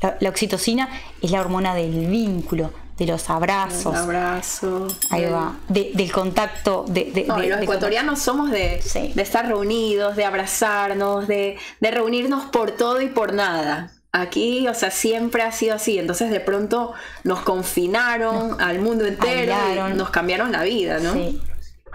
la, 0.00 0.28
oxitocina 0.28 0.88
es 1.22 1.30
la 1.30 1.40
hormona 1.40 1.76
del 1.76 2.08
vínculo, 2.08 2.72
de 2.98 3.06
los 3.06 3.30
abrazos. 3.30 3.94
abrazo. 3.94 4.88
Ahí 5.10 5.26
va. 5.26 5.54
del 5.68 6.10
contacto. 6.10 6.84
De, 6.88 7.24
los 7.28 7.62
ecuatorianos 7.62 8.18
somos 8.18 8.50
de, 8.50 8.80
estar 9.14 9.46
reunidos, 9.46 10.16
de 10.16 10.24
abrazarnos, 10.24 11.28
de, 11.28 11.56
reunirnos 11.80 12.46
por 12.46 12.72
todo 12.72 13.00
y 13.00 13.06
por 13.06 13.32
nada. 13.32 13.92
Aquí, 14.16 14.68
o 14.68 14.74
sea, 14.74 14.92
siempre 14.92 15.42
ha 15.42 15.50
sido 15.50 15.74
así. 15.74 15.98
Entonces, 15.98 16.30
de 16.30 16.38
pronto 16.38 16.92
nos 17.24 17.40
confinaron 17.40 18.60
al 18.60 18.78
mundo 18.78 19.04
entero 19.04 19.56
y 19.90 19.94
nos 19.94 20.10
cambiaron 20.10 20.52
la 20.52 20.62
vida, 20.62 21.00
¿no? 21.00 21.14
Sí. 21.14 21.40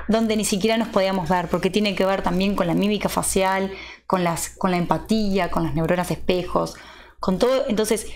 Donde 0.09 0.35
ni 0.35 0.43
siquiera 0.43 0.75
nos 0.75 0.89
podíamos 0.89 1.29
ver, 1.29 1.47
porque 1.47 1.69
tiene 1.69 1.95
que 1.95 2.03
ver 2.03 2.21
también 2.21 2.57
con 2.57 2.67
la 2.67 2.73
mímica 2.73 3.07
facial, 3.07 3.71
con, 4.05 4.25
las, 4.25 4.49
con 4.49 4.71
la 4.71 4.75
empatía, 4.75 5.49
con 5.49 5.63
las 5.63 5.73
neuronas 5.75 6.11
espejos, 6.11 6.75
con 7.21 7.39
todo. 7.39 7.63
Entonces, 7.69 8.07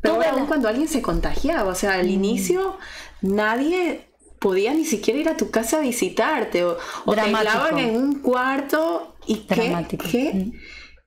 pero 0.00 0.22
aún 0.22 0.46
cuando 0.46 0.68
alguien 0.68 0.86
se 0.86 1.02
contagiaba, 1.02 1.68
o 1.68 1.74
sea, 1.74 1.94
al 1.94 2.06
mm. 2.06 2.10
inicio 2.10 2.78
nadie 3.20 4.06
podía 4.38 4.72
ni 4.72 4.84
siquiera 4.84 5.18
ir 5.18 5.28
a 5.28 5.36
tu 5.36 5.50
casa 5.50 5.78
a 5.78 5.80
visitarte 5.80 6.62
o, 6.62 6.76
te 7.12 7.20
aislaban 7.20 7.78
en 7.80 7.96
un 7.96 8.20
cuarto 8.20 9.16
y 9.26 9.40
Dramático. 9.40 10.04
Qué, 10.08 10.32
mm. 10.32 10.52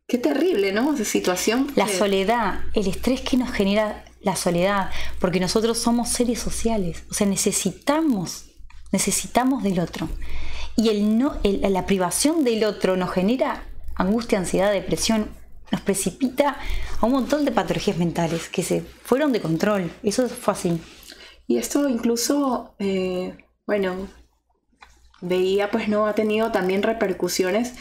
Qué, 0.10 0.18
terrible, 0.18 0.74
¿no? 0.74 0.93
Esa 0.93 1.05
situación. 1.05 1.72
La 1.76 1.88
soledad, 1.88 2.62
el 2.74 2.88
estrés 2.88 3.22
que 3.22 3.38
nos 3.38 3.51
genera 3.51 4.03
la 4.22 4.36
soledad, 4.36 4.89
porque 5.20 5.39
nosotros 5.39 5.78
somos 5.78 6.10
seres 6.10 6.39
sociales, 6.39 7.03
o 7.10 7.14
sea, 7.14 7.28
necesitamos, 7.28 8.45
necesitamos 8.91 9.64
del 9.64 9.80
otro. 9.80 10.10
Y 10.76 10.89
el 10.89 11.18
no, 11.18 11.38
la 11.43 11.86
privación 11.86 12.43
del 12.43 12.64
otro 12.64 12.97
nos 12.97 13.12
genera 13.12 13.64
angustia, 13.95 14.39
ansiedad, 14.39 14.72
depresión, 14.72 15.30
nos 15.72 15.82
precipita 15.82 16.57
a 16.99 17.05
un 17.05 17.12
montón 17.12 17.45
de 17.45 17.51
patologías 17.51 17.97
mentales 17.97 18.49
que 18.49 18.64
se 18.64 18.82
fueron 18.82 19.32
de 19.32 19.41
control. 19.41 19.91
Eso 20.03 20.28
fue 20.28 20.53
así. 20.53 20.82
Y 21.47 21.57
esto 21.57 21.88
incluso, 21.88 22.76
eh, 22.80 23.38
bueno, 23.68 24.07
veía, 25.22 25.70
pues 25.70 25.88
no 25.88 26.05
ha 26.05 26.16
tenido 26.16 26.51
también 26.51 26.84
repercusiones, 26.84 27.74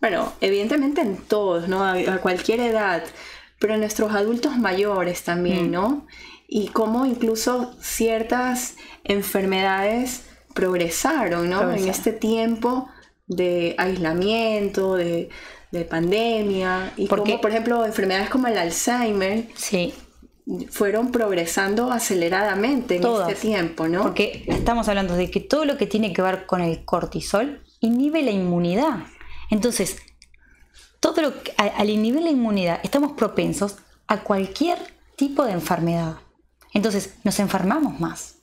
bueno, 0.00 0.32
evidentemente 0.40 1.00
en 1.00 1.16
todos, 1.16 1.68
¿no? 1.68 1.84
A, 1.84 2.18
cualquier 2.18 2.60
edad, 2.60 3.02
pero 3.58 3.74
en 3.74 3.80
nuestros 3.80 4.12
adultos 4.12 4.56
mayores 4.56 5.22
también, 5.22 5.68
mm. 5.68 5.72
¿no? 5.72 6.06
Y 6.48 6.68
cómo 6.68 7.06
incluso 7.06 7.74
ciertas 7.80 8.76
enfermedades 9.04 10.22
progresaron, 10.54 11.50
¿no? 11.50 11.72
En 11.72 11.88
este 11.88 12.12
tiempo 12.12 12.88
de 13.26 13.74
aislamiento, 13.78 14.94
de, 14.94 15.28
de 15.70 15.84
pandemia 15.84 16.92
y 16.96 17.06
como 17.08 17.40
por 17.40 17.50
ejemplo 17.50 17.84
enfermedades 17.84 18.30
como 18.30 18.46
el 18.46 18.56
Alzheimer 18.56 19.48
sí. 19.54 19.92
fueron 20.70 21.10
progresando 21.10 21.90
aceleradamente 21.90 22.96
en 22.96 23.04
este 23.04 23.34
tiempo, 23.34 23.88
¿no? 23.88 24.02
Porque 24.02 24.44
estamos 24.46 24.88
hablando 24.88 25.16
de 25.16 25.30
que 25.30 25.40
todo 25.40 25.64
lo 25.64 25.76
que 25.76 25.86
tiene 25.86 26.12
que 26.12 26.22
ver 26.22 26.46
con 26.46 26.60
el 26.60 26.84
cortisol 26.84 27.62
inhibe 27.80 28.22
la 28.22 28.30
inmunidad. 28.30 28.98
Entonces, 29.50 29.98
todo 31.00 31.22
lo 31.22 31.42
que, 31.42 31.54
al 31.56 31.90
inhibir 31.90 32.22
la 32.22 32.30
inmunidad 32.30 32.80
estamos 32.82 33.12
propensos 33.12 33.76
a 34.06 34.18
cualquier 34.18 34.78
tipo 35.16 35.44
de 35.44 35.52
enfermedad. 35.52 36.16
Entonces, 36.72 37.14
nos 37.24 37.38
enfermamos 37.38 38.00
más. 38.00 38.36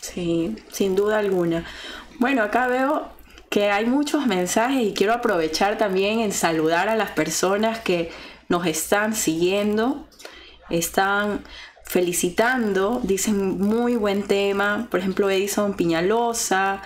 Sí, 0.00 0.56
sin 0.70 0.96
duda 0.96 1.18
alguna. 1.18 1.64
Bueno, 2.18 2.42
acá 2.42 2.66
veo 2.66 3.10
que 3.48 3.70
hay 3.70 3.86
muchos 3.86 4.26
mensajes 4.26 4.82
y 4.82 4.94
quiero 4.94 5.12
aprovechar 5.12 5.78
también 5.78 6.20
en 6.20 6.32
saludar 6.32 6.88
a 6.88 6.96
las 6.96 7.10
personas 7.10 7.78
que 7.80 8.10
nos 8.48 8.66
están 8.66 9.14
siguiendo, 9.14 10.08
están 10.70 11.44
felicitando, 11.84 13.00
dicen 13.02 13.60
muy 13.60 13.96
buen 13.96 14.22
tema, 14.22 14.88
por 14.90 15.00
ejemplo 15.00 15.28
Edison 15.30 15.74
Piñalosa, 15.74 16.82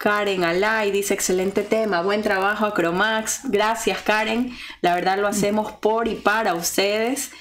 Karen 0.00 0.44
Alay 0.44 0.90
dice 0.92 1.12
excelente 1.12 1.62
tema, 1.62 2.00
buen 2.00 2.22
trabajo 2.22 2.64
a 2.64 2.72
Cromax, 2.72 3.50
gracias 3.50 4.00
Karen, 4.00 4.56
la 4.80 4.94
verdad 4.94 5.18
lo 5.18 5.28
hacemos 5.28 5.72
por 5.72 6.08
y 6.08 6.14
para 6.14 6.54
ustedes. 6.54 7.32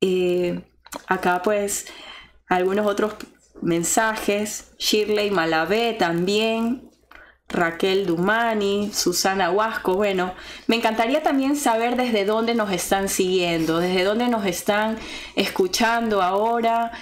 Eh, 0.00 0.62
acá 1.08 1.42
pues 1.42 1.88
algunos 2.46 2.86
otros 2.86 3.14
mensajes, 3.60 4.70
Shirley 4.78 5.32
Malavé 5.32 5.94
también, 5.94 6.88
Raquel 7.48 8.06
Dumani, 8.06 8.92
Susana 8.94 9.50
Huasco. 9.50 9.96
Bueno, 9.96 10.32
me 10.68 10.76
encantaría 10.76 11.24
también 11.24 11.56
saber 11.56 11.96
desde 11.96 12.24
dónde 12.24 12.54
nos 12.54 12.70
están 12.70 13.08
siguiendo, 13.08 13.80
desde 13.80 14.04
dónde 14.04 14.28
nos 14.28 14.46
están 14.46 14.96
escuchando 15.34 16.22
ahora, 16.22 16.92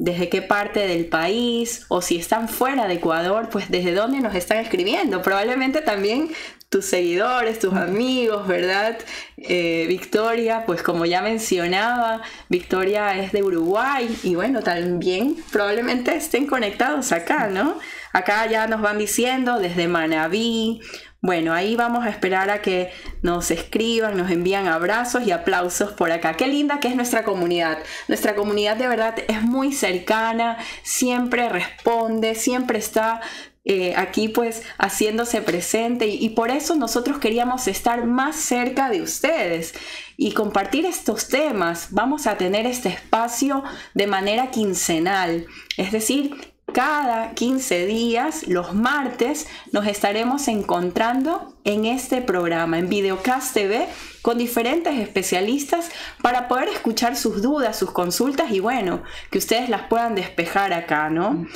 desde 0.00 0.30
qué 0.30 0.40
parte 0.40 0.86
del 0.86 1.04
país 1.04 1.84
o 1.88 2.00
si 2.00 2.16
están 2.16 2.48
fuera 2.48 2.88
de 2.88 2.94
Ecuador, 2.94 3.50
pues 3.50 3.70
desde 3.70 3.92
dónde 3.92 4.20
nos 4.20 4.34
están 4.34 4.56
escribiendo. 4.56 5.20
Probablemente 5.20 5.82
también 5.82 6.30
tus 6.70 6.86
seguidores, 6.86 7.58
tus 7.58 7.74
amigos, 7.74 8.48
¿verdad? 8.48 8.96
Eh, 9.36 9.84
Victoria, 9.88 10.64
pues 10.64 10.82
como 10.82 11.04
ya 11.04 11.20
mencionaba, 11.20 12.22
Victoria 12.48 13.18
es 13.18 13.32
de 13.32 13.42
Uruguay 13.42 14.08
y 14.22 14.36
bueno, 14.36 14.62
también 14.62 15.36
probablemente 15.52 16.16
estén 16.16 16.46
conectados 16.46 17.12
acá, 17.12 17.48
¿no? 17.48 17.78
Acá 18.14 18.46
ya 18.46 18.66
nos 18.66 18.80
van 18.80 18.96
diciendo 18.96 19.58
desde 19.58 19.86
Manabí. 19.86 20.80
Bueno, 21.22 21.52
ahí 21.52 21.76
vamos 21.76 22.06
a 22.06 22.08
esperar 22.08 22.48
a 22.48 22.62
que 22.62 22.90
nos 23.20 23.50
escriban, 23.50 24.16
nos 24.16 24.30
envían 24.30 24.66
abrazos 24.66 25.26
y 25.26 25.32
aplausos 25.32 25.92
por 25.92 26.10
acá. 26.10 26.34
Qué 26.34 26.46
linda 26.46 26.80
que 26.80 26.88
es 26.88 26.96
nuestra 26.96 27.24
comunidad. 27.24 27.78
Nuestra 28.08 28.34
comunidad 28.34 28.76
de 28.76 28.88
verdad 28.88 29.16
es 29.28 29.42
muy 29.42 29.72
cercana, 29.72 30.56
siempre 30.82 31.50
responde, 31.50 32.34
siempre 32.34 32.78
está 32.78 33.20
eh, 33.66 33.92
aquí 33.96 34.28
pues 34.28 34.62
haciéndose 34.78 35.42
presente 35.42 36.06
y, 36.06 36.24
y, 36.24 36.30
por 36.30 36.50
eso 36.50 36.74
nosotros 36.76 37.18
queríamos 37.18 37.68
estar 37.68 38.06
más 38.06 38.36
cerca 38.36 38.88
de 38.88 39.02
ustedes 39.02 39.74
y 40.16 40.32
compartir 40.32 40.86
estos 40.86 41.28
temas. 41.28 41.88
Vamos 41.90 42.26
a 42.26 42.38
tener 42.38 42.64
este 42.64 42.88
espacio 42.88 43.62
de 43.92 44.06
manera 44.06 44.50
quincenal, 44.50 45.46
es 45.76 45.92
decir, 45.92 46.34
cada 46.72 47.32
15 47.34 47.86
días, 47.86 48.46
los 48.46 48.74
martes, 48.74 49.46
nos 49.72 49.86
estaremos 49.86 50.48
encontrando 50.48 51.54
en 51.64 51.84
este 51.84 52.22
programa, 52.22 52.78
en 52.78 52.88
Videocast 52.88 53.54
TV, 53.54 53.86
con 54.22 54.38
diferentes 54.38 54.98
especialistas 54.98 55.90
para 56.22 56.48
poder 56.48 56.68
escuchar 56.68 57.16
sus 57.16 57.42
dudas, 57.42 57.78
sus 57.78 57.90
consultas 57.90 58.50
y 58.50 58.60
bueno, 58.60 59.02
que 59.30 59.38
ustedes 59.38 59.68
las 59.68 59.82
puedan 59.82 60.14
despejar 60.14 60.72
acá, 60.72 61.10
¿no? 61.10 61.46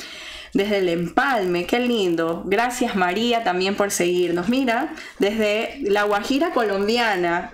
Desde 0.53 0.77
el 0.77 0.89
empalme, 0.89 1.65
qué 1.65 1.79
lindo. 1.79 2.43
Gracias 2.45 2.95
María 2.95 3.43
también 3.43 3.75
por 3.75 3.91
seguirnos. 3.91 4.47
Mira, 4.47 4.93
desde 5.19 5.79
la 5.81 6.03
Guajira 6.03 6.51
colombiana, 6.51 7.51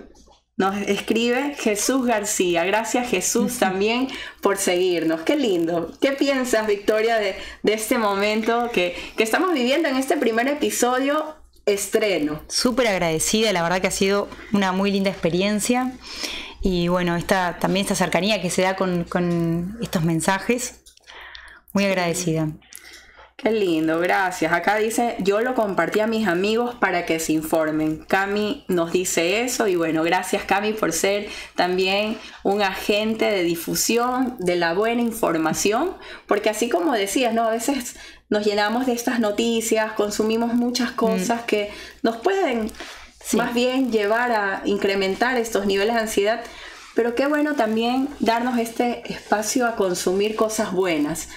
nos 0.62 0.76
escribe 0.86 1.56
Jesús 1.58 2.06
García. 2.06 2.64
Gracias 2.64 3.10
Jesús 3.10 3.58
también 3.58 4.06
por 4.40 4.58
seguirnos. 4.58 5.22
Qué 5.22 5.34
lindo. 5.34 5.92
¿Qué 6.00 6.12
piensas, 6.12 6.68
Victoria, 6.68 7.16
de, 7.16 7.34
este 7.64 7.98
momento 7.98 8.70
que, 8.72 8.96
estamos 9.18 9.52
viviendo 9.54 9.88
en 9.88 9.96
este 9.96 10.16
primer 10.16 10.46
episodio 10.46 11.34
estreno? 11.66 12.42
Súper 12.46 12.86
agradecida, 12.86 13.52
la 13.52 13.64
verdad 13.64 13.80
que 13.80 13.88
ha 13.88 13.92
sido 13.92 14.28
una 14.52 14.70
muy 14.70 14.92
linda 14.92 15.10
experiencia. 15.10 15.94
Y 16.60 16.86
bueno, 16.86 17.16
esta, 17.16 17.58
también 17.58 17.82
esta 17.82 17.96
cercanía 17.96 18.40
que 18.40 18.48
se 18.48 18.62
da 18.62 18.76
con, 18.76 19.02
con 19.02 19.78
estos 19.82 20.04
mensajes. 20.04 20.76
Muy 21.72 21.86
agradecida. 21.86 22.46
Qué 23.42 23.50
lindo, 23.50 23.98
gracias. 23.98 24.52
Acá 24.52 24.76
dice, 24.76 25.16
yo 25.18 25.40
lo 25.40 25.56
compartí 25.56 25.98
a 25.98 26.06
mis 26.06 26.28
amigos 26.28 26.76
para 26.76 27.04
que 27.06 27.18
se 27.18 27.32
informen. 27.32 28.04
Cami 28.06 28.64
nos 28.68 28.92
dice 28.92 29.42
eso 29.42 29.66
y 29.66 29.74
bueno, 29.74 30.04
gracias 30.04 30.44
Cami 30.44 30.74
por 30.74 30.92
ser 30.92 31.26
también 31.56 32.18
un 32.44 32.62
agente 32.62 33.24
de 33.24 33.42
difusión 33.42 34.36
de 34.38 34.54
la 34.54 34.74
buena 34.74 35.02
información, 35.02 35.96
porque 36.28 36.50
así 36.50 36.68
como 36.68 36.92
decías, 36.92 37.34
¿no? 37.34 37.48
A 37.48 37.50
veces 37.50 37.96
nos 38.28 38.46
llenamos 38.46 38.86
de 38.86 38.92
estas 38.92 39.18
noticias, 39.18 39.90
consumimos 39.94 40.54
muchas 40.54 40.92
cosas 40.92 41.42
mm. 41.42 41.46
que 41.46 41.70
nos 42.02 42.18
pueden 42.18 42.70
más 43.32 43.54
bien 43.54 43.90
llevar 43.90 44.30
a 44.30 44.62
incrementar 44.66 45.36
estos 45.36 45.66
niveles 45.66 45.94
de 45.94 46.00
ansiedad 46.00 46.42
pero 46.94 47.14
qué 47.14 47.26
bueno 47.26 47.54
también 47.54 48.08
darnos 48.20 48.58
este 48.58 49.10
espacio 49.12 49.66
a 49.66 49.76
consumir 49.76 50.36
cosas 50.36 50.72
buenas, 50.72 51.28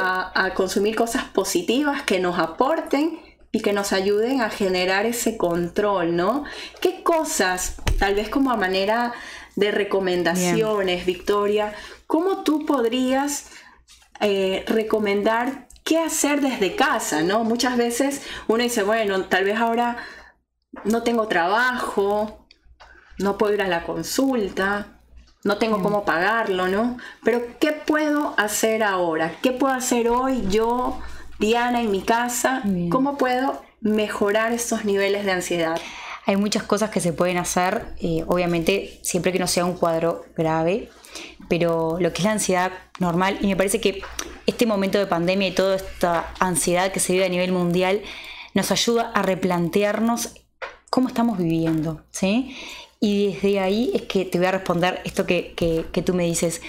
a, 0.00 0.52
consumir 0.54 0.96
cosas 0.96 1.24
positivas 1.24 2.02
que 2.02 2.18
nos 2.20 2.38
aporten 2.38 3.20
y 3.50 3.60
que 3.60 3.72
nos 3.72 3.92
ayuden 3.92 4.40
a 4.40 4.48
generar 4.48 5.04
ese 5.04 5.36
control, 5.36 6.16
¿no? 6.16 6.44
¿Qué 6.80 7.02
cosas, 7.02 7.76
tal 7.98 8.14
vez 8.14 8.30
como 8.30 8.50
a 8.50 8.56
manera 8.56 9.12
de 9.56 9.70
recomendaciones, 9.70 11.04
Victoria, 11.04 11.74
cómo 12.06 12.42
tú 12.42 12.64
podrías 12.64 13.50
eh, 14.20 14.64
recomendar 14.66 15.68
qué 15.84 15.98
hacer 15.98 16.40
desde 16.40 16.74
casa, 16.74 17.22
¿no? 17.22 17.44
Muchas 17.44 17.76
veces 17.76 18.22
uno 18.48 18.62
dice, 18.62 18.82
bueno, 18.82 19.26
tal 19.26 19.44
vez 19.44 19.58
ahora 19.58 19.98
no 20.84 21.02
tengo 21.02 21.28
trabajo, 21.28 22.46
no 23.18 23.36
puedo 23.36 23.52
ir 23.52 23.62
a 23.62 23.68
la 23.68 23.84
consulta, 23.84 24.91
no 25.44 25.56
tengo 25.56 25.82
cómo 25.82 26.04
pagarlo, 26.04 26.68
¿no? 26.68 26.98
Pero 27.24 27.42
¿qué 27.58 27.72
puedo 27.72 28.34
hacer 28.36 28.82
ahora? 28.82 29.36
¿Qué 29.42 29.52
puedo 29.52 29.72
hacer 29.74 30.08
hoy 30.08 30.44
yo, 30.48 30.98
Diana, 31.38 31.80
en 31.80 31.90
mi 31.90 32.02
casa? 32.02 32.62
¿Cómo 32.90 33.18
puedo 33.18 33.62
mejorar 33.80 34.52
estos 34.52 34.84
niveles 34.84 35.24
de 35.24 35.32
ansiedad? 35.32 35.80
Hay 36.26 36.36
muchas 36.36 36.62
cosas 36.62 36.90
que 36.90 37.00
se 37.00 37.12
pueden 37.12 37.38
hacer, 37.38 37.86
eh, 38.00 38.24
obviamente 38.28 39.00
siempre 39.02 39.32
que 39.32 39.40
no 39.40 39.48
sea 39.48 39.64
un 39.64 39.74
cuadro 39.74 40.24
grave, 40.36 40.88
pero 41.48 41.98
lo 41.98 42.12
que 42.12 42.18
es 42.18 42.24
la 42.24 42.32
ansiedad 42.32 42.72
normal, 43.00 43.38
y 43.40 43.48
me 43.48 43.56
parece 43.56 43.80
que 43.80 44.02
este 44.46 44.66
momento 44.66 44.98
de 44.98 45.06
pandemia 45.06 45.48
y 45.48 45.52
toda 45.52 45.76
esta 45.76 46.32
ansiedad 46.38 46.92
que 46.92 47.00
se 47.00 47.12
vive 47.12 47.24
a 47.24 47.28
nivel 47.28 47.50
mundial 47.50 48.02
nos 48.54 48.70
ayuda 48.70 49.10
a 49.14 49.22
replantearnos 49.22 50.34
cómo 50.90 51.08
estamos 51.08 51.38
viviendo, 51.38 52.02
¿sí? 52.10 52.56
Y 53.04 53.32
desde 53.32 53.58
ahí 53.58 53.90
es 53.94 54.02
que 54.02 54.24
te 54.24 54.38
voy 54.38 54.46
a 54.46 54.52
responder 54.52 55.00
esto 55.04 55.26
que, 55.26 55.84
tú 56.06 56.14
me 56.14 56.24
dices. 56.24 56.62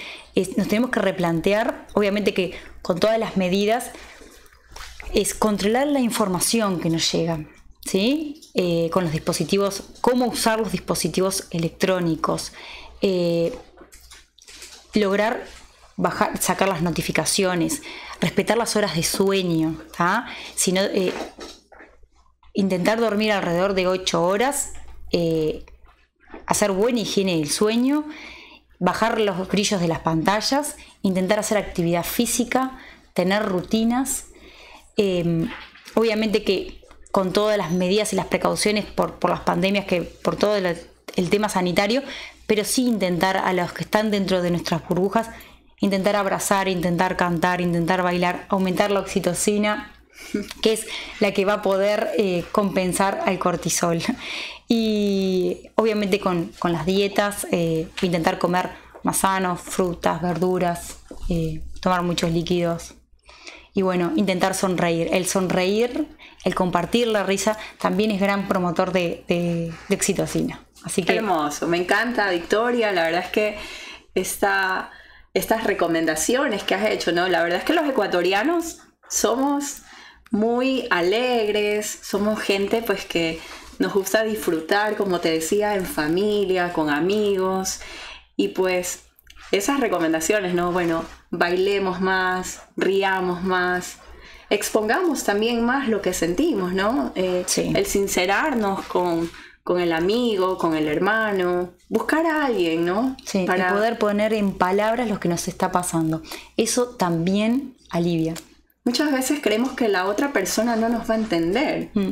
nos 0.56 0.66
tenemos 0.66 0.90
que 0.90 0.98
replantear, 0.98 1.86
obviamente 1.94 2.34
que 2.34 2.54
con 2.82 2.98
todas 2.98 3.20
las 3.20 3.36
medidas, 3.36 3.92
es 5.12 5.32
controlar 5.32 5.86
la 5.86 6.00
información 6.00 6.80
que 6.80 6.90
nos 6.90 7.12
llega, 7.12 7.44
¿sí? 7.86 8.40
Eh, 8.54 8.90
con 8.92 9.04
los 9.04 9.12
dispositivos, 9.12 9.84
cómo 10.00 10.26
usar 10.26 10.58
los 10.58 10.72
dispositivos 10.72 11.46
electrónicos, 11.52 12.52
eh, 13.00 13.56
lograr 14.92 15.46
bajar, 15.96 16.36
sacar 16.38 16.66
las 16.66 16.82
notificaciones, 16.82 17.82
respetar 18.20 18.58
las 18.58 18.74
horas 18.74 18.96
de 18.96 19.04
sueño, 19.04 19.80
sino, 20.56 20.80
eh, 20.80 21.12
intentar 22.54 22.98
dormir 22.98 23.30
alrededor 23.30 23.74
de 23.74 23.86
8 23.86 24.20
horas 24.20 24.72
hacer 26.46 26.72
buena 26.72 27.00
higiene 27.00 27.36
del 27.36 27.50
sueño, 27.50 28.04
bajar 28.78 29.20
los 29.20 29.48
brillos 29.48 29.80
de 29.80 29.88
las 29.88 30.00
pantallas, 30.00 30.76
intentar 31.02 31.38
hacer 31.38 31.58
actividad 31.58 32.04
física, 32.04 32.78
tener 33.14 33.44
rutinas. 33.44 34.26
Em, 34.96 35.48
obviamente 35.94 36.44
que 36.44 36.80
con 37.14 37.32
todas 37.32 37.56
las 37.56 37.70
medidas 37.70 38.12
y 38.12 38.16
las 38.16 38.26
precauciones 38.26 38.84
por, 38.84 39.30
las 39.30 39.40
pandemias, 39.40 39.84
que 39.84 40.02
por 40.02 40.34
todo 40.34 40.56
el, 40.56 41.30
tema 41.30 41.48
sanitario, 41.48 42.02
pero 42.48 42.64
sí 42.64 42.86
intentar 42.86 43.36
a 43.36 43.52
los 43.52 43.72
que 43.72 43.84
están 43.84 44.10
dentro 44.10 44.42
de 44.42 44.50
nuestras 44.50 44.86
burbujas, 44.88 45.30
intentar 45.78 46.16
abrazar, 46.16 46.66
intentar 46.66 47.16
cantar, 47.16 47.60
intentar 47.60 48.02
bailar, 48.02 48.46
aumentar 48.48 48.90
la 48.90 48.98
oxitocina, 48.98 49.93
que 50.62 50.72
es 50.72 50.86
la 51.20 51.32
que 51.32 51.44
va 51.44 51.54
a 51.54 51.62
poder 51.62 52.10
eh, 52.18 52.44
compensar 52.52 53.22
al 53.26 53.38
cortisol. 53.38 54.00
Y 54.68 55.70
obviamente 55.74 56.20
con, 56.20 56.52
las 56.64 56.86
dietas, 56.86 57.46
eh, 57.52 57.88
intentar 58.02 58.38
comer 58.38 58.70
más 59.02 59.18
sano, 59.18 59.56
frutas, 59.56 60.22
verduras, 60.22 60.98
eh, 61.28 61.62
tomar 61.80 62.02
muchos 62.02 62.30
líquidos. 62.32 62.94
Y 63.74 63.82
bueno, 63.82 64.12
intentar 64.16 64.54
sonreír. 64.54 65.08
El 65.12 65.26
sonreír, 65.26 66.08
el 66.44 66.54
compartir 66.54 67.08
la 67.08 67.24
risa, 67.24 67.58
también 67.78 68.10
es 68.10 68.20
gran 68.20 68.48
promotor 68.48 68.92
de, 68.92 69.24
de, 69.28 69.94
oxitocina. 69.94 70.64
Así 70.84 71.02
que... 71.02 71.16
Hermoso, 71.16 71.66
me 71.66 71.76
encanta 71.76 72.30
Victoria, 72.30 72.92
la 72.92 73.04
verdad 73.04 73.22
es 73.24 73.30
que 73.30 73.58
esta, 74.14 74.90
estas 75.34 75.64
recomendaciones 75.64 76.62
que 76.62 76.74
has 76.74 76.88
hecho, 76.90 77.10
¿no? 77.10 77.28
La 77.28 77.42
verdad 77.42 77.58
es 77.58 77.64
que 77.64 77.72
los 77.72 77.88
ecuatorianos 77.88 78.78
somos 79.08 79.82
muy 80.30 80.86
alegres, 80.90 81.98
somos 82.02 82.40
gente 82.40 82.82
pues 82.82 83.04
que 83.04 83.40
nos 83.78 83.92
gusta 83.92 84.24
disfrutar, 84.24 84.96
como 84.96 85.20
te 85.20 85.30
decía, 85.30 85.74
en 85.74 85.86
familia, 85.86 86.72
con 86.72 86.90
amigos. 86.90 87.80
Y 88.36 88.48
pues 88.48 89.04
esas 89.52 89.80
recomendaciones, 89.80 90.54
¿no? 90.54 90.72
Bueno, 90.72 91.04
bailemos 91.30 92.00
más, 92.00 92.62
riamos 92.76 93.42
más, 93.42 93.98
expongamos 94.50 95.24
también 95.24 95.64
más 95.64 95.88
lo 95.88 96.02
que 96.02 96.12
sentimos, 96.12 96.72
¿no? 96.72 97.12
Eh, 97.14 97.44
el 97.56 97.86
sincerarnos 97.86 98.84
con, 98.86 99.30
con 99.62 99.80
el 99.80 99.92
amigo, 99.92 100.58
con 100.58 100.74
el 100.74 100.88
hermano, 100.88 101.70
buscar 101.88 102.26
a 102.26 102.46
alguien, 102.46 102.84
¿no? 102.84 103.16
Sí, 103.24 103.44
para 103.46 103.72
poder 103.72 103.98
poner 103.98 104.32
en 104.32 104.52
palabras 104.52 105.08
lo 105.08 105.20
que 105.20 105.28
nos 105.28 105.48
está 105.48 105.70
pasando. 105.72 106.22
Eso 106.56 106.88
también 106.88 107.76
alivia. 107.90 108.34
Muchas 108.84 109.10
veces 109.12 109.40
creemos 109.42 109.72
que 109.72 109.88
la 109.88 110.06
otra 110.06 110.32
persona 110.32 110.76
no 110.76 110.88
nos 110.88 111.08
va 111.08 111.14
a 111.14 111.18
entender, 111.18 111.88
mm. 111.94 112.10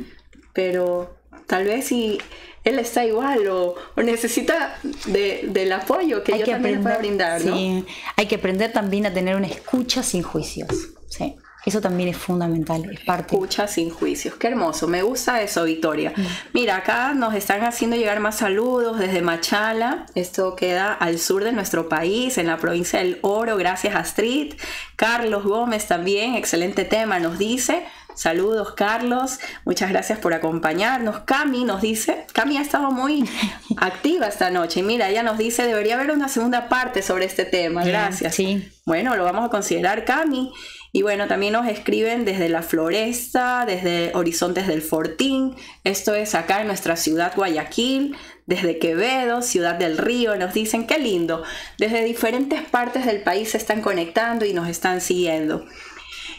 pero 0.54 1.14
tal 1.46 1.64
vez 1.64 1.86
si 1.86 2.18
él 2.64 2.78
está 2.78 3.04
igual 3.04 3.46
o, 3.48 3.74
necesita 3.96 4.78
del 5.04 5.72
apoyo 5.72 6.22
que 6.22 6.38
yo 6.38 6.46
también 6.46 6.82
pueda 6.82 6.98
brindar, 6.98 7.40
sí. 7.40 7.84
Hay 8.16 8.26
que 8.26 8.36
aprender 8.36 8.72
también 8.72 9.06
a 9.06 9.12
tener 9.12 9.36
una 9.36 9.48
escucha 9.48 10.02
sin 10.02 10.22
juicios. 10.22 10.90
Sí. 11.08 11.36
Eso 11.64 11.80
también 11.80 12.08
es 12.08 12.16
fundamental, 12.16 12.90
es 12.90 13.00
parte. 13.00 13.34
Escucha 13.34 13.68
sin 13.68 13.90
juicios, 13.90 14.34
qué 14.34 14.48
hermoso, 14.48 14.88
me 14.88 15.02
gusta 15.02 15.42
eso, 15.42 15.64
Victoria. 15.64 16.12
Mm. 16.16 16.22
Mira, 16.52 16.76
acá 16.76 17.14
nos 17.14 17.34
están 17.34 17.62
haciendo 17.62 17.96
llegar 17.96 18.18
más 18.18 18.38
saludos 18.38 18.98
desde 18.98 19.22
Machala, 19.22 20.06
esto 20.14 20.56
queda 20.56 20.92
al 20.92 21.18
sur 21.18 21.44
de 21.44 21.52
nuestro 21.52 21.88
país, 21.88 22.36
en 22.38 22.48
la 22.48 22.56
provincia 22.56 22.98
del 22.98 23.18
Oro, 23.22 23.56
gracias 23.56 23.94
a 23.94 24.00
Astrid. 24.00 24.54
Carlos 24.96 25.44
Gómez 25.44 25.86
también, 25.86 26.34
excelente 26.34 26.84
tema, 26.84 27.18
nos 27.20 27.38
dice. 27.38 27.84
Saludos, 28.14 28.74
Carlos. 28.74 29.38
Muchas 29.64 29.90
gracias 29.90 30.18
por 30.18 30.34
acompañarnos. 30.34 31.20
Cami 31.20 31.64
nos 31.64 31.80
dice, 31.80 32.26
Cami 32.32 32.58
ha 32.58 32.62
estado 32.62 32.90
muy 32.90 33.28
activa 33.78 34.26
esta 34.26 34.50
noche. 34.50 34.80
Y 34.80 34.82
mira, 34.82 35.08
ella 35.08 35.22
nos 35.22 35.38
dice, 35.38 35.66
debería 35.66 35.94
haber 35.94 36.10
una 36.10 36.28
segunda 36.28 36.68
parte 36.68 37.02
sobre 37.02 37.24
este 37.24 37.44
tema. 37.44 37.84
Gracias. 37.84 38.34
Sí. 38.34 38.70
Bueno, 38.84 39.16
lo 39.16 39.24
vamos 39.24 39.46
a 39.46 39.48
considerar, 39.48 40.04
Cami. 40.04 40.52
Y 40.94 41.00
bueno, 41.00 41.26
también 41.26 41.54
nos 41.54 41.66
escriben 41.66 42.26
desde 42.26 42.50
la 42.50 42.62
Floresta, 42.62 43.64
desde 43.64 44.12
Horizontes 44.14 44.66
del 44.66 44.82
Fortín. 44.82 45.56
Esto 45.84 46.14
es 46.14 46.34
acá 46.34 46.60
en 46.60 46.66
nuestra 46.66 46.96
ciudad 46.96 47.32
Guayaquil, 47.34 48.14
desde 48.44 48.78
Quevedo, 48.78 49.40
Ciudad 49.40 49.74
del 49.76 49.96
Río. 49.96 50.36
Nos 50.36 50.52
dicen, 50.52 50.86
qué 50.86 50.98
lindo. 50.98 51.44
Desde 51.78 52.04
diferentes 52.04 52.60
partes 52.60 53.06
del 53.06 53.22
país 53.22 53.52
se 53.52 53.56
están 53.56 53.80
conectando 53.80 54.44
y 54.44 54.52
nos 54.52 54.68
están 54.68 55.00
siguiendo. 55.00 55.64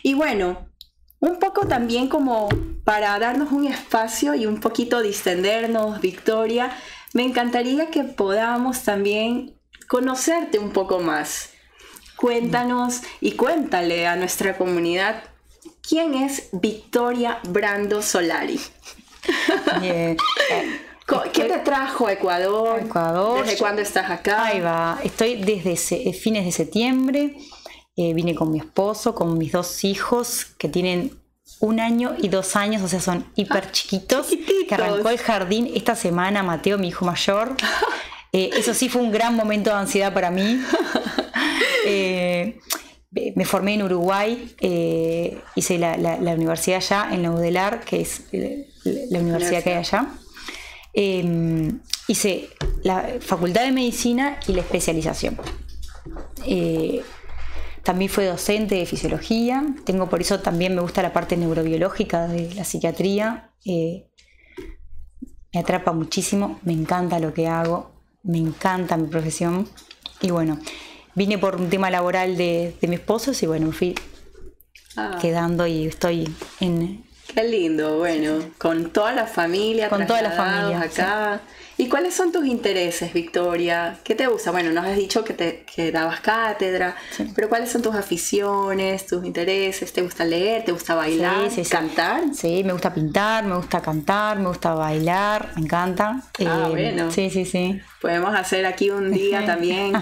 Y 0.04 0.14
bueno, 0.14 0.70
un 1.20 1.40
poco 1.40 1.66
también 1.66 2.08
como 2.08 2.48
para 2.84 3.18
darnos 3.18 3.52
un 3.52 3.66
espacio 3.66 4.36
y 4.36 4.46
un 4.46 4.60
poquito 4.60 5.02
distendernos, 5.02 6.00
Victoria, 6.00 6.78
me 7.14 7.24
encantaría 7.24 7.90
que 7.90 8.04
podamos 8.04 8.84
también 8.84 9.60
conocerte 9.88 10.60
un 10.60 10.72
poco 10.74 11.00
más. 11.00 11.53
Cuéntanos 12.16 13.02
y 13.22 13.34
cuéntale 13.34 14.08
a 14.08 14.16
nuestra 14.16 14.58
comunidad 14.58 15.24
quién 15.88 16.14
es 16.14 16.50
Victoria 16.52 17.40
Brando 17.50 18.02
Solari. 18.02 18.60
¿Qué 19.82 21.44
te 21.44 21.58
trajo 21.60 22.08
a 22.08 22.14
Ecuador? 22.14 22.80
Ecuador. 22.82 23.46
¿Desde 23.46 23.58
cuándo 23.58 23.82
estás 23.82 24.10
acá? 24.10 24.46
Ahí 24.46 24.62
va. 24.62 25.00
Estoy 25.04 25.36
desde 25.36 25.74
eh, 26.10 26.14
fines 26.14 26.46
de 26.46 26.52
septiembre. 26.52 27.38
Eh, 27.96 28.14
vine 28.14 28.34
con 28.34 28.52
mi 28.52 28.60
esposo, 28.60 29.14
con 29.14 29.38
mis 29.38 29.52
dos 29.52 29.84
hijos 29.84 30.46
que 30.58 30.68
tienen 30.70 31.20
un 31.60 31.80
año 31.80 32.16
y 32.18 32.30
dos 32.30 32.56
años, 32.56 32.82
o 32.82 32.88
sea, 32.88 33.00
son 33.00 33.26
hiper 33.36 33.72
chiquitos. 33.72 34.28
Que 34.68 34.76
arrancó 34.76 35.10
el 35.10 35.18
jardín 35.18 35.70
esta 35.74 35.96
semana, 35.96 36.42
Mateo, 36.42 36.78
mi 36.78 36.88
hijo 36.88 37.06
mayor. 37.06 37.56
Eh, 38.34 38.50
eso 38.58 38.74
sí 38.74 38.90
fue 38.90 39.02
un 39.02 39.12
gran 39.12 39.36
momento 39.36 39.70
de 39.70 39.78
ansiedad 39.78 40.14
para 40.14 40.32
mí. 40.32 40.60
Eh, 41.86 42.62
me 43.36 43.44
formé 43.44 43.74
en 43.74 43.84
Uruguay, 43.84 44.56
eh, 44.62 45.42
hice 45.54 45.78
la, 45.78 46.18
universidad 46.34 46.78
allá, 46.78 47.10
en 47.12 47.22
la 47.22 47.32
UDELAR, 47.32 47.82
que 47.82 48.02
es 48.02 48.24
la, 48.32 49.20
universidad 49.20 49.62
que 49.62 49.70
hay 49.72 49.78
allá. 49.78 50.08
Hice 52.08 52.50
la 52.84 53.18
facultad 53.20 53.66
de 53.66 53.72
medicina 53.72 54.40
y 54.48 54.54
la 54.54 54.62
especialización. 54.62 55.38
Eh, 56.46 57.04
también 57.84 58.10
fui 58.10 58.26
docente 58.26 58.76
de 58.76 58.86
fisiología, 58.86 59.64
tengo 59.86 60.10
por 60.10 60.22
eso 60.22 60.40
también 60.40 60.74
me 60.74 60.82
gusta 60.82 61.02
la 61.02 61.14
parte 61.14 61.38
neurobiológica 61.38 62.28
de 62.28 62.54
la 62.56 62.64
psiquiatría. 62.64 63.52
me 63.66 65.60
atrapa 65.60 65.92
muchísimo, 65.92 66.60
me 66.64 66.74
encanta 66.74 67.20
lo 67.20 67.34
que 67.34 67.48
hago, 67.48 67.93
me 68.24 68.38
encanta 68.40 68.98
mi 68.98 69.08
profesión. 69.08 69.68
Y 70.22 70.32
bueno, 70.32 70.58
vine 71.16 71.38
por 71.38 71.56
un 71.56 71.70
tema 71.70 71.90
laboral 71.90 72.38
de, 72.38 72.76
mi 72.82 72.96
esposo 72.96 73.32
y 73.40 73.46
bueno, 73.46 73.68
me 73.68 73.74
fui 73.74 73.96
ah. 74.98 75.18
quedando 75.22 75.68
y 75.68 75.86
estoy 75.86 76.34
en... 76.60 77.04
Qué 77.34 77.44
lindo, 77.44 77.98
bueno, 77.98 78.40
con 78.58 78.92
toda 78.92 79.12
la 79.14 79.26
familia, 79.26 79.90
con 79.90 80.06
toda 80.06 80.22
la 80.22 80.32
familia 80.32 80.82
acá. 80.82 81.42
¿Y 81.76 81.90
cuáles 81.90 82.14
son 82.14 82.32
tus 82.32 82.46
intereses, 82.46 83.12
Victoria? 83.12 83.98
¿Qué 84.04 84.14
te 84.14 84.28
gusta? 84.28 84.52
Bueno, 84.52 84.72
nos 84.72 84.86
has 84.86 84.96
dicho 84.96 85.24
que, 85.24 85.34
te, 85.34 85.92
dabas 85.92 86.20
cátedra, 86.20 86.96
pero 87.36 87.50
¿cuáles 87.50 87.72
son 87.72 87.82
tus 87.82 87.96
aficiones, 87.96 89.08
tus 89.08 89.26
intereses? 89.26 89.92
¿Te 89.92 90.04
gusta 90.04 90.24
leer? 90.24 90.64
¿Te 90.64 90.72
gusta 90.72 90.94
bailar? 90.94 91.50
¿Cantar? 91.70 92.24
Sí, 92.36 92.64
me 92.64 92.74
gusta 92.74 92.94
pintar, 92.94 93.46
me 93.46 93.56
gusta 93.56 93.82
cantar, 93.82 94.38
me 94.38 94.50
gusta 94.50 94.76
bailar, 94.76 95.50
me 95.56 95.64
encanta. 95.64 96.22
Ah, 96.46 96.68
eh, 96.68 96.70
bueno. 96.70 97.12
Sí, 97.12 97.32
sí, 97.32 97.46
sí. 97.46 97.82
Podemos 98.00 98.36
hacer 98.36 98.68
aquí 98.68 98.92
un 98.92 99.12
día 99.12 99.44
también 99.44 99.94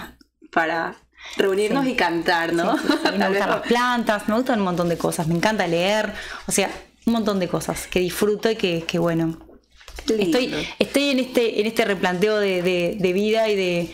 para 0.52 0.96
reunirnos 1.38 1.86
y 1.88 1.96
cantar, 1.96 2.52
¿no? 2.52 2.76
me 3.18 3.30
gustan 3.30 3.50
las 3.50 3.62
plantas, 3.62 4.28
me 4.28 4.36
gustan 4.36 4.60
un 4.60 4.66
montón 4.66 4.90
de 4.90 4.98
cosas, 4.98 5.28
me 5.28 5.36
encanta 5.36 5.66
leer, 5.68 6.12
o 6.48 6.52
sea, 6.52 6.70
un 7.06 7.14
montón 7.14 7.39
de 7.39 7.47
cosas 7.47 7.88
que 7.88 7.99
disfruto 7.99 8.49
y 8.49 8.56
que, 8.56 8.99
bueno. 8.99 9.38
Estoy, 10.08 10.54
estoy 10.80 11.10
en 11.10 11.20
este, 11.20 11.60
en 11.60 11.68
este 11.68 11.86
replanteo 11.86 12.39
de, 12.39 13.12
vida 13.14 13.49
y 13.49 13.56
de, 13.56 13.91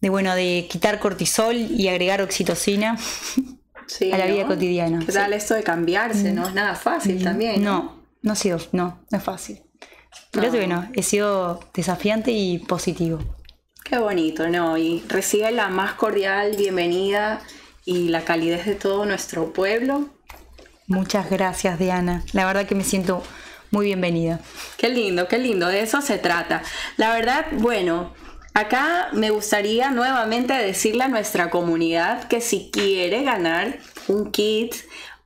de, 0.00 0.08
bueno, 0.08 0.34
de 0.34 0.66
quitar 0.70 0.98
cortisol 0.98 1.56
y 1.56 1.88
agregar 1.88 2.22
oxitocina 2.22 2.98
a 4.12 4.18
la 4.18 4.26
vida 4.26 4.46
cotidiana. 4.46 5.00
¿Qué 5.04 5.12
tal 5.12 5.32
esto 5.32 5.54
de 5.54 5.62
cambiarse? 5.62 6.32
No 6.32 6.48
es 6.48 6.54
nada 6.54 6.74
fácil 6.74 7.20
mm, 7.20 7.24
también. 7.24 7.62
No, 7.62 8.00
no, 8.22 8.32
ha 8.32 8.36
sido, 8.36 8.58
no, 8.72 9.04
no 9.10 9.18
es 9.18 9.24
fácil. 9.24 9.62
Pero 10.30 10.50
bueno, 10.50 10.88
he 10.94 11.02
sido 11.02 11.60
desafiante 11.74 12.30
y 12.32 12.58
positivo. 12.58 13.18
Qué 13.84 13.98
bonito, 13.98 14.48
¿no? 14.48 14.78
Y 14.78 15.02
recibe 15.08 15.50
la 15.50 15.68
más 15.68 15.94
cordial 15.94 16.56
bienvenida 16.56 17.40
y 17.84 18.08
la 18.08 18.24
calidez 18.24 18.66
de 18.66 18.76
todo 18.76 19.04
nuestro 19.04 19.52
pueblo. 19.52 20.08
Muchas 20.90 21.30
gracias, 21.30 21.78
Diana. 21.78 22.24
La 22.32 22.46
verdad 22.46 22.66
que 22.66 22.74
me 22.74 22.82
siento 22.82 23.22
muy 23.70 23.86
bienvenida. 23.86 24.40
Qué 24.76 24.88
lindo, 24.88 25.28
qué 25.28 25.38
lindo. 25.38 25.68
De 25.68 25.82
eso 25.82 26.02
se 26.02 26.18
trata. 26.18 26.64
La 26.96 27.14
verdad, 27.14 27.46
bueno, 27.52 28.12
acá 28.54 29.08
me 29.12 29.30
gustaría 29.30 29.92
nuevamente 29.92 30.52
decirle 30.52 31.04
a 31.04 31.08
nuestra 31.08 31.48
comunidad 31.48 32.24
que 32.24 32.40
si 32.40 32.70
quiere 32.72 33.22
ganar 33.22 33.78
un 34.08 34.32
kit, 34.32 34.74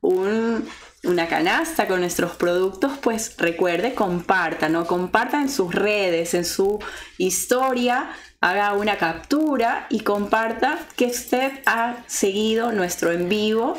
una 0.02 1.28
canasta 1.30 1.88
con 1.88 2.00
nuestros 2.00 2.32
productos, 2.32 2.98
pues 3.00 3.34
recuerde, 3.38 3.94
comparta, 3.94 4.68
¿no? 4.68 4.86
Comparta 4.86 5.40
en 5.40 5.48
sus 5.48 5.74
redes, 5.74 6.34
en 6.34 6.44
su 6.44 6.78
historia 7.16 8.10
haga 8.42 8.74
una 8.74 8.98
captura 8.98 9.86
y 9.88 10.00
comparta 10.00 10.78
que 10.94 11.06
usted 11.06 11.62
ha 11.64 12.04
seguido 12.06 12.70
nuestro 12.72 13.12
en 13.12 13.30
vivo 13.30 13.78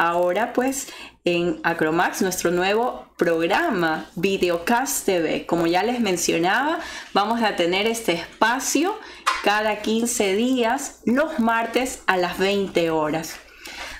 ahora 0.00 0.52
pues 0.54 0.88
en 1.24 1.60
Acromax, 1.64 2.22
nuestro 2.22 2.50
nuevo 2.50 3.06
programa 3.16 4.06
Videocast 4.14 5.06
TV. 5.06 5.46
Como 5.46 5.66
ya 5.66 5.82
les 5.82 6.00
mencionaba, 6.00 6.80
vamos 7.12 7.42
a 7.42 7.56
tener 7.56 7.86
este 7.86 8.12
espacio 8.12 8.98
cada 9.44 9.82
15 9.82 10.34
días, 10.34 11.00
los 11.04 11.38
martes 11.38 12.02
a 12.06 12.16
las 12.16 12.38
20 12.38 12.90
horas. 12.90 13.36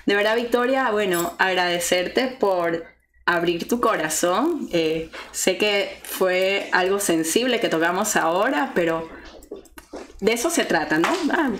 De 0.05 0.15
verdad, 0.15 0.35
Victoria, 0.35 0.89
bueno, 0.91 1.35
agradecerte 1.37 2.27
por 2.27 2.85
abrir 3.25 3.67
tu 3.67 3.79
corazón. 3.79 4.67
Eh, 4.71 5.09
sé 5.31 5.57
que 5.57 5.99
fue 6.03 6.69
algo 6.71 6.99
sensible 6.99 7.59
que 7.59 7.69
tocamos 7.69 8.15
ahora, 8.15 8.71
pero 8.73 9.09
de 10.19 10.33
eso 10.33 10.49
se 10.49 10.65
trata, 10.65 10.99
¿no? 10.99 11.09
Ah, 11.31 11.51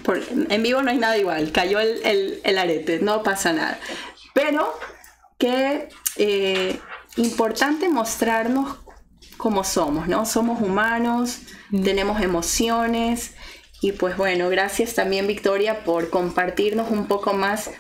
en 0.50 0.64
vivo 0.64 0.82
no 0.82 0.92
hay 0.92 0.98
nada 0.98 1.18
igual, 1.18 1.52
cayó 1.52 1.80
el, 1.80 2.58
arete, 2.58 3.00
no 3.00 3.24
pasa 3.24 3.54
nada. 3.54 3.80
Pero 4.34 4.74
qué 5.42 5.90
eh, 6.18 6.80
importante 7.18 7.90
mostrarnos 7.90 8.78
como 9.38 9.64
somos, 9.64 10.08
¿no? 10.08 10.28
Somos 10.28 10.62
humanos, 10.62 11.40
mm. 11.72 11.84
tenemos 11.84 12.22
emociones 12.22 13.34
y 13.82 13.94
pues 13.94 14.18
bueno, 14.18 14.50
gracias 14.50 14.94
también 14.94 15.26
Victoria 15.26 15.84
por 15.84 16.12
compartirnos 16.12 16.92
un 16.92 17.08
poco 17.08 17.34
más 17.34 17.72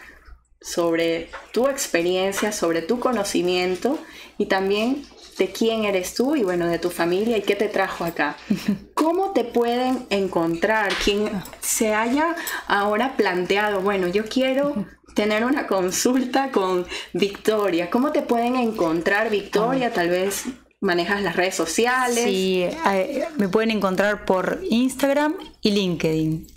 sobre 0.59 1.29
tu 1.53 1.67
experiencia, 1.67 2.51
sobre 2.51 2.81
tu 2.81 2.99
conocimiento 2.99 3.99
y 4.39 4.47
también 4.47 5.05
de 5.37 5.51
quién 5.51 5.85
eres 5.85 6.15
tú 6.15 6.35
y 6.35 6.43
bueno, 6.43 6.67
de 6.67 6.79
tu 6.79 6.89
familia 6.89 7.37
y 7.37 7.41
qué 7.43 7.55
te 7.55 7.67
trajo 7.67 8.05
acá. 8.05 8.37
¿Cómo 8.95 9.33
te 9.33 9.43
pueden 9.43 10.07
encontrar? 10.09 10.91
Quien 11.03 11.29
se 11.59 11.93
haya 11.93 12.35
ahora 12.67 13.15
planteado, 13.17 13.81
bueno, 13.81 14.07
yo 14.07 14.25
quiero 14.25 14.87
tener 15.13 15.45
una 15.45 15.67
consulta 15.67 16.51
con 16.51 16.85
Victoria. 17.13 17.89
¿Cómo 17.89 18.11
te 18.11 18.21
pueden 18.21 18.55
encontrar, 18.55 19.29
Victoria? 19.29 19.93
Tal 19.93 20.09
vez 20.09 20.45
manejas 20.79 21.21
las 21.21 21.35
redes 21.35 21.55
sociales. 21.55 22.23
Sí, 22.23 22.63
eh, 22.63 23.25
me 23.37 23.47
pueden 23.47 23.71
encontrar 23.71 24.25
por 24.25 24.61
Instagram 24.69 25.35
y 25.61 25.71
LinkedIn. 25.71 26.47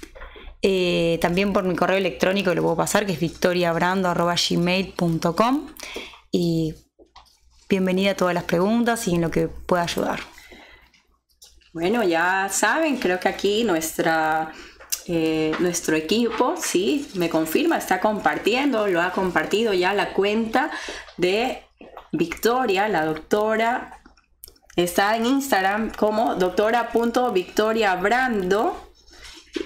Eh, 0.62 1.18
también 1.20 1.52
por 1.52 1.64
mi 1.64 1.76
correo 1.76 1.98
electrónico 1.98 2.50
que 2.50 2.56
lo 2.56 2.62
puedo 2.62 2.76
pasar, 2.76 3.04
que 3.04 3.12
es 3.12 3.20
victoriabrando.gmail.com 3.20 5.66
y 6.32 6.74
bienvenida 7.68 8.12
a 8.12 8.16
todas 8.16 8.34
las 8.34 8.44
preguntas 8.44 9.06
y 9.06 9.14
en 9.14 9.20
lo 9.20 9.30
que 9.30 9.48
pueda 9.48 9.82
ayudar. 9.82 10.20
Bueno, 11.74 12.02
ya 12.02 12.48
saben, 12.50 12.96
creo 12.96 13.20
que 13.20 13.28
aquí 13.28 13.64
nuestra, 13.64 14.52
nuestro 15.06 15.96
equipo, 15.96 16.54
sí, 16.56 17.06
me 17.14 17.28
confirma, 17.28 17.76
está 17.76 18.00
compartiendo, 18.00 18.86
lo 18.86 19.02
ha 19.02 19.12
compartido 19.12 19.74
ya 19.74 19.92
la 19.92 20.14
cuenta 20.14 20.70
de 21.18 21.62
Victoria, 22.12 22.88
la 22.88 23.04
doctora, 23.04 24.00
está 24.76 25.16
en 25.16 25.26
Instagram 25.26 25.92
como 25.92 26.36
doctora.victoriabrando 26.36 28.92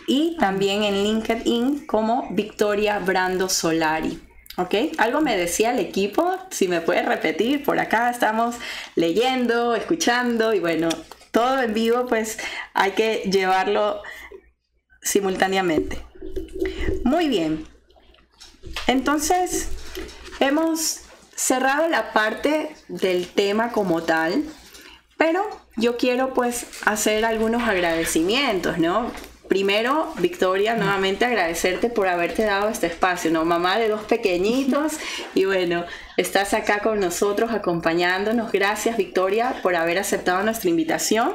y 0.07 0.37
también 0.39 0.83
en 0.83 1.03
LinkedIn 1.03 1.87
como 1.87 2.29
Victoria 2.31 2.99
Brando 2.99 3.49
Solari. 3.49 4.23
¿Ok? 4.57 4.75
Algo 4.99 5.21
me 5.21 5.37
decía 5.37 5.71
el 5.71 5.79
equipo, 5.79 6.37
si 6.51 6.67
me 6.67 6.81
puede 6.81 7.03
repetir, 7.03 7.63
por 7.63 7.79
acá 7.79 8.11
estamos 8.11 8.57
leyendo, 8.97 9.77
escuchando 9.77 10.53
y 10.53 10.59
bueno, 10.59 10.89
todo 11.31 11.63
en 11.63 11.75
vivo 11.75 12.07
pues 12.07 12.39
hay 12.75 12.91
que 12.93 13.31
llevarlo 13.31 14.03
simultáneamente. 15.09 15.99
Muy 17.05 17.29
bien. 17.29 17.67
Entonces, 18.87 19.69
hemos 20.41 21.01
cerrado 21.35 21.89
la 21.89 22.13
parte 22.13 22.75
del 22.89 23.29
tema 23.29 23.73
como 23.73 24.03
tal, 24.03 24.45
pero 25.17 25.49
yo 25.77 25.97
quiero 25.97 26.35
pues 26.35 26.67
hacer 26.85 27.25
algunos 27.25 27.63
agradecimientos, 27.63 28.79
¿no? 28.79 29.11
Primero, 29.49 30.13
Victoria, 30.19 30.75
nuevamente 30.75 31.25
agradecerte 31.25 31.89
por 31.89 32.07
haberte 32.07 32.45
dado 32.45 32.69
este 32.69 32.87
espacio, 32.87 33.31
¿no? 33.31 33.47
Mamá 33.47 33.79
de 33.79 33.89
dos 33.89 34.03
pequeñitos 34.03 34.93
y 35.35 35.47
bueno, 35.47 35.87
estás 36.19 36.53
acá 36.53 36.81
con 36.81 37.01
nosotros 37.01 37.51
acompañándonos. 37.53 38.53
Gracias, 38.53 38.99
Victoria, 38.99 39.55
por 39.63 39.75
haber 39.75 39.99
aceptado 39.99 40.43
nuestra 40.43 40.69
invitación. 40.69 41.33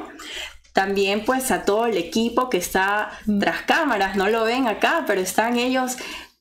También 0.74 1.24
pues 1.24 1.52
a 1.52 1.64
todo 1.64 1.86
el 1.86 1.96
equipo 1.96 2.50
que 2.50 2.58
está 2.58 3.10
tras 3.40 3.62
cámaras, 3.62 4.16
no 4.16 4.28
lo 4.28 4.44
ven 4.44 4.66
acá, 4.66 5.04
pero 5.06 5.20
están 5.20 5.56
ellos 5.56 5.96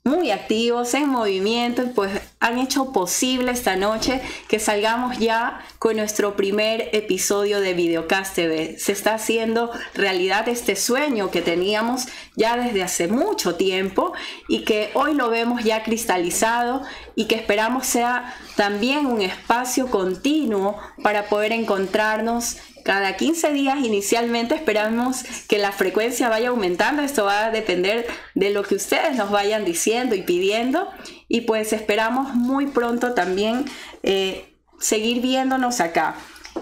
muy 0.06 0.32
activos, 0.32 0.94
en 0.96 1.08
movimiento, 1.08 1.84
pues 1.96 2.20
han 2.42 2.60
hecho 2.60 2.92
posible 2.92 3.52
esta 3.52 3.78
noche 3.78 4.22
que 4.50 4.60
salgamos 4.60 5.18
ya 5.18 5.62
con 5.80 5.96
nuestro 5.96 6.36
primer 6.36 6.90
episodio 6.92 7.62
de 7.62 7.74
Videocast 7.74 8.36
TV. 8.36 8.78
Se 8.80 8.92
está 8.92 9.14
haciendo 9.14 9.72
realidad 9.94 10.50
este 10.50 10.76
sueño 10.76 11.32
que 11.32 11.42
teníamos 11.42 12.08
ya 12.36 12.58
desde 12.58 12.84
hace 12.84 13.08
mucho 13.08 13.56
tiempo 13.56 14.12
y 14.50 14.66
que 14.66 14.90
hoy 14.94 15.14
lo 15.14 15.30
vemos 15.30 15.64
ya 15.64 15.84
cristalizado 15.84 16.82
y 17.16 17.26
que 17.26 17.36
esperamos 17.36 17.88
sea 17.88 18.36
también 18.58 19.06
un 19.06 19.22
espacio 19.22 19.88
continuo 19.88 20.78
para 21.02 21.30
poder 21.30 21.54
encontrarnos 21.54 22.58
cada 22.84 23.16
15 23.16 23.54
días 23.54 23.80
inicialmente 23.80 24.56
esperamos 24.56 25.24
que 25.48 25.58
la 25.58 25.72
frecuencia 25.72 26.30
vaya 26.30 26.50
aumentando. 26.50 27.02
Esto 27.02 27.26
va 27.26 27.46
a 27.46 27.52
depender 27.52 28.06
de 28.36 28.50
lo 28.52 28.64
que 28.64 28.76
ustedes 28.76 29.16
nos 29.16 29.32
vayan 29.32 29.66
diciendo 29.66 30.16
y 30.16 30.22
pidiendo. 30.22 30.90
Y 31.28 31.42
pues 31.42 31.74
esperamos 31.74 32.36
muy 32.36 32.68
pronto 32.68 33.14
también 33.14 33.66
eh, 34.04 34.54
seguir 34.80 35.22
viéndonos 35.22 35.80
acá. 35.80 36.16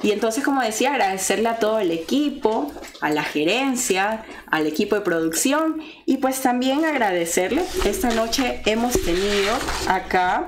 Y 0.03 0.11
entonces, 0.11 0.43
como 0.43 0.61
decía, 0.61 0.91
agradecerle 0.91 1.49
a 1.49 1.59
todo 1.59 1.80
el 1.80 1.91
equipo, 1.91 2.72
a 3.01 3.09
la 3.09 3.24
gerencia, 3.24 4.24
al 4.47 4.65
equipo 4.65 4.95
de 4.95 5.01
producción 5.01 5.82
y 6.05 6.17
pues 6.17 6.41
también 6.41 6.86
agradecerle. 6.86 7.63
Esta 7.84 8.09
noche 8.11 8.61
hemos 8.65 8.93
tenido 8.93 9.53
acá 9.88 10.47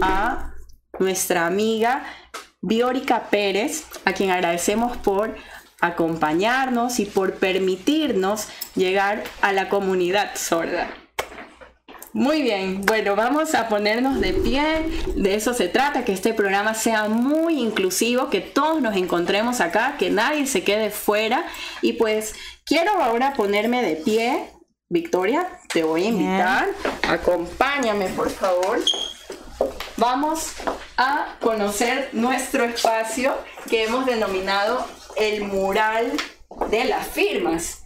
a 0.00 0.54
nuestra 0.98 1.46
amiga 1.46 2.04
Biórica 2.66 3.28
Pérez, 3.28 3.84
a 4.06 4.14
quien 4.14 4.30
agradecemos 4.30 4.96
por 4.96 5.36
acompañarnos 5.82 6.98
y 6.98 7.04
por 7.04 7.34
permitirnos 7.34 8.48
llegar 8.74 9.22
a 9.42 9.52
la 9.52 9.68
comunidad 9.68 10.30
sorda. 10.34 10.88
Muy 12.14 12.40
bien, 12.40 12.80
bueno, 12.86 13.16
vamos 13.16 13.54
a 13.54 13.68
ponernos 13.68 14.18
de 14.18 14.32
pie, 14.32 14.62
de 15.14 15.34
eso 15.34 15.52
se 15.52 15.68
trata, 15.68 16.06
que 16.06 16.12
este 16.12 16.32
programa 16.32 16.72
sea 16.72 17.08
muy 17.08 17.60
inclusivo, 17.60 18.30
que 18.30 18.40
todos 18.40 18.80
nos 18.80 18.96
encontremos 18.96 19.60
acá, 19.60 19.96
que 19.98 20.08
nadie 20.08 20.46
se 20.46 20.64
quede 20.64 20.90
fuera. 20.90 21.44
Y 21.82 21.94
pues 21.94 22.34
quiero 22.64 22.92
ahora 23.02 23.34
ponerme 23.34 23.82
de 23.82 23.96
pie. 23.96 24.44
Victoria, 24.88 25.46
te 25.70 25.82
voy 25.82 26.04
a 26.04 26.08
invitar, 26.08 26.68
acompáñame 27.02 28.06
por 28.08 28.30
favor 28.30 28.78
vamos 29.96 30.54
a 30.96 31.36
conocer 31.40 32.10
nuestro 32.12 32.64
espacio 32.64 33.34
que 33.68 33.84
hemos 33.84 34.06
denominado 34.06 34.86
el 35.16 35.44
mural 35.44 36.12
de 36.70 36.84
las 36.84 37.06
firmas. 37.06 37.84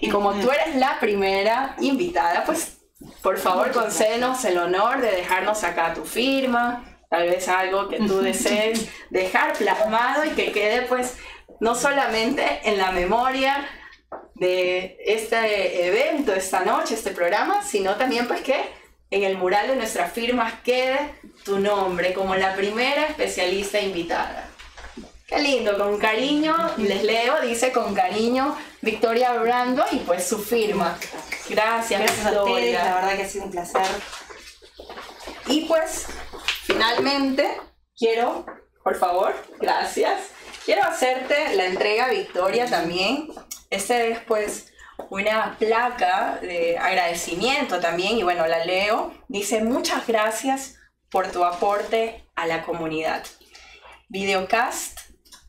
Y 0.00 0.10
como 0.10 0.32
tú 0.34 0.50
eres 0.50 0.76
la 0.76 1.00
primera 1.00 1.76
invitada, 1.80 2.44
pues 2.44 2.78
por 3.22 3.38
favor 3.38 3.72
concédenos 3.72 4.44
el 4.44 4.58
honor 4.58 5.00
de 5.00 5.10
dejarnos 5.10 5.64
acá 5.64 5.94
tu 5.94 6.04
firma, 6.04 6.98
tal 7.08 7.28
vez 7.28 7.48
algo 7.48 7.88
que 7.88 7.98
tú 7.98 8.18
desees 8.22 8.88
dejar 9.10 9.54
plasmado 9.54 10.24
y 10.24 10.30
que 10.30 10.52
quede 10.52 10.82
pues 10.82 11.16
no 11.60 11.74
solamente 11.74 12.60
en 12.64 12.78
la 12.78 12.92
memoria 12.92 13.66
de 14.34 14.98
este 15.04 15.86
evento, 15.86 16.34
esta 16.34 16.60
noche, 16.60 16.94
este 16.94 17.10
programa, 17.10 17.62
sino 17.62 17.94
también 17.94 18.26
pues 18.28 18.42
que 18.42 18.85
en 19.10 19.22
el 19.22 19.36
mural 19.36 19.68
de 19.68 19.76
nuestras 19.76 20.12
firmas 20.12 20.54
quede 20.64 21.14
tu 21.44 21.58
nombre 21.58 22.12
como 22.12 22.34
la 22.34 22.54
primera 22.54 23.06
especialista 23.06 23.80
invitada. 23.80 24.48
Qué 25.26 25.40
lindo, 25.40 25.76
con 25.76 25.98
cariño, 25.98 26.54
les 26.76 27.02
leo, 27.02 27.40
dice 27.40 27.72
con 27.72 27.94
cariño 27.94 28.56
Victoria 28.80 29.32
Brando 29.32 29.84
y 29.90 29.96
pues 29.98 30.26
su 30.26 30.38
firma. 30.38 30.96
Gracias, 31.48 32.00
Gracias 32.00 32.26
a 32.26 32.42
ustedes, 32.42 32.74
la 32.74 32.94
verdad 32.94 33.16
que 33.16 33.22
ha 33.22 33.28
sido 33.28 33.44
un 33.46 33.50
placer. 33.50 33.86
Y 35.48 35.64
pues, 35.64 36.06
finalmente, 36.64 37.60
quiero, 37.96 38.46
por 38.84 38.96
favor, 38.96 39.34
gracias, 39.58 40.30
quiero 40.64 40.84
hacerte 40.84 41.54
la 41.54 41.66
entrega 41.66 42.08
Victoria 42.08 42.66
también. 42.66 43.28
Este 43.70 44.12
es 44.12 44.20
pues 44.20 44.72
una 45.10 45.56
placa 45.58 46.38
de 46.40 46.78
agradecimiento 46.78 47.80
también, 47.80 48.18
y 48.18 48.22
bueno, 48.22 48.46
la 48.46 48.64
leo. 48.64 49.12
Dice, 49.28 49.62
muchas 49.62 50.06
gracias 50.06 50.76
por 51.10 51.30
tu 51.30 51.44
aporte 51.44 52.28
a 52.34 52.46
la 52.46 52.62
comunidad. 52.62 53.24
Videocast 54.08 54.98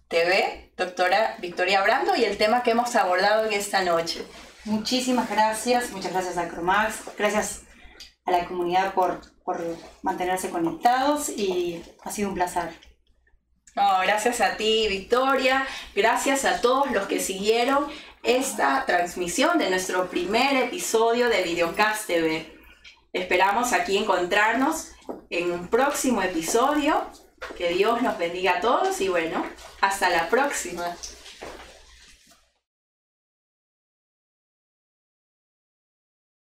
TV, 0.07 0.71
doctora 0.77 1.37
Victoria 1.39 1.81
Brando, 1.81 2.15
y 2.15 2.23
el 2.23 2.37
tema 2.37 2.63
que 2.63 2.71
hemos 2.71 2.95
abordado 2.95 3.45
en 3.45 3.53
esta 3.53 3.83
noche. 3.83 4.25
Muchísimas 4.65 5.29
gracias, 5.29 5.91
muchas 5.91 6.11
gracias 6.11 6.37
a 6.37 6.49
Cromax, 6.49 7.15
gracias 7.17 7.63
a 8.25 8.31
la 8.31 8.45
comunidad 8.45 8.93
por, 8.93 9.21
por 9.43 9.63
mantenerse 10.01 10.49
conectados 10.49 11.29
y 11.29 11.81
ha 12.03 12.11
sido 12.11 12.29
un 12.29 12.35
placer. 12.35 12.69
gracias 14.03 14.41
a 14.41 14.57
ti, 14.57 14.87
Victoria. 14.89 15.65
Gracias 15.95 16.43
a 16.43 16.59
todos 16.59 16.91
los 16.91 17.07
que 17.07 17.19
siguieron 17.19 17.87
esta 18.23 18.85
transmisión 18.85 19.57
de 19.57 19.69
nuestro 19.69 20.09
primer 20.09 20.55
episodio 20.57 21.29
de 21.29 21.43
Videocast 21.43 22.07
TV. 22.07 22.57
Esperamos 23.13 23.73
aquí 23.73 23.97
encontrarnos 23.97 24.91
en 25.29 25.51
un 25.51 25.67
próximo 25.67 26.21
episodio. 26.21 27.05
Que 27.57 27.69
Dios 27.69 28.01
nos 28.01 28.17
bendiga 28.17 28.57
a 28.57 28.61
todos 28.61 28.99
y 28.99 29.09
bueno, 29.09 29.45
hasta 29.81 30.09
la 30.09 30.27
próxima. 30.29 30.95